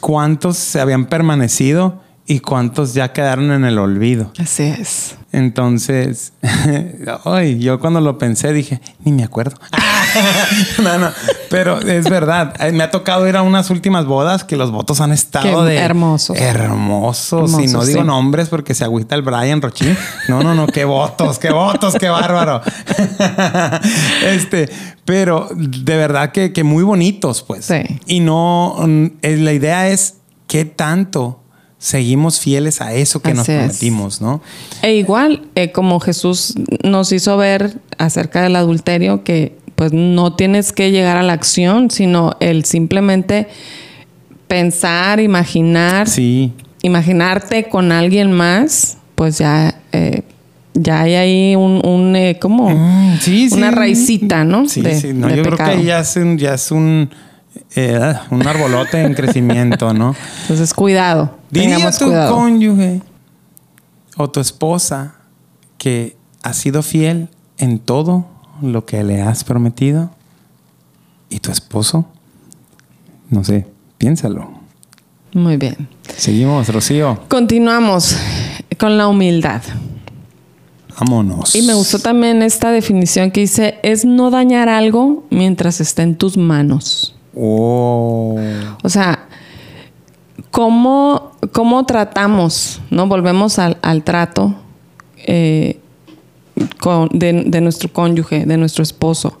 cuántos 0.00 0.56
se 0.56 0.80
habían 0.80 1.06
permanecido 1.06 2.00
y 2.26 2.40
cuántos 2.40 2.94
ya 2.94 3.12
quedaron 3.12 3.52
en 3.52 3.64
el 3.64 3.78
olvido. 3.78 4.32
Así 4.38 4.64
es. 4.64 5.16
Entonces, 5.32 6.32
ay, 7.24 7.58
yo 7.58 7.78
cuando 7.78 8.00
lo 8.00 8.18
pensé 8.18 8.52
dije, 8.52 8.80
ni 9.04 9.12
me 9.12 9.22
acuerdo. 9.22 9.56
no, 10.82 10.98
no, 10.98 11.10
pero 11.50 11.78
es 11.80 12.08
verdad. 12.08 12.54
Eh, 12.58 12.72
Me 12.72 12.82
ha 12.82 12.90
tocado 12.90 13.28
ir 13.28 13.36
a 13.36 13.42
unas 13.42 13.70
últimas 13.70 14.06
bodas 14.06 14.44
que 14.44 14.56
los 14.56 14.70
votos 14.72 15.00
han 15.00 15.12
estado 15.12 15.64
Qué 15.64 15.70
de 15.70 15.76
hermosos. 15.76 16.36
Hermosos. 16.36 17.62
y 17.62 17.66
no 17.68 17.84
digo 17.84 18.02
nombres 18.02 18.48
porque 18.48 18.74
se 18.74 18.84
agüita 18.84 19.14
el 19.14 19.22
Brian 19.22 19.62
Rochín. 19.62 19.96
No, 20.28 20.42
no, 20.42 20.54
no, 20.54 20.66
qué 20.66 20.84
votos, 20.84 21.38
qué 21.38 21.50
votos, 21.52 21.94
qué 21.94 22.08
bárbaro. 22.08 22.62
este, 24.26 24.68
pero 25.04 25.48
de 25.54 25.96
verdad 25.96 26.32
que, 26.32 26.52
que 26.52 26.64
muy 26.64 26.82
bonitos, 26.82 27.42
pues. 27.42 27.66
Sí. 27.66 27.82
Y 28.06 28.20
no, 28.20 28.76
mm, 28.78 29.06
eh, 29.22 29.36
la 29.36 29.52
idea 29.52 29.88
es 29.88 30.16
qué 30.46 30.64
tanto 30.64 31.42
seguimos 31.86 32.40
fieles 32.40 32.80
a 32.80 32.94
eso 32.94 33.20
que 33.22 33.32
nos 33.32 33.48
es. 33.48 33.56
prometimos, 33.58 34.20
¿no? 34.20 34.40
E 34.82 34.94
igual, 34.96 35.42
eh, 35.54 35.70
como 35.70 36.00
Jesús 36.00 36.54
nos 36.82 37.12
hizo 37.12 37.36
ver 37.36 37.78
acerca 37.96 38.42
del 38.42 38.56
adulterio, 38.56 39.22
que 39.22 39.56
pues 39.76 39.92
no 39.92 40.34
tienes 40.34 40.72
que 40.72 40.90
llegar 40.90 41.16
a 41.16 41.22
la 41.22 41.34
acción, 41.34 41.90
sino 41.92 42.32
el 42.40 42.64
simplemente 42.64 43.46
pensar, 44.48 45.20
imaginar, 45.20 46.08
Sí. 46.08 46.52
imaginarte 46.82 47.68
con 47.68 47.92
alguien 47.92 48.32
más, 48.32 48.98
pues 49.14 49.38
ya, 49.38 49.80
eh, 49.92 50.22
ya 50.74 51.02
hay 51.02 51.14
ahí 51.14 51.56
un, 51.56 51.86
un 51.86 52.16
eh, 52.16 52.38
como 52.40 52.70
Mm, 52.70 53.18
sí, 53.20 53.48
una 53.52 53.68
sí. 53.70 53.74
raicita, 53.76 54.44
¿no? 54.44 54.68
Sí, 54.68 54.82
De- 54.82 55.00
sí. 55.00 55.12
No, 55.14 55.28
de 55.28 55.36
yo 55.36 55.42
creo 55.42 55.56
pecado. 55.56 55.70
que 55.72 55.78
ahí 55.78 55.84
ya 55.84 56.00
es 56.00 56.16
un, 56.16 56.36
ya 56.36 56.54
es 56.54 56.70
un, 56.70 57.10
eh, 57.76 58.14
un 58.30 58.46
arbolote 58.46 59.00
en 59.02 59.14
crecimiento, 59.14 59.92
¿no? 59.94 60.14
Entonces, 60.42 60.74
cuidado. 60.74 61.35
Diría 61.60 61.90
tu 61.90 62.06
cuidado. 62.06 62.34
cónyuge 62.34 63.02
o 64.16 64.30
tu 64.30 64.40
esposa 64.40 65.16
que 65.78 66.16
ha 66.42 66.52
sido 66.52 66.82
fiel 66.82 67.28
en 67.58 67.78
todo 67.78 68.26
lo 68.62 68.86
que 68.86 69.02
le 69.04 69.20
has 69.22 69.44
prometido 69.44 70.10
y 71.28 71.40
tu 71.40 71.50
esposo, 71.50 72.06
no 73.30 73.44
sé, 73.44 73.66
piénsalo. 73.98 74.50
Muy 75.32 75.56
bien. 75.56 75.88
Seguimos, 76.16 76.68
Rocío. 76.68 77.20
Continuamos 77.28 78.16
con 78.78 78.96
la 78.96 79.08
humildad. 79.08 79.62
Vámonos. 80.98 81.54
Y 81.54 81.62
me 81.62 81.74
gustó 81.74 81.98
también 81.98 82.42
esta 82.42 82.70
definición 82.70 83.30
que 83.30 83.40
dice, 83.40 83.78
es 83.82 84.04
no 84.04 84.30
dañar 84.30 84.68
algo 84.68 85.26
mientras 85.30 85.80
esté 85.80 86.02
en 86.02 86.16
tus 86.16 86.38
manos. 86.38 87.14
Oh. 87.34 88.38
O 88.82 88.88
sea, 88.88 89.15
¿cómo, 90.56 91.32
cómo 91.52 91.84
tratamos? 91.84 92.80
¿No? 92.90 93.06
Volvemos 93.06 93.58
al, 93.58 93.76
al 93.82 94.02
trato 94.04 94.54
eh, 95.26 95.78
con- 96.80 97.10
de, 97.12 97.44
de 97.46 97.60
nuestro 97.60 97.92
cónyuge, 97.92 98.46
de 98.46 98.56
nuestro 98.56 98.82
esposo. 98.82 99.38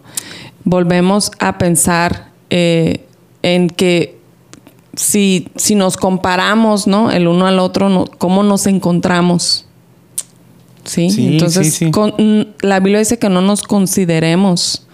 Volvemos 0.64 1.30
a 1.38 1.56
pensar 1.56 2.32
eh, 2.50 3.06
en 3.40 3.70
que 3.70 4.18
si, 4.94 5.48
si 5.56 5.74
nos 5.74 5.96
comparamos, 5.96 6.86
¿no? 6.86 7.10
El 7.10 7.28
uno 7.28 7.46
al 7.46 7.60
otro, 7.60 7.88
no- 7.88 8.04
¿cómo 8.18 8.42
nos 8.42 8.66
encontramos? 8.66 9.66
Sí, 10.84 11.08
Sí, 11.08 11.28
entonces 11.32 11.72
sí, 11.72 11.86
sí. 11.86 11.90
con- 11.90 12.12
mm, 12.18 12.42
la 12.60 12.78
Biblia 12.80 12.98
dice 12.98 13.18
que 13.18 13.30
no 13.30 13.40
nos 13.40 13.62
consideremos 13.62 14.86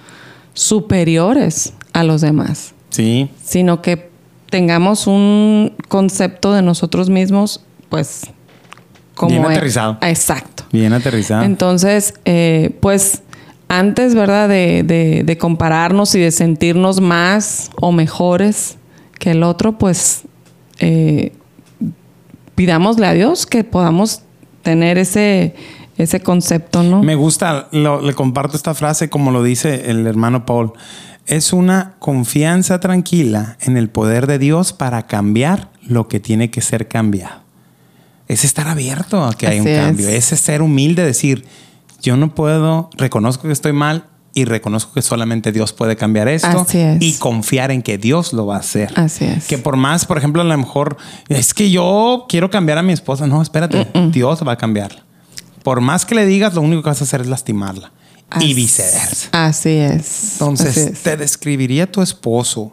superiores 0.54 1.72
a 1.92 2.04
los 2.04 2.20
demás 2.20 2.74
Sí. 2.90 3.28
sino 3.44 3.82
que 3.82 4.11
tengamos 4.52 5.06
un 5.06 5.72
concepto 5.88 6.52
de 6.52 6.60
nosotros 6.62 7.08
mismos, 7.08 7.64
pues, 7.88 8.20
como 9.14 9.30
Bien 9.40 9.44
aterrizado. 9.46 9.96
Exacto. 10.02 10.64
Bien 10.70 10.92
aterrizado. 10.92 11.42
Entonces, 11.42 12.12
eh, 12.26 12.76
pues, 12.80 13.22
antes, 13.68 14.14
¿verdad? 14.14 14.48
De, 14.50 14.82
de- 14.82 15.22
de 15.24 15.38
compararnos 15.38 16.14
y 16.14 16.20
de 16.20 16.30
sentirnos 16.30 17.00
más 17.00 17.70
o 17.80 17.92
mejores 17.92 18.76
que 19.18 19.30
el 19.30 19.42
otro, 19.42 19.78
pues, 19.78 20.22
eh, 20.78 21.32
pidámosle 22.54 23.06
a 23.06 23.12
Dios 23.14 23.46
que 23.46 23.64
podamos 23.64 24.22
tener 24.62 24.98
ese, 24.98 25.54
ese 25.96 26.20
concepto, 26.20 26.82
¿no? 26.82 27.02
Me 27.02 27.14
gusta, 27.14 27.68
lo- 27.72 28.02
le 28.02 28.12
comparto 28.14 28.56
esta 28.56 28.74
frase 28.74 29.08
como 29.08 29.30
lo 29.30 29.42
dice 29.42 29.90
el 29.90 30.06
hermano 30.06 30.44
Paul. 30.44 30.72
Es 31.26 31.52
una 31.52 31.94
confianza 31.98 32.80
tranquila 32.80 33.56
en 33.60 33.76
el 33.76 33.88
poder 33.88 34.26
de 34.26 34.38
Dios 34.38 34.72
para 34.72 35.06
cambiar 35.06 35.70
lo 35.82 36.08
que 36.08 36.20
tiene 36.20 36.50
que 36.50 36.60
ser 36.60 36.88
cambiado. 36.88 37.42
Es 38.28 38.44
estar 38.44 38.66
abierto 38.68 39.24
a 39.24 39.34
que 39.34 39.46
hay 39.46 39.60
un 39.60 39.66
Así 39.66 39.74
es. 39.76 39.80
cambio. 39.84 40.08
Es 40.08 40.24
ser 40.24 40.62
humilde, 40.62 41.04
decir, 41.04 41.44
yo 42.02 42.16
no 42.16 42.34
puedo, 42.34 42.90
reconozco 42.96 43.46
que 43.46 43.52
estoy 43.52 43.72
mal 43.72 44.04
y 44.34 44.46
reconozco 44.46 44.94
que 44.94 45.02
solamente 45.02 45.52
Dios 45.52 45.72
puede 45.72 45.94
cambiar 45.96 46.26
esto 46.28 46.60
Así 46.60 46.78
es. 46.78 47.02
y 47.02 47.12
confiar 47.18 47.70
en 47.70 47.82
que 47.82 47.98
Dios 47.98 48.32
lo 48.32 48.46
va 48.46 48.56
a 48.56 48.60
hacer. 48.60 48.90
Así 48.96 49.24
es. 49.26 49.46
Que 49.46 49.58
por 49.58 49.76
más, 49.76 50.06
por 50.06 50.16
ejemplo, 50.18 50.40
a 50.42 50.44
lo 50.44 50.56
mejor 50.56 50.96
es 51.28 51.52
que 51.54 51.70
yo 51.70 52.24
quiero 52.28 52.50
cambiar 52.50 52.78
a 52.78 52.82
mi 52.82 52.92
esposa. 52.92 53.26
No, 53.26 53.42
espérate, 53.42 53.86
Dios 54.10 54.42
va 54.46 54.52
a 54.52 54.56
cambiarla. 54.56 55.02
Por 55.62 55.80
más 55.80 56.04
que 56.06 56.14
le 56.14 56.24
digas, 56.26 56.54
lo 56.54 56.62
único 56.62 56.82
que 56.82 56.88
vas 56.88 57.00
a 57.00 57.04
hacer 57.04 57.20
es 57.20 57.26
lastimarla. 57.28 57.92
Y 58.40 58.44
Así- 58.44 58.54
viceversa. 58.54 59.28
Así 59.32 59.70
es. 59.70 60.32
Entonces, 60.34 60.68
Así 60.76 60.80
es. 60.92 61.02
¿te 61.02 61.16
describiría 61.16 61.90
tu 61.90 62.02
esposo 62.02 62.72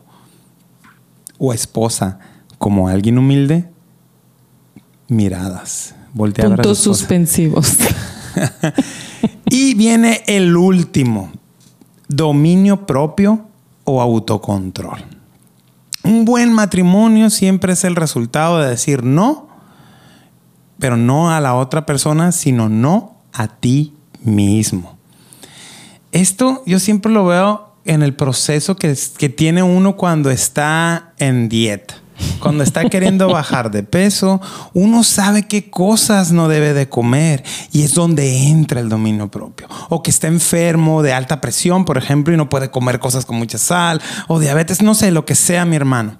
o 1.37 1.53
esposa 1.53 2.19
como 2.57 2.87
alguien 2.87 3.17
humilde? 3.17 3.69
Miradas. 5.07 5.95
Voltea 6.13 6.45
a 6.45 6.49
ver 6.49 6.59
a 6.59 6.63
Puntos 6.63 6.79
suspensivos. 6.79 7.77
Y 9.51 9.73
viene 9.73 10.21
el 10.27 10.55
último, 10.55 11.31
dominio 12.07 12.85
propio 12.85 13.47
o 13.83 13.99
autocontrol. 13.99 15.03
Un 16.03 16.23
buen 16.23 16.53
matrimonio 16.53 17.31
siempre 17.31 17.73
es 17.73 17.83
el 17.83 17.95
resultado 17.95 18.59
de 18.59 18.69
decir 18.69 19.03
no, 19.03 19.49
pero 20.77 20.97
no 20.97 21.31
a 21.31 21.39
la 21.41 21.55
otra 21.55 21.87
persona, 21.87 22.31
sino 22.31 22.69
no 22.69 23.15
a 23.33 23.47
ti 23.47 23.95
mismo. 24.21 24.98
Esto 26.11 26.63
yo 26.65 26.79
siempre 26.79 27.11
lo 27.11 27.25
veo 27.25 27.73
en 27.85 28.03
el 28.03 28.13
proceso 28.13 28.75
que, 28.75 28.95
que 29.17 29.29
tiene 29.29 29.63
uno 29.63 29.95
cuando 29.95 30.31
está 30.31 31.13
en 31.17 31.49
dieta. 31.49 31.95
Cuando 32.39 32.63
está 32.63 32.89
queriendo 32.89 33.27
bajar 33.31 33.71
de 33.71 33.83
peso, 33.83 34.41
uno 34.73 35.03
sabe 35.03 35.43
qué 35.43 35.69
cosas 35.69 36.31
no 36.31 36.47
debe 36.47 36.73
de 36.73 36.89
comer 36.89 37.43
y 37.71 37.83
es 37.83 37.93
donde 37.93 38.47
entra 38.47 38.79
el 38.79 38.89
dominio 38.89 39.29
propio. 39.29 39.67
O 39.89 40.03
que 40.03 40.11
está 40.11 40.27
enfermo 40.27 41.01
de 41.01 41.13
alta 41.13 41.41
presión, 41.41 41.85
por 41.85 41.97
ejemplo, 41.97 42.33
y 42.33 42.37
no 42.37 42.49
puede 42.49 42.71
comer 42.71 42.99
cosas 42.99 43.25
con 43.25 43.37
mucha 43.37 43.57
sal, 43.57 44.01
o 44.27 44.39
diabetes, 44.39 44.81
no 44.81 44.95
sé, 44.95 45.11
lo 45.11 45.25
que 45.25 45.35
sea, 45.35 45.65
mi 45.65 45.75
hermano. 45.75 46.17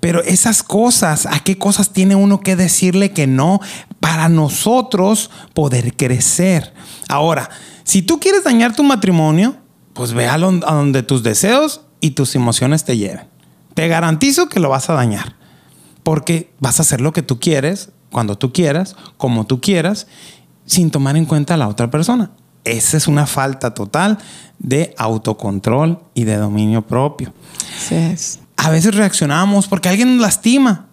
Pero 0.00 0.22
esas 0.22 0.62
cosas, 0.62 1.26
¿a 1.26 1.40
qué 1.40 1.58
cosas 1.58 1.90
tiene 1.90 2.14
uno 2.14 2.40
que 2.40 2.56
decirle 2.56 3.12
que 3.12 3.26
no 3.26 3.60
para 4.00 4.28
nosotros 4.28 5.30
poder 5.52 5.94
crecer? 5.96 6.72
Ahora, 7.08 7.50
si 7.84 8.02
tú 8.02 8.18
quieres 8.20 8.44
dañar 8.44 8.74
tu 8.74 8.82
matrimonio, 8.82 9.56
pues 9.92 10.12
ve 10.12 10.26
a, 10.26 10.38
lo- 10.38 10.48
a 10.66 10.74
donde 10.74 11.02
tus 11.02 11.22
deseos 11.22 11.82
y 12.00 12.10
tus 12.12 12.34
emociones 12.34 12.84
te 12.84 12.96
lleven. 12.96 13.26
Te 13.74 13.88
garantizo 13.88 14.48
que 14.48 14.60
lo 14.60 14.68
vas 14.70 14.90
a 14.90 14.94
dañar. 14.94 15.36
Porque 16.02 16.52
vas 16.60 16.78
a 16.78 16.82
hacer 16.82 17.00
lo 17.00 17.12
que 17.12 17.22
tú 17.22 17.40
quieres, 17.40 17.90
cuando 18.10 18.36
tú 18.36 18.52
quieras, 18.52 18.94
como 19.16 19.46
tú 19.46 19.60
quieras, 19.60 20.06
sin 20.66 20.90
tomar 20.90 21.16
en 21.16 21.24
cuenta 21.26 21.54
a 21.54 21.56
la 21.56 21.68
otra 21.68 21.90
persona. 21.90 22.30
Esa 22.64 22.96
es 22.96 23.06
una 23.08 23.26
falta 23.26 23.72
total 23.74 24.18
de 24.58 24.94
autocontrol 24.98 26.00
y 26.14 26.24
de 26.24 26.36
dominio 26.36 26.82
propio. 26.86 27.32
Así 27.76 27.94
es. 27.94 28.40
A 28.56 28.70
veces 28.70 28.94
reaccionamos 28.94 29.66
porque 29.66 29.88
alguien 29.88 30.16
nos 30.16 30.22
lastima, 30.22 30.86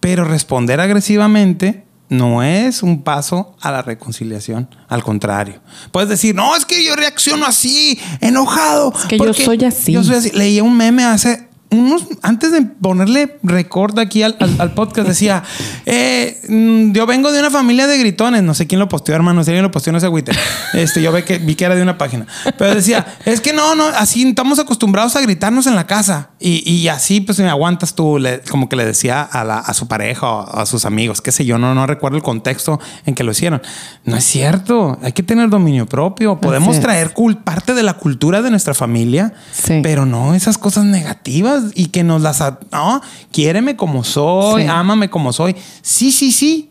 pero 0.00 0.24
responder 0.24 0.80
agresivamente 0.80 1.85
no 2.08 2.42
es 2.42 2.82
un 2.82 3.02
paso 3.02 3.56
a 3.60 3.70
la 3.70 3.82
reconciliación. 3.82 4.68
Al 4.88 5.02
contrario. 5.02 5.60
Puedes 5.90 6.08
decir, 6.08 6.34
no, 6.34 6.54
es 6.54 6.64
que 6.64 6.84
yo 6.84 6.94
reacciono 6.94 7.46
así, 7.46 7.98
enojado. 8.20 8.92
Es 8.96 9.04
que 9.06 9.18
yo 9.18 9.34
soy 9.34 9.64
así. 9.64 9.92
Yo 9.92 10.04
soy 10.04 10.16
así. 10.16 10.30
Leía 10.30 10.62
un 10.62 10.76
meme 10.76 11.04
hace 11.04 11.48
unos, 11.78 12.06
antes 12.22 12.52
de 12.52 12.62
ponerle 12.62 13.38
record 13.42 13.98
aquí 13.98 14.22
al, 14.22 14.36
al- 14.40 14.56
al 14.60 14.74
podcast, 14.74 15.08
decía, 15.08 15.42
eh, 15.86 16.40
mm, 16.48 16.92
yo 16.92 17.06
vengo 17.06 17.32
de 17.32 17.40
una 17.40 17.50
familia 17.50 17.86
de 17.86 17.98
gritones. 17.98 18.42
No 18.42 18.54
sé 18.54 18.66
quién 18.66 18.78
lo 18.78 18.88
posteó, 18.88 19.14
hermano. 19.14 19.44
Si 19.44 19.50
alguien 19.50 19.62
lo 19.62 19.70
posteó, 19.70 19.92
no 19.92 20.00
se 20.00 20.06
agüite. 20.06 20.32
Este, 20.72 21.02
yo 21.02 21.12
ve 21.12 21.24
que, 21.24 21.38
vi 21.38 21.54
que 21.54 21.64
era 21.64 21.74
de 21.74 21.82
una 21.82 21.98
página. 21.98 22.26
Pero 22.58 22.74
decía, 22.74 23.06
es 23.24 23.40
que 23.40 23.52
no, 23.52 23.74
no, 23.74 23.86
así 23.86 24.28
estamos 24.28 24.58
acostumbrados 24.58 25.16
a 25.16 25.20
gritarnos 25.20 25.66
en 25.66 25.74
la 25.74 25.86
casa. 25.86 26.30
Y, 26.38 26.68
y 26.70 26.88
así, 26.88 27.20
pues, 27.20 27.38
me 27.38 27.48
aguantas 27.48 27.94
tú, 27.94 28.18
le- 28.18 28.40
como 28.50 28.68
que 28.68 28.76
le 28.76 28.84
decía 28.84 29.22
a, 29.22 29.44
la- 29.44 29.58
a 29.58 29.74
su 29.74 29.88
pareja 29.88 30.26
o 30.28 30.58
a 30.58 30.66
sus 30.66 30.84
amigos, 30.84 31.20
qué 31.20 31.32
sé 31.32 31.44
yo, 31.44 31.58
no, 31.58 31.74
no 31.74 31.86
recuerdo 31.86 32.16
el 32.16 32.22
contexto 32.22 32.80
en 33.04 33.14
que 33.14 33.24
lo 33.24 33.32
hicieron. 33.32 33.62
No 34.04 34.16
es 34.16 34.24
cierto. 34.24 34.98
Hay 35.02 35.12
que 35.12 35.22
tener 35.22 35.48
dominio 35.50 35.86
propio. 35.86 36.40
Podemos 36.40 36.80
traer 36.80 37.12
parte 37.44 37.74
de 37.74 37.82
la 37.82 37.94
cultura 37.94 38.42
de 38.42 38.50
nuestra 38.50 38.74
familia, 38.74 39.32
Sí. 39.52 39.80
pero 39.82 40.06
no 40.06 40.34
esas 40.34 40.58
cosas 40.58 40.84
negativas 40.84 41.65
y 41.74 41.86
que 41.86 42.02
nos 42.04 42.22
las... 42.22 42.42
No, 42.72 43.00
quiéreme 43.32 43.76
como 43.76 44.04
soy, 44.04 44.62
Sí. 44.62 44.68
ámame 44.68 45.08
como 45.10 45.32
soy. 45.32 45.56
Sí, 45.82 46.12
sí, 46.12 46.32
sí, 46.32 46.70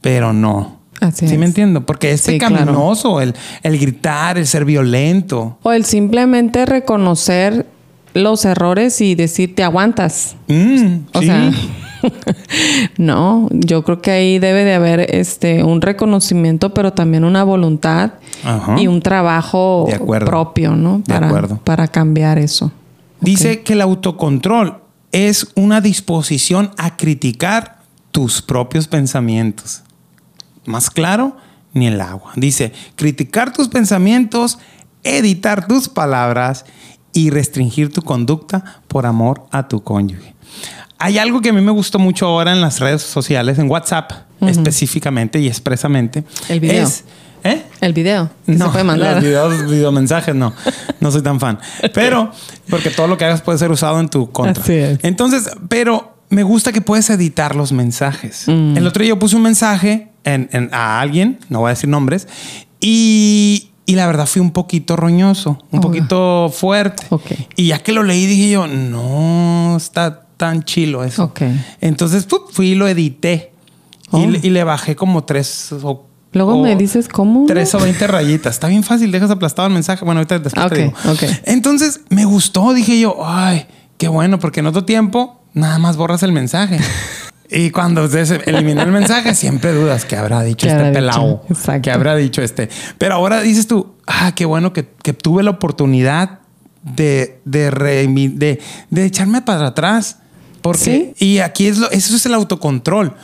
pero 0.00 0.32
no. 0.32 0.80
Así 1.00 1.26
¿Sí 1.26 1.34
es. 1.34 1.38
me 1.40 1.46
entiendo? 1.46 1.84
Porque 1.84 2.12
es 2.12 2.20
Sí, 2.20 2.38
claro. 2.38 2.54
pecaminoso 2.56 3.20
el, 3.20 3.34
el 3.64 3.78
gritar, 3.78 4.38
el 4.38 4.46
ser 4.46 4.64
violento. 4.64 5.58
O 5.62 5.72
el 5.72 5.84
simplemente 5.84 6.64
reconocer 6.64 7.66
los 8.14 8.44
errores 8.44 9.00
y 9.00 9.14
decir 9.16 9.54
te 9.54 9.64
aguantas. 9.64 10.36
Mm, 10.46 10.98
O 11.12 11.20
sí. 11.20 11.26
sea, 11.26 11.50
no, 12.98 13.48
yo 13.52 13.82
creo 13.84 14.00
que 14.00 14.10
ahí 14.10 14.38
debe 14.38 14.64
de 14.64 14.74
haber 14.74 15.14
este 15.14 15.64
un 15.64 15.80
reconocimiento, 15.80 16.74
pero 16.74 16.92
también 16.92 17.24
una 17.24 17.44
voluntad 17.44 18.12
Ajá. 18.44 18.76
y 18.80 18.86
un 18.86 19.00
trabajo 19.02 19.88
propio, 20.24 20.76
¿no? 20.76 20.98
De 20.98 21.04
Para, 21.14 21.26
acuerdo. 21.28 21.60
para 21.64 21.88
cambiar 21.88 22.38
eso. 22.38 22.70
Dice 23.22 23.62
que 23.62 23.72
el 23.72 23.80
autocontrol 23.80 24.82
es 25.12 25.48
una 25.54 25.80
disposición 25.80 26.72
a 26.76 26.96
criticar 26.96 27.78
tus 28.10 28.42
propios 28.42 28.88
pensamientos. 28.88 29.82
Más 30.64 30.90
claro, 30.90 31.36
ni 31.72 31.86
el 31.86 32.00
agua. 32.00 32.32
Dice, 32.36 32.72
criticar 32.96 33.52
tus 33.52 33.68
pensamientos, 33.68 34.58
editar 35.02 35.66
tus 35.66 35.88
palabras 35.88 36.64
y 37.12 37.30
restringir 37.30 37.92
tu 37.92 38.02
conducta 38.02 38.82
por 38.88 39.06
amor 39.06 39.46
a 39.50 39.68
tu 39.68 39.82
cónyuge. 39.82 40.34
Hay 40.98 41.18
algo 41.18 41.40
que 41.40 41.48
a 41.48 41.52
mí 41.52 41.60
me 41.60 41.72
gustó 41.72 41.98
mucho 41.98 42.26
ahora 42.26 42.52
en 42.52 42.60
las 42.60 42.80
redes 42.80 43.02
sociales, 43.02 43.58
en 43.58 43.70
WhatsApp 43.70 44.12
específicamente 44.40 45.40
y 45.40 45.46
expresamente. 45.46 46.24
El 46.48 46.60
video. 46.60 46.84
Es. 46.84 47.04
El 47.82 47.92
video 47.92 48.30
que 48.46 48.56
se 48.56 48.64
puede 48.64 48.84
mandar. 48.84 49.16
Los 49.16 49.24
videos, 49.24 49.66
videomensajes, 49.70 50.34
no. 50.34 50.54
No 51.00 51.10
soy 51.10 51.20
tan 51.20 51.38
fan. 51.38 51.58
Pero, 51.92 52.30
porque 52.70 52.88
todo 52.90 53.06
lo 53.08 53.18
que 53.18 53.24
hagas 53.26 53.42
puede 53.42 53.58
ser 53.58 53.70
usado 53.70 54.00
en 54.00 54.08
tu 54.08 54.30
contra. 54.30 54.62
Así 54.62 54.72
es. 54.74 54.98
Entonces, 55.02 55.50
pero 55.68 56.16
me 56.30 56.42
gusta 56.44 56.72
que 56.72 56.80
puedes 56.80 57.10
editar 57.10 57.54
los 57.56 57.72
mensajes. 57.72 58.44
Mm. 58.46 58.76
El 58.78 58.86
otro 58.86 59.02
día 59.02 59.10
yo 59.10 59.18
puse 59.18 59.36
un 59.36 59.42
mensaje 59.42 60.08
en- 60.24 60.48
en- 60.52 60.70
a 60.72 61.00
alguien, 61.00 61.38
no 61.50 61.58
voy 61.60 61.66
a 61.66 61.70
decir 61.74 61.90
nombres, 61.90 62.26
y, 62.80 63.70
y 63.86 63.94
la 63.96 64.06
verdad 64.06 64.26
fui 64.26 64.40
un 64.40 64.52
poquito 64.52 64.96
roñoso, 64.96 65.58
un 65.70 65.78
Oh. 65.78 65.82
poquito 65.82 66.50
fuerte. 66.54 67.04
Ok. 67.10 67.26
Y 67.56 67.68
ya 67.68 67.78
que 67.80 67.92
lo 67.92 68.02
leí 68.02 68.26
dije 68.26 68.50
yo, 68.50 68.66
no 68.66 69.76
está 69.76 70.22
tan 70.36 70.62
chilo 70.64 71.04
eso. 71.04 71.24
Ok. 71.24 71.42
Entonces 71.80 72.26
fui 72.50 72.68
y 72.70 72.74
lo 72.74 72.88
edité. 72.88 73.52
Oh. 74.10 74.20
Y, 74.20 74.26
le- 74.26 74.40
y 74.42 74.50
le 74.50 74.62
bajé 74.64 74.94
como 74.96 75.24
tres 75.24 75.72
o 75.82 76.06
Luego 76.32 76.60
me 76.62 76.76
dices 76.76 77.08
cómo. 77.08 77.46
Tres 77.46 77.74
o 77.74 77.78
20 77.80 78.06
rayitas. 78.06 78.54
Está 78.54 78.68
bien 78.68 78.82
fácil, 78.82 79.12
dejas 79.12 79.30
aplastado 79.30 79.68
el 79.68 79.74
mensaje. 79.74 80.04
Bueno, 80.04 80.20
ahorita 80.20 80.38
después 80.38 80.66
te 80.70 80.86
Ok, 80.88 80.94
digo. 81.04 81.12
ok. 81.12 81.22
Entonces 81.44 82.00
me 82.08 82.24
gustó, 82.24 82.72
dije 82.72 82.98
yo, 82.98 83.16
ay, 83.24 83.66
qué 83.98 84.08
bueno, 84.08 84.38
porque 84.38 84.60
en 84.60 84.66
otro 84.66 84.84
tiempo 84.84 85.40
nada 85.52 85.78
más 85.78 85.96
borras 85.96 86.22
el 86.22 86.32
mensaje. 86.32 86.78
y 87.50 87.70
cuando 87.70 88.04
eliminé 88.46 88.82
el 88.82 88.92
mensaje, 88.92 89.34
siempre 89.34 89.72
dudas 89.72 90.04
qué 90.06 90.16
habrá 90.16 90.42
dicho 90.42 90.66
¿Qué 90.66 90.72
este. 90.72 90.98
Exacto. 91.50 91.82
¿Qué 91.82 91.90
habrá 91.90 92.16
dicho 92.16 92.40
este? 92.42 92.70
Pero 92.96 93.14
ahora 93.16 93.42
dices 93.42 93.66
tú, 93.66 93.94
ah, 94.06 94.32
qué 94.34 94.46
bueno 94.46 94.72
que, 94.72 94.88
que 95.02 95.12
tuve 95.12 95.42
la 95.42 95.50
oportunidad 95.50 96.38
de, 96.82 97.40
de, 97.44 97.70
reimi- 97.70 98.32
de, 98.34 98.58
de 98.90 99.04
echarme 99.04 99.42
para 99.42 99.66
atrás. 99.68 100.16
Porque, 100.62 101.12
y 101.18 101.38
aquí 101.38 101.66
es 101.66 101.78
lo, 101.78 101.90
eso 101.90 102.14
es 102.16 102.24
el 102.24 102.34
autocontrol. 102.34 103.14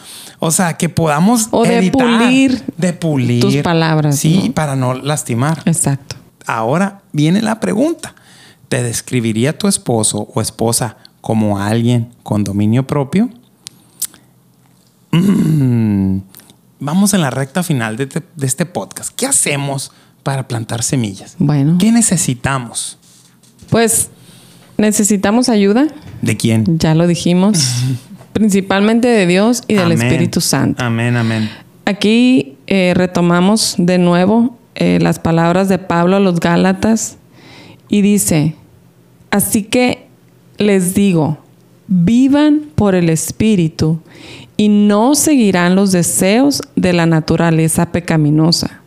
O 0.41 0.51
sea, 0.51 0.77
que 0.77 0.89
podamos 0.89 1.49
O 1.51 1.65
de 1.65 1.79
editar, 1.79 2.07
pulir 2.21 2.63
de 2.77 2.93
pulir 2.93 3.41
tus 3.41 3.57
palabras, 3.57 4.17
Sí, 4.19 4.45
¿no? 4.49 4.55
para 4.55 4.77
no 4.77 4.95
lastimar. 4.95 5.63
Exacto. 5.65 6.17
Ahora 6.47 7.03
viene 7.13 7.43
la 7.43 7.61
pregunta. 7.61 8.15
¿Te 8.69 8.83
describiría 8.83 9.57
tu 9.59 9.67
esposo 9.67 10.29
o 10.35 10.41
esposa 10.41 10.97
como 11.21 11.59
alguien 11.59 12.11
con 12.23 12.45
dominio 12.45 12.87
propio? 12.87 13.31
Mm, 15.11 16.19
Vamos 16.81 17.13
en 17.13 17.23
la 17.23 17.31
recta 17.31 17.63
final 17.65 17.97
de, 17.97 18.07
te- 18.07 18.23
de 18.37 18.47
este 18.47 18.65
podcast. 18.65 19.11
¿Qué 19.17 19.27
hacemos 19.27 19.91
para 20.23 20.47
plantar 20.47 20.85
semillas? 20.85 21.35
Bueno. 21.41 21.77
¿Qué 21.79 21.91
necesitamos? 21.91 22.99
Pues 23.71 24.11
necesitamos 24.77 25.49
ayuda. 25.49 25.89
¿De 26.23 26.37
quién? 26.37 26.79
Ya 26.79 26.95
lo 26.95 27.07
dijimos. 27.09 27.59
principalmente 28.33 29.09
de 29.09 29.27
Dios 29.27 29.63
y 29.69 29.75
del 29.75 29.93
Amén. 29.93 30.03
Espíritu 30.03 30.41
Santo. 30.41 30.85
Amén, 30.85 31.17
amén. 31.17 31.49
Aquí 31.85 32.57
eh, 32.67 32.93
retomamos 32.95 33.75
de 33.79 33.99
nuevo 33.99 34.57
eh, 34.75 34.99
las 35.01 35.19
palabras 35.19 35.69
de 35.69 35.79
Pablo 35.79 36.17
a 36.17 36.21
los 36.21 36.39
Gálatas 36.39 37.17
y 37.89 38.03
dice, 38.03 38.55
así 39.31 39.63
que 39.63 40.07
les 40.59 40.95
digo, 40.95 41.39
vivan 41.87 42.63
por 42.75 42.95
el 42.95 43.09
Espíritu 43.09 44.01
y 44.57 44.69
no 44.69 45.15
seguirán 45.15 45.75
los 45.75 45.93
deseos 45.93 46.61
de 46.77 46.93
la 46.93 47.07
naturaleza 47.07 47.91
pecaminosa, 47.91 48.83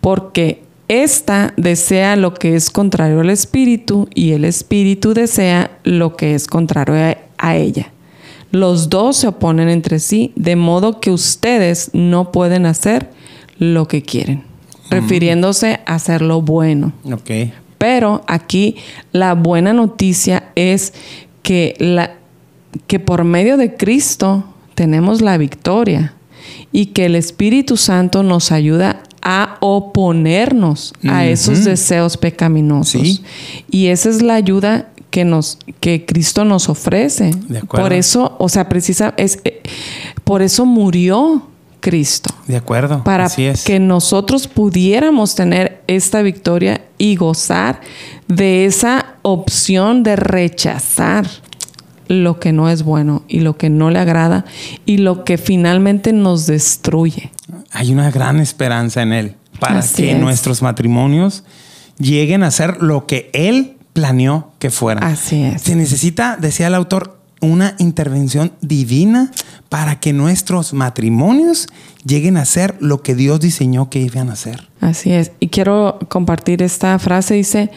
porque 0.00 0.62
ésta 0.88 1.52
desea 1.56 2.16
lo 2.16 2.34
que 2.34 2.56
es 2.56 2.70
contrario 2.70 3.20
al 3.20 3.30
Espíritu 3.30 4.08
y 4.14 4.32
el 4.32 4.44
Espíritu 4.44 5.12
desea 5.12 5.78
lo 5.84 6.16
que 6.16 6.34
es 6.34 6.46
contrario 6.46 7.16
a 7.38 7.56
ella. 7.56 7.92
Los 8.52 8.90
dos 8.90 9.16
se 9.16 9.28
oponen 9.28 9.68
entre 9.68 9.98
sí, 9.98 10.32
de 10.36 10.56
modo 10.56 11.00
que 11.00 11.10
ustedes 11.10 11.90
no 11.94 12.30
pueden 12.32 12.66
hacer 12.66 13.10
lo 13.58 13.88
que 13.88 14.02
quieren, 14.02 14.44
refiriéndose 14.90 15.80
a 15.86 15.94
hacer 15.94 16.22
lo 16.22 16.42
bueno. 16.42 16.92
Pero 17.78 18.22
aquí 18.28 18.76
la 19.10 19.34
buena 19.34 19.72
noticia 19.72 20.50
es 20.54 20.92
que, 21.42 21.74
la, 21.78 22.12
que 22.86 23.00
por 23.00 23.24
medio 23.24 23.56
de 23.56 23.74
Cristo 23.74 24.44
tenemos 24.74 25.22
la 25.22 25.38
victoria 25.38 26.14
y 26.72 26.86
que 26.86 27.06
el 27.06 27.16
Espíritu 27.16 27.76
Santo 27.76 28.22
nos 28.22 28.52
ayuda 28.52 29.02
a 29.22 29.56
oponernos 29.60 30.92
a 31.08 31.24
esos 31.24 31.64
deseos 31.64 32.16
pecaminosos. 32.16 33.02
Sí. 33.02 33.22
Y 33.70 33.86
esa 33.86 34.10
es 34.10 34.20
la 34.20 34.34
ayuda 34.34 34.91
que 35.12 35.24
nos 35.24 35.58
que 35.78 36.04
Cristo 36.04 36.44
nos 36.44 36.68
ofrece. 36.68 37.30
De 37.48 37.58
acuerdo. 37.58 37.84
Por 37.86 37.92
eso, 37.92 38.34
o 38.38 38.48
sea, 38.48 38.68
precisa 38.68 39.14
es 39.16 39.38
eh, 39.44 39.62
por 40.24 40.42
eso 40.42 40.64
murió 40.66 41.48
Cristo 41.80 42.30
De 42.46 42.56
acuerdo. 42.56 43.02
para 43.04 43.24
Así 43.26 43.44
es. 43.44 43.64
que 43.64 43.78
nosotros 43.78 44.48
pudiéramos 44.48 45.34
tener 45.34 45.82
esta 45.86 46.22
victoria 46.22 46.80
y 46.96 47.16
gozar 47.16 47.80
de 48.28 48.64
esa 48.64 49.16
opción 49.22 50.02
de 50.02 50.16
rechazar 50.16 51.26
lo 52.08 52.38
que 52.40 52.52
no 52.52 52.68
es 52.68 52.82
bueno 52.82 53.22
y 53.28 53.40
lo 53.40 53.56
que 53.56 53.68
no 53.68 53.90
le 53.90 53.98
agrada 53.98 54.44
y 54.86 54.98
lo 54.98 55.24
que 55.24 55.38
finalmente 55.38 56.12
nos 56.12 56.46
destruye. 56.46 57.30
Hay 57.72 57.92
una 57.92 58.10
gran 58.10 58.38
esperanza 58.40 59.02
en 59.02 59.12
Él 59.12 59.34
para 59.60 59.80
Así 59.80 60.04
que 60.04 60.12
es. 60.12 60.18
nuestros 60.18 60.62
matrimonios 60.62 61.42
lleguen 61.98 62.42
a 62.44 62.50
ser 62.50 62.80
lo 62.82 63.06
que 63.06 63.30
Él 63.34 63.76
planeó 63.92 64.52
que 64.58 64.70
fueran. 64.70 65.04
Así 65.04 65.42
es. 65.42 65.62
Se 65.62 65.74
necesita, 65.76 66.36
decía 66.36 66.68
el 66.68 66.74
autor, 66.74 67.18
una 67.40 67.74
intervención 67.78 68.52
divina 68.60 69.30
para 69.68 69.98
que 69.98 70.12
nuestros 70.12 70.72
matrimonios 70.72 71.66
lleguen 72.04 72.36
a 72.36 72.44
ser 72.44 72.76
lo 72.80 73.02
que 73.02 73.14
Dios 73.14 73.40
diseñó 73.40 73.90
que 73.90 73.98
iban 73.98 74.30
a 74.30 74.36
ser. 74.36 74.68
Así 74.80 75.12
es. 75.12 75.32
Y 75.40 75.48
quiero 75.48 75.98
compartir 76.08 76.62
esta 76.62 76.98
frase. 76.98 77.34
Dice, 77.34 77.70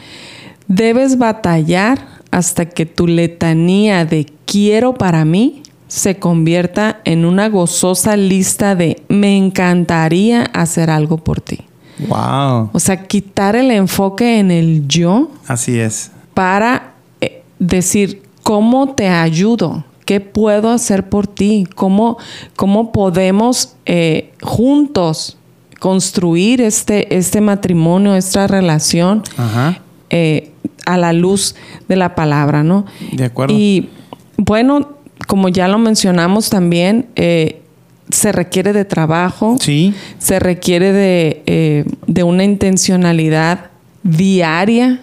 debes 0.67 1.17
batallar 1.17 2.07
hasta 2.31 2.65
que 2.65 2.85
tu 2.85 3.07
letanía 3.07 4.05
de 4.05 4.27
quiero 4.45 4.93
para 4.93 5.25
mí 5.25 5.63
se 5.87 6.17
convierta 6.17 6.99
en 7.05 7.25
una 7.25 7.49
gozosa 7.49 8.17
lista 8.17 8.75
de 8.75 9.03
me 9.07 9.37
encantaría 9.37 10.43
hacer 10.43 10.89
algo 10.89 11.17
por 11.17 11.41
ti. 11.41 11.61
Wow. 12.07 12.69
O 12.73 12.79
sea, 12.79 13.07
quitar 13.07 13.55
el 13.55 13.71
enfoque 13.71 14.39
en 14.39 14.51
el 14.51 14.87
yo 14.87 15.31
Así 15.47 15.79
es. 15.79 16.11
para 16.33 16.93
eh, 17.21 17.43
decir, 17.59 18.23
¿cómo 18.43 18.89
te 18.93 19.07
ayudo? 19.07 19.85
¿Qué 20.05 20.19
puedo 20.19 20.69
hacer 20.69 21.09
por 21.09 21.25
ti? 21.27 21.67
¿Cómo, 21.75 22.17
cómo 22.55 22.91
podemos 22.91 23.75
eh, 23.85 24.33
juntos 24.41 25.37
construir 25.79 26.61
este, 26.61 27.15
este 27.15 27.41
matrimonio, 27.41 28.15
esta 28.15 28.47
relación 28.47 29.23
Ajá. 29.37 29.81
eh, 30.09 30.51
a 30.85 30.97
la 30.97 31.13
luz 31.13 31.55
de 31.87 31.95
la 31.95 32.13
palabra, 32.15 32.63
¿no? 32.63 32.85
De 33.13 33.25
acuerdo. 33.25 33.55
Y 33.57 33.89
bueno, 34.37 34.89
como 35.27 35.49
ya 35.49 35.67
lo 35.67 35.77
mencionamos 35.79 36.49
también, 36.49 37.07
eh, 37.15 37.61
se 38.09 38.31
requiere 38.31 38.73
de 38.73 38.85
trabajo, 38.85 39.57
Sí. 39.59 39.93
se 40.19 40.39
requiere 40.39 40.91
de, 40.91 41.43
eh, 41.45 41.85
de 42.07 42.23
una 42.23 42.43
intencionalidad 42.43 43.71
diaria. 44.03 45.01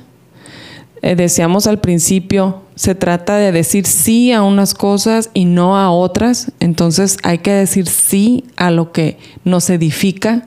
Eh, 1.02 1.16
decíamos 1.16 1.66
al 1.66 1.80
principio, 1.80 2.62
se 2.76 2.94
trata 2.94 3.36
de 3.36 3.50
decir 3.52 3.86
sí 3.86 4.32
a 4.32 4.42
unas 4.42 4.74
cosas 4.74 5.30
y 5.34 5.44
no 5.46 5.76
a 5.76 5.90
otras. 5.90 6.52
Entonces 6.60 7.18
hay 7.22 7.38
que 7.38 7.52
decir 7.52 7.86
sí 7.88 8.44
a 8.56 8.70
lo 8.70 8.92
que 8.92 9.18
nos 9.44 9.68
edifica 9.70 10.46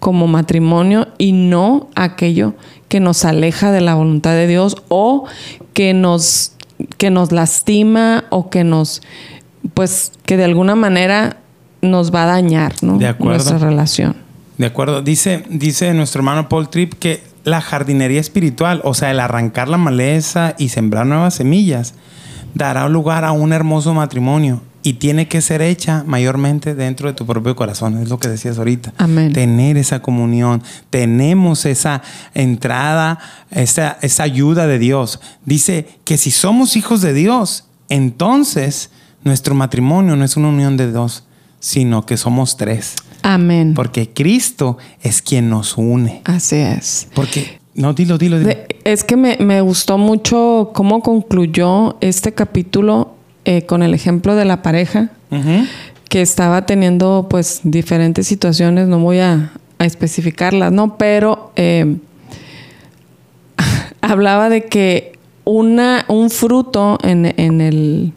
como 0.00 0.26
matrimonio 0.26 1.08
y 1.16 1.32
no 1.32 1.88
a 1.94 2.04
aquello 2.04 2.54
que 2.88 3.00
nos 3.00 3.24
aleja 3.24 3.72
de 3.72 3.80
la 3.80 3.94
voluntad 3.94 4.32
de 4.32 4.46
Dios 4.46 4.76
o 4.88 5.24
que 5.72 5.94
nos, 5.94 6.52
que 6.98 7.10
nos 7.10 7.32
lastima 7.32 8.24
o 8.30 8.50
que 8.50 8.64
nos, 8.64 9.00
pues, 9.74 10.12
que 10.26 10.36
de 10.36 10.44
alguna 10.44 10.74
manera 10.74 11.38
nos 11.84 12.14
va 12.14 12.24
a 12.24 12.26
dañar, 12.26 12.74
¿no? 12.82 12.98
De 12.98 13.06
acuerdo. 13.06 13.50
Nuestra 13.50 13.58
relación. 13.58 14.16
De 14.58 14.66
acuerdo. 14.66 15.02
Dice, 15.02 15.44
dice 15.48 15.92
nuestro 15.94 16.20
hermano 16.20 16.48
Paul 16.48 16.68
Tripp 16.68 16.94
que 16.94 17.22
la 17.44 17.60
jardinería 17.60 18.20
espiritual, 18.20 18.80
o 18.84 18.94
sea, 18.94 19.10
el 19.10 19.20
arrancar 19.20 19.68
la 19.68 19.76
maleza 19.76 20.54
y 20.58 20.70
sembrar 20.70 21.06
nuevas 21.06 21.34
semillas, 21.34 21.94
dará 22.54 22.88
lugar 22.88 23.24
a 23.24 23.32
un 23.32 23.52
hermoso 23.52 23.94
matrimonio 23.94 24.62
y 24.82 24.94
tiene 24.94 25.28
que 25.28 25.40
ser 25.40 25.62
hecha 25.62 26.04
mayormente 26.06 26.74
dentro 26.74 27.08
de 27.08 27.14
tu 27.14 27.24
propio 27.24 27.56
corazón. 27.56 27.98
Es 27.98 28.10
lo 28.10 28.18
que 28.18 28.28
decías 28.28 28.58
ahorita. 28.58 28.92
Amén. 28.98 29.32
Tener 29.32 29.78
esa 29.78 30.00
comunión. 30.00 30.62
Tenemos 30.90 31.64
esa 31.64 32.02
entrada, 32.34 33.18
esa, 33.50 33.98
esa 34.02 34.22
ayuda 34.24 34.66
de 34.66 34.78
Dios. 34.78 35.20
Dice 35.46 35.88
que 36.04 36.18
si 36.18 36.30
somos 36.30 36.76
hijos 36.76 37.00
de 37.00 37.14
Dios, 37.14 37.64
entonces 37.88 38.90
nuestro 39.24 39.54
matrimonio 39.54 40.16
no 40.16 40.24
es 40.24 40.36
una 40.36 40.48
unión 40.48 40.76
de 40.76 40.92
dos, 40.92 41.24
sino 41.64 42.04
que 42.04 42.18
somos 42.18 42.58
tres. 42.58 42.94
Amén. 43.22 43.72
Porque 43.72 44.10
Cristo 44.10 44.76
es 45.00 45.22
quien 45.22 45.48
nos 45.48 45.78
une. 45.78 46.20
Así 46.26 46.56
es. 46.56 47.08
Porque, 47.14 47.58
no, 47.74 47.94
dilo, 47.94 48.18
dilo, 48.18 48.38
dilo. 48.38 48.52
Es 48.84 49.02
que 49.02 49.16
me, 49.16 49.38
me 49.40 49.62
gustó 49.62 49.96
mucho 49.96 50.72
cómo 50.74 51.00
concluyó 51.00 51.96
este 52.02 52.34
capítulo 52.34 53.14
eh, 53.46 53.64
con 53.64 53.82
el 53.82 53.94
ejemplo 53.94 54.36
de 54.36 54.44
la 54.44 54.60
pareja 54.60 55.08
que 56.10 56.20
estaba 56.20 56.66
teniendo 56.66 57.28
pues 57.30 57.60
diferentes 57.64 58.26
situaciones, 58.26 58.86
no 58.86 58.98
voy 58.98 59.20
a, 59.20 59.50
a 59.78 59.86
especificarlas, 59.86 60.70
¿no? 60.70 60.98
Pero 60.98 61.50
eh, 61.56 61.96
hablaba 64.02 64.50
de 64.50 64.66
que 64.66 65.18
una, 65.44 66.04
un 66.08 66.28
fruto 66.28 66.98
en, 67.02 67.32
en 67.38 67.62
el 67.62 68.12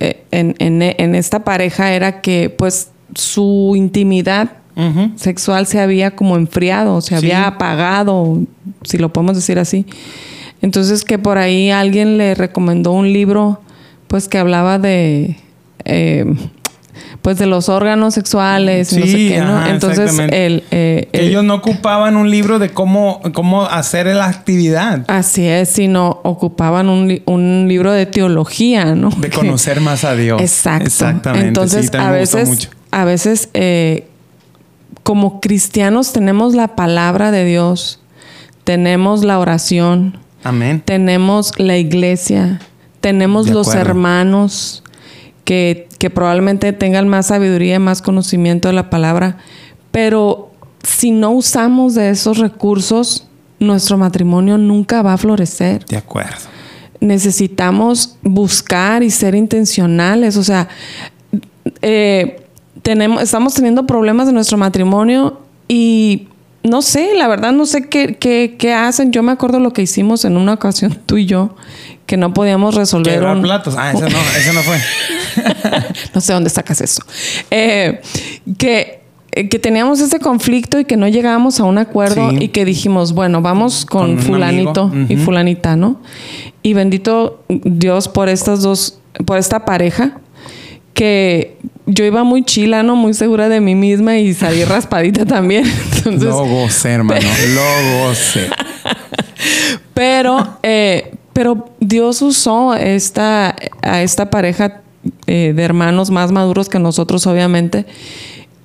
eh, 0.00 0.24
en, 0.30 0.54
en- 0.58 0.82
en 0.82 1.14
esta 1.14 1.44
pareja 1.44 1.92
era 1.92 2.20
que 2.20 2.50
pues 2.50 2.90
su 3.14 3.72
intimidad 3.76 4.50
sexual 5.16 5.66
se 5.66 5.80
había 5.80 6.10
como 6.10 6.36
enfriado, 6.36 7.00
se 7.00 7.08
Sí. 7.08 7.14
había 7.14 7.46
apagado, 7.46 8.40
si 8.84 8.98
lo 8.98 9.10
podemos 9.10 9.34
decir 9.36 9.58
así. 9.58 9.86
Entonces 10.60 11.02
que 11.02 11.18
por 11.18 11.38
ahí 11.38 11.70
alguien 11.70 12.18
le 12.18 12.34
recomendó 12.34 12.92
un 12.92 13.10
libro, 13.10 13.60
pues 14.06 14.28
que 14.28 14.36
hablaba 14.36 14.78
de, 14.78 15.38
eh, 15.86 16.26
pues 17.22 17.38
de 17.38 17.46
los 17.46 17.68
órganos 17.68 18.14
sexuales, 18.14 18.92
y 18.92 18.98
no 19.00 19.06
sé 19.06 19.12
qué, 19.16 19.40
¿no? 19.40 19.58
ajá, 19.58 19.70
Entonces 19.70 20.18
el, 20.18 20.64
eh, 20.70 21.08
el- 21.12 21.28
ellos 21.28 21.44
no 21.44 21.54
ocupaban 21.54 22.16
un 22.16 22.30
libro 22.30 22.58
de 22.58 22.70
cómo, 22.70 23.20
cómo 23.32 23.64
hacer 23.64 24.06
la 24.06 24.26
actividad. 24.26 25.04
así 25.08 25.46
es, 25.46 25.68
sino 25.70 26.20
ocupaban 26.22 26.88
un, 26.88 27.08
li- 27.08 27.22
un 27.26 27.66
libro 27.68 27.92
de 27.92 28.06
teología, 28.06 28.94
¿no? 28.94 29.10
De 29.10 29.30
conocer 29.30 29.80
más 29.80 30.04
a 30.04 30.14
Dios. 30.14 30.40
Exacto. 30.40 30.86
Exactamente. 30.86 31.48
Entonces, 31.48 31.86
sí, 31.92 31.96
a 31.98 32.10
veces, 32.10 32.48
mucho. 32.48 32.68
a 32.90 33.04
veces, 33.04 33.48
eh, 33.54 34.06
como 35.02 35.40
cristianos 35.40 36.12
tenemos 36.12 36.54
la 36.54 36.74
palabra 36.74 37.30
de 37.30 37.44
Dios, 37.44 38.00
tenemos 38.64 39.22
la 39.24 39.38
oración, 39.38 40.18
Amén. 40.42 40.82
tenemos 40.84 41.52
la 41.58 41.76
iglesia, 41.76 42.60
tenemos 43.00 43.48
los 43.48 43.74
hermanos 43.74 44.82
que, 45.46 45.88
que 45.98 46.10
probablemente 46.10 46.74
tengan 46.74 47.08
más 47.08 47.28
sabiduría 47.28 47.76
y 47.76 47.78
más 47.78 48.02
conocimiento 48.02 48.68
de 48.68 48.74
la 48.74 48.90
palabra, 48.90 49.38
pero 49.92 50.50
si 50.82 51.12
no 51.12 51.30
usamos 51.30 51.94
de 51.94 52.10
esos 52.10 52.38
recursos, 52.38 53.26
nuestro 53.58 53.96
matrimonio 53.96 54.58
nunca 54.58 55.00
va 55.00 55.14
a 55.14 55.16
florecer 55.16 55.86
De 55.86 55.96
acuerdo. 55.96 56.36
necesitamos 57.00 58.16
buscar 58.22 59.02
y 59.02 59.10
ser 59.10 59.34
intencionales. 59.34 60.36
O 60.36 60.42
sea, 60.42 60.68
eh, 61.80 62.42
tenemos, 62.82 63.22
estamos 63.22 63.54
teniendo 63.54 63.86
problemas 63.86 64.28
en 64.28 64.34
nuestro 64.34 64.58
matrimonio 64.58 65.40
y 65.68 66.28
no 66.66 66.82
sé, 66.82 67.14
la 67.14 67.28
verdad 67.28 67.52
no 67.52 67.66
sé 67.66 67.88
qué, 67.88 68.16
qué, 68.16 68.56
qué 68.58 68.72
hacen. 68.72 69.12
Yo 69.12 69.22
me 69.22 69.32
acuerdo 69.32 69.60
lo 69.60 69.72
que 69.72 69.82
hicimos 69.82 70.24
en 70.24 70.36
una 70.36 70.54
ocasión 70.54 70.98
tú 71.06 71.16
y 71.16 71.26
yo, 71.26 71.56
que 72.06 72.16
no 72.16 72.32
podíamos 72.34 72.74
resolver 72.74 73.14
Quebrar 73.14 73.36
un... 73.36 73.42
platos. 73.42 73.74
Ah, 73.76 73.92
ese 73.92 74.08
no, 74.08 74.18
ese 74.38 74.52
no 74.52 74.60
fue. 74.62 74.78
no 76.14 76.20
sé 76.20 76.32
dónde 76.32 76.50
sacas 76.50 76.80
eso. 76.80 77.02
Eh, 77.50 78.00
que, 78.58 79.00
eh, 79.32 79.48
que 79.48 79.58
teníamos 79.58 80.00
ese 80.00 80.20
conflicto 80.20 80.78
y 80.78 80.84
que 80.84 80.96
no 80.96 81.08
llegábamos 81.08 81.60
a 81.60 81.64
un 81.64 81.78
acuerdo 81.78 82.30
Sí. 82.30 82.36
y 82.40 82.48
que 82.48 82.64
dijimos, 82.64 83.12
bueno, 83.12 83.42
vamos 83.42 83.84
Con 83.84 84.18
fulanito 84.18 84.92
y 85.08 85.16
fulanita, 85.16 85.76
¿no? 85.76 86.00
Y 86.62 86.74
bendito 86.74 87.42
Dios 87.48 88.08
por 88.08 88.28
estas 88.28 88.62
dos, 88.62 88.98
por 89.24 89.38
esta 89.38 89.64
pareja 89.64 90.20
que 90.96 91.56
yo 91.86 92.04
iba 92.04 92.24
muy 92.24 92.42
chila, 92.42 92.82
¿no? 92.82 92.96
Muy 92.96 93.14
segura 93.14 93.48
de 93.48 93.60
mí 93.60 93.74
misma 93.76 94.16
y 94.18 94.34
salí 94.34 94.64
raspadita 94.74 95.24
también. 95.24 95.64
Entonces, 95.94 96.24
Lo 96.24 96.44
gocé, 96.46 96.90
hermano. 96.90 97.20
Lo. 97.54 98.12
Pero, 99.94 100.58
eh, 100.62 101.14
pero 101.32 101.68
Dios 101.80 102.22
usó 102.22 102.74
esta, 102.74 103.54
a 103.82 104.02
esta 104.02 104.30
pareja 104.30 104.80
eh, 105.26 105.52
de 105.54 105.62
hermanos 105.62 106.10
más 106.10 106.32
maduros 106.32 106.68
que 106.68 106.78
nosotros, 106.78 107.26
obviamente. 107.26 107.86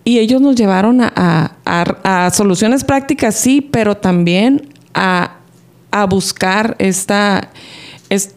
Y 0.04 0.20
ellos 0.20 0.42
nos 0.42 0.56
llevaron 0.56 1.02
a, 1.02 1.12
a- 1.16 1.52
a- 1.66 2.26
a 2.26 2.32
soluciones 2.32 2.84
prácticas, 2.84 3.36
sí, 3.36 3.62
pero 3.62 3.98
también 3.98 4.70
a, 4.94 5.36
a 5.92 6.06
buscar 6.06 6.76
esta, 6.80 7.50
es- 8.10 8.28
eh, 8.30 8.34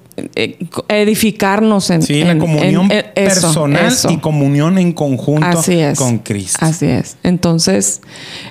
edificarnos 0.89 1.91
en, 1.91 2.03
Sí, 2.03 2.23
la 2.25 2.39
comunión 2.39 2.91
en- 2.91 2.99
en 2.99 3.05
eso, 3.15 3.41
personal 3.41 3.87
eso. 3.87 4.11
y 4.11 4.19
comunión 4.19 4.79
en 4.79 4.93
conjunto 4.93 5.47
Así 5.47 5.75
es. 5.79 5.99
con 5.99 6.19
Cristo. 6.19 6.59
Así 6.61 6.87
es. 6.87 7.17
Entonces, 7.23 8.01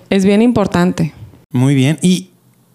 es 0.10 0.26
bien 0.26 0.42
importante. 0.42 1.14
Muy 1.52 1.76
bien. 1.76 2.00
Y 2.02 2.32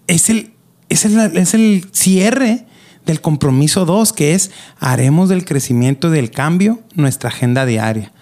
es 0.07 0.31
el, 0.31 0.53
es 0.89 1.05
el, 1.05 1.19
es 1.37 1.55
el 1.55 1.87
cierre 1.93 2.67
del 3.07 3.21
compromiso 3.21 3.85
2, 3.85 4.13
que 4.13 4.35
es 4.35 4.51
haremos 4.79 5.29
del 5.29 5.45
crecimiento 5.45 6.09
y 6.09 6.13
del 6.13 6.31
cambio 6.31 6.81
nuestra 6.95 7.29
agenda 7.31 7.67
diaria. 7.67 8.13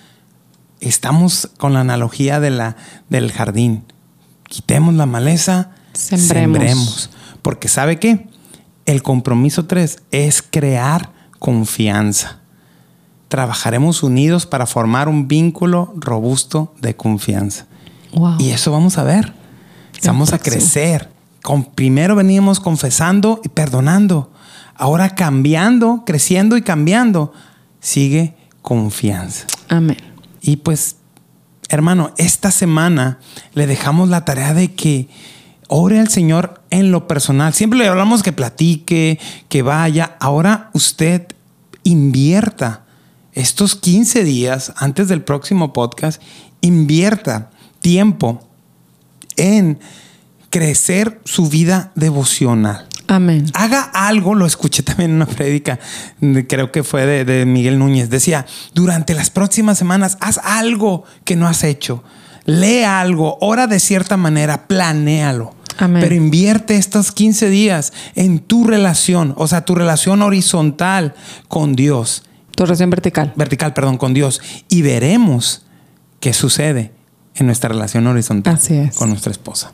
Estamos 0.81 1.51
con 1.59 1.73
la 1.73 1.81
analogía 1.81 2.39
de 2.41 2.51
la, 2.51 2.77
del 3.09 3.33
jardín. 3.33 3.85
Quitemos 4.49 4.95
la 4.95 5.07
maleza, 5.07 5.71
Sembremos. 5.93 6.29
sembremos. 6.59 7.11
Porque 7.43 7.69
¿sabe 7.69 7.99
qué? 7.99 8.27
El 8.87 9.03
compromiso 9.03 9.67
3 9.67 10.03
es 10.13 10.43
crear 10.43 11.11
confianza. 11.39 12.39
Trabajaremos 13.29 14.05
unidos 14.05 14.47
para 14.47 14.67
formar 14.67 15.09
un 15.09 15.27
vínculo 15.27 15.93
robusto 15.97 16.73
de 16.81 16.95
confianza. 16.95 17.67
Wow. 18.15 18.37
Y 18.39 18.51
eso 18.51 18.71
vamos 18.71 18.97
a 18.99 19.03
ver. 19.03 19.33
Vamos 20.05 20.33
a 20.33 20.39
crecer. 20.39 21.11
Con, 21.43 21.65
primero 21.65 22.15
veníamos 22.15 22.61
confesando 22.61 23.41
y 23.45 23.49
perdonando. 23.49 24.31
Ahora 24.77 25.15
cambiando, 25.15 26.05
creciendo 26.07 26.57
y 26.57 26.63
cambiando. 26.63 27.33
Sigue 27.81 28.37
confianza. 28.63 29.47
Amén. 29.69 29.97
Y 30.41 30.59
pues, 30.59 30.97
hermano, 31.69 32.13
esta 32.19 32.53
semana 32.53 33.19
le 33.53 33.67
dejamos 33.67 34.09
la 34.09 34.25
tarea 34.25 34.55
de 34.55 34.73
que 34.75 35.09
ore 35.69 35.99
al 35.99 36.09
Señor 36.09 36.63
en 36.71 36.91
lo 36.91 37.07
personal. 37.09 37.55
Siempre 37.55 37.79
le 37.79 37.89
hablamos 37.89 38.23
que 38.23 38.33
platique, 38.33 39.19
que 39.49 39.63
vaya. 39.63 40.17
Ahora 40.21 40.71
usted 40.73 41.27
invierta 41.83 42.85
estos 43.33 43.77
15 43.77 44.25
días 44.25 44.73
antes 44.77 45.09
del 45.09 45.23
próximo 45.23 45.73
podcast, 45.73 46.23
invierta 46.61 47.51
tiempo 47.81 48.49
en 49.37 49.79
crecer 50.51 51.21
su 51.25 51.49
vida 51.49 51.93
devocional 51.95 52.89
Amén. 53.09 53.47
haga 53.55 53.83
algo, 53.83 54.35
lo 54.35 54.47
escuché 54.47 54.83
también 54.83 55.11
en 55.11 55.17
una 55.17 55.27
prédica, 55.27 55.79
creo 56.49 56.73
que 56.73 56.83
fue 56.83 57.07
de, 57.07 57.25
de 57.25 57.47
Miguel 57.47 57.79
Núñez, 57.79 58.11
decía, 58.11 58.47
durante 58.75 59.15
las 59.15 59.31
próximas 59.31 59.79
semanas, 59.79 60.17
haz 60.21 60.39
algo 60.39 61.05
que 61.25 61.37
no 61.37 61.47
has 61.47 61.63
hecho, 61.63 62.03
lee 62.45 62.83
algo, 62.83 63.39
ora 63.41 63.67
de 63.67 63.81
cierta 63.81 64.17
manera, 64.17 64.67
planéalo. 64.67 65.56
Amén. 65.79 66.01
Pero 66.03 66.15
invierte 66.15 66.77
estos 66.77 67.13
15 67.13 67.49
días 67.51 67.93
en 68.15 68.39
tu 68.39 68.65
relación, 68.65 69.35
o 69.37 69.47
sea, 69.47 69.65
tu 69.65 69.75
relación 69.75 70.23
horizontal 70.23 71.15
con 71.49 71.75
Dios, 71.75 72.23
Tu 72.55 72.63
oración 72.63 72.91
vertical. 72.91 73.33
vertical, 73.37 73.75
perdón, 73.75 73.99
con 73.99 74.15
Dios, 74.15 74.41
y 74.69 74.83
veremos 74.83 75.65
qué 76.21 76.33
sucede 76.33 76.93
en 77.35 77.47
nuestra 77.47 77.69
relación 77.69 78.07
horizontal 78.07 78.55
Así 78.55 78.75
es. 78.75 78.97
con 78.97 79.11
nuestra 79.11 79.31
esposa. 79.33 79.73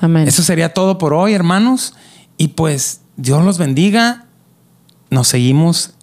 Amén. 0.00 0.26
Eso 0.26 0.42
sería 0.42 0.72
todo 0.74 0.98
por 0.98 1.12
hoy, 1.14 1.34
hermanos. 1.34 1.94
Y 2.38 2.48
pues 2.48 3.00
Dios 3.16 3.44
los 3.44 3.58
bendiga. 3.58 4.26
Nos 5.10 5.28
seguimos, 5.28 5.94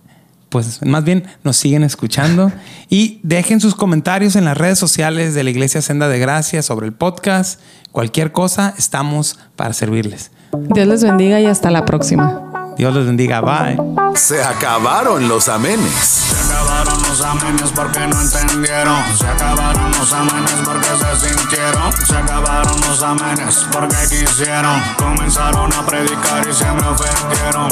pues 0.49 0.84
más 0.86 1.03
bien 1.03 1.25
nos 1.43 1.57
siguen 1.57 1.84
escuchando. 1.84 2.51
Y 2.89 3.19
dejen 3.23 3.59
sus 3.59 3.73
comentarios 3.73 4.36
en 4.36 4.45
las 4.45 4.55
redes 4.55 4.77
sociales 4.77 5.34
de 5.34 5.43
la 5.43 5.49
Iglesia 5.49 5.81
Senda 5.81 6.07
de 6.09 6.19
Gracia 6.19 6.61
sobre 6.61 6.86
el 6.86 6.93
podcast. 6.93 7.59
Cualquier 7.94 8.32
cosa, 8.32 8.74
estamos 8.76 9.38
para 9.56 9.72
servirles. 9.72 10.32
Dios 10.52 10.88
les 10.88 11.04
bendiga 11.04 11.39
y 11.39 11.46
hasta 11.46 11.70
la 11.70 11.86
próxima. 11.86 12.74
Dios 12.76 12.91
los 12.91 13.06
bendiga. 13.06 13.39
Bye. 13.39 13.78
Se 14.16 14.44
acabaron 14.44 15.28
los 15.28 15.48
amenes. 15.48 15.94
Se 15.94 16.36
acabaron 16.36 17.04
los 17.04 17.22
amenes 17.22 17.72
porque 17.76 18.00
no 18.08 18.20
entendieron. 18.20 18.98
Se 19.16 19.28
acabaron 19.28 19.91
los 19.91 20.12
amenes 20.12 20.56
porque 20.66 20.88
se 20.88 21.30
sintieron. 21.30 21.94
Se 22.08 22.18
acabaron 22.18 22.82
los 22.82 23.04
amenes 23.04 23.68
porque 23.72 23.98
quisieron. 24.10 24.82
Comenzaron 24.98 25.72
a 25.72 25.86
predicar 25.86 26.48
y 26.50 26.52
se 26.52 26.66
me 26.66 26.88
ofendieron. 26.88 27.70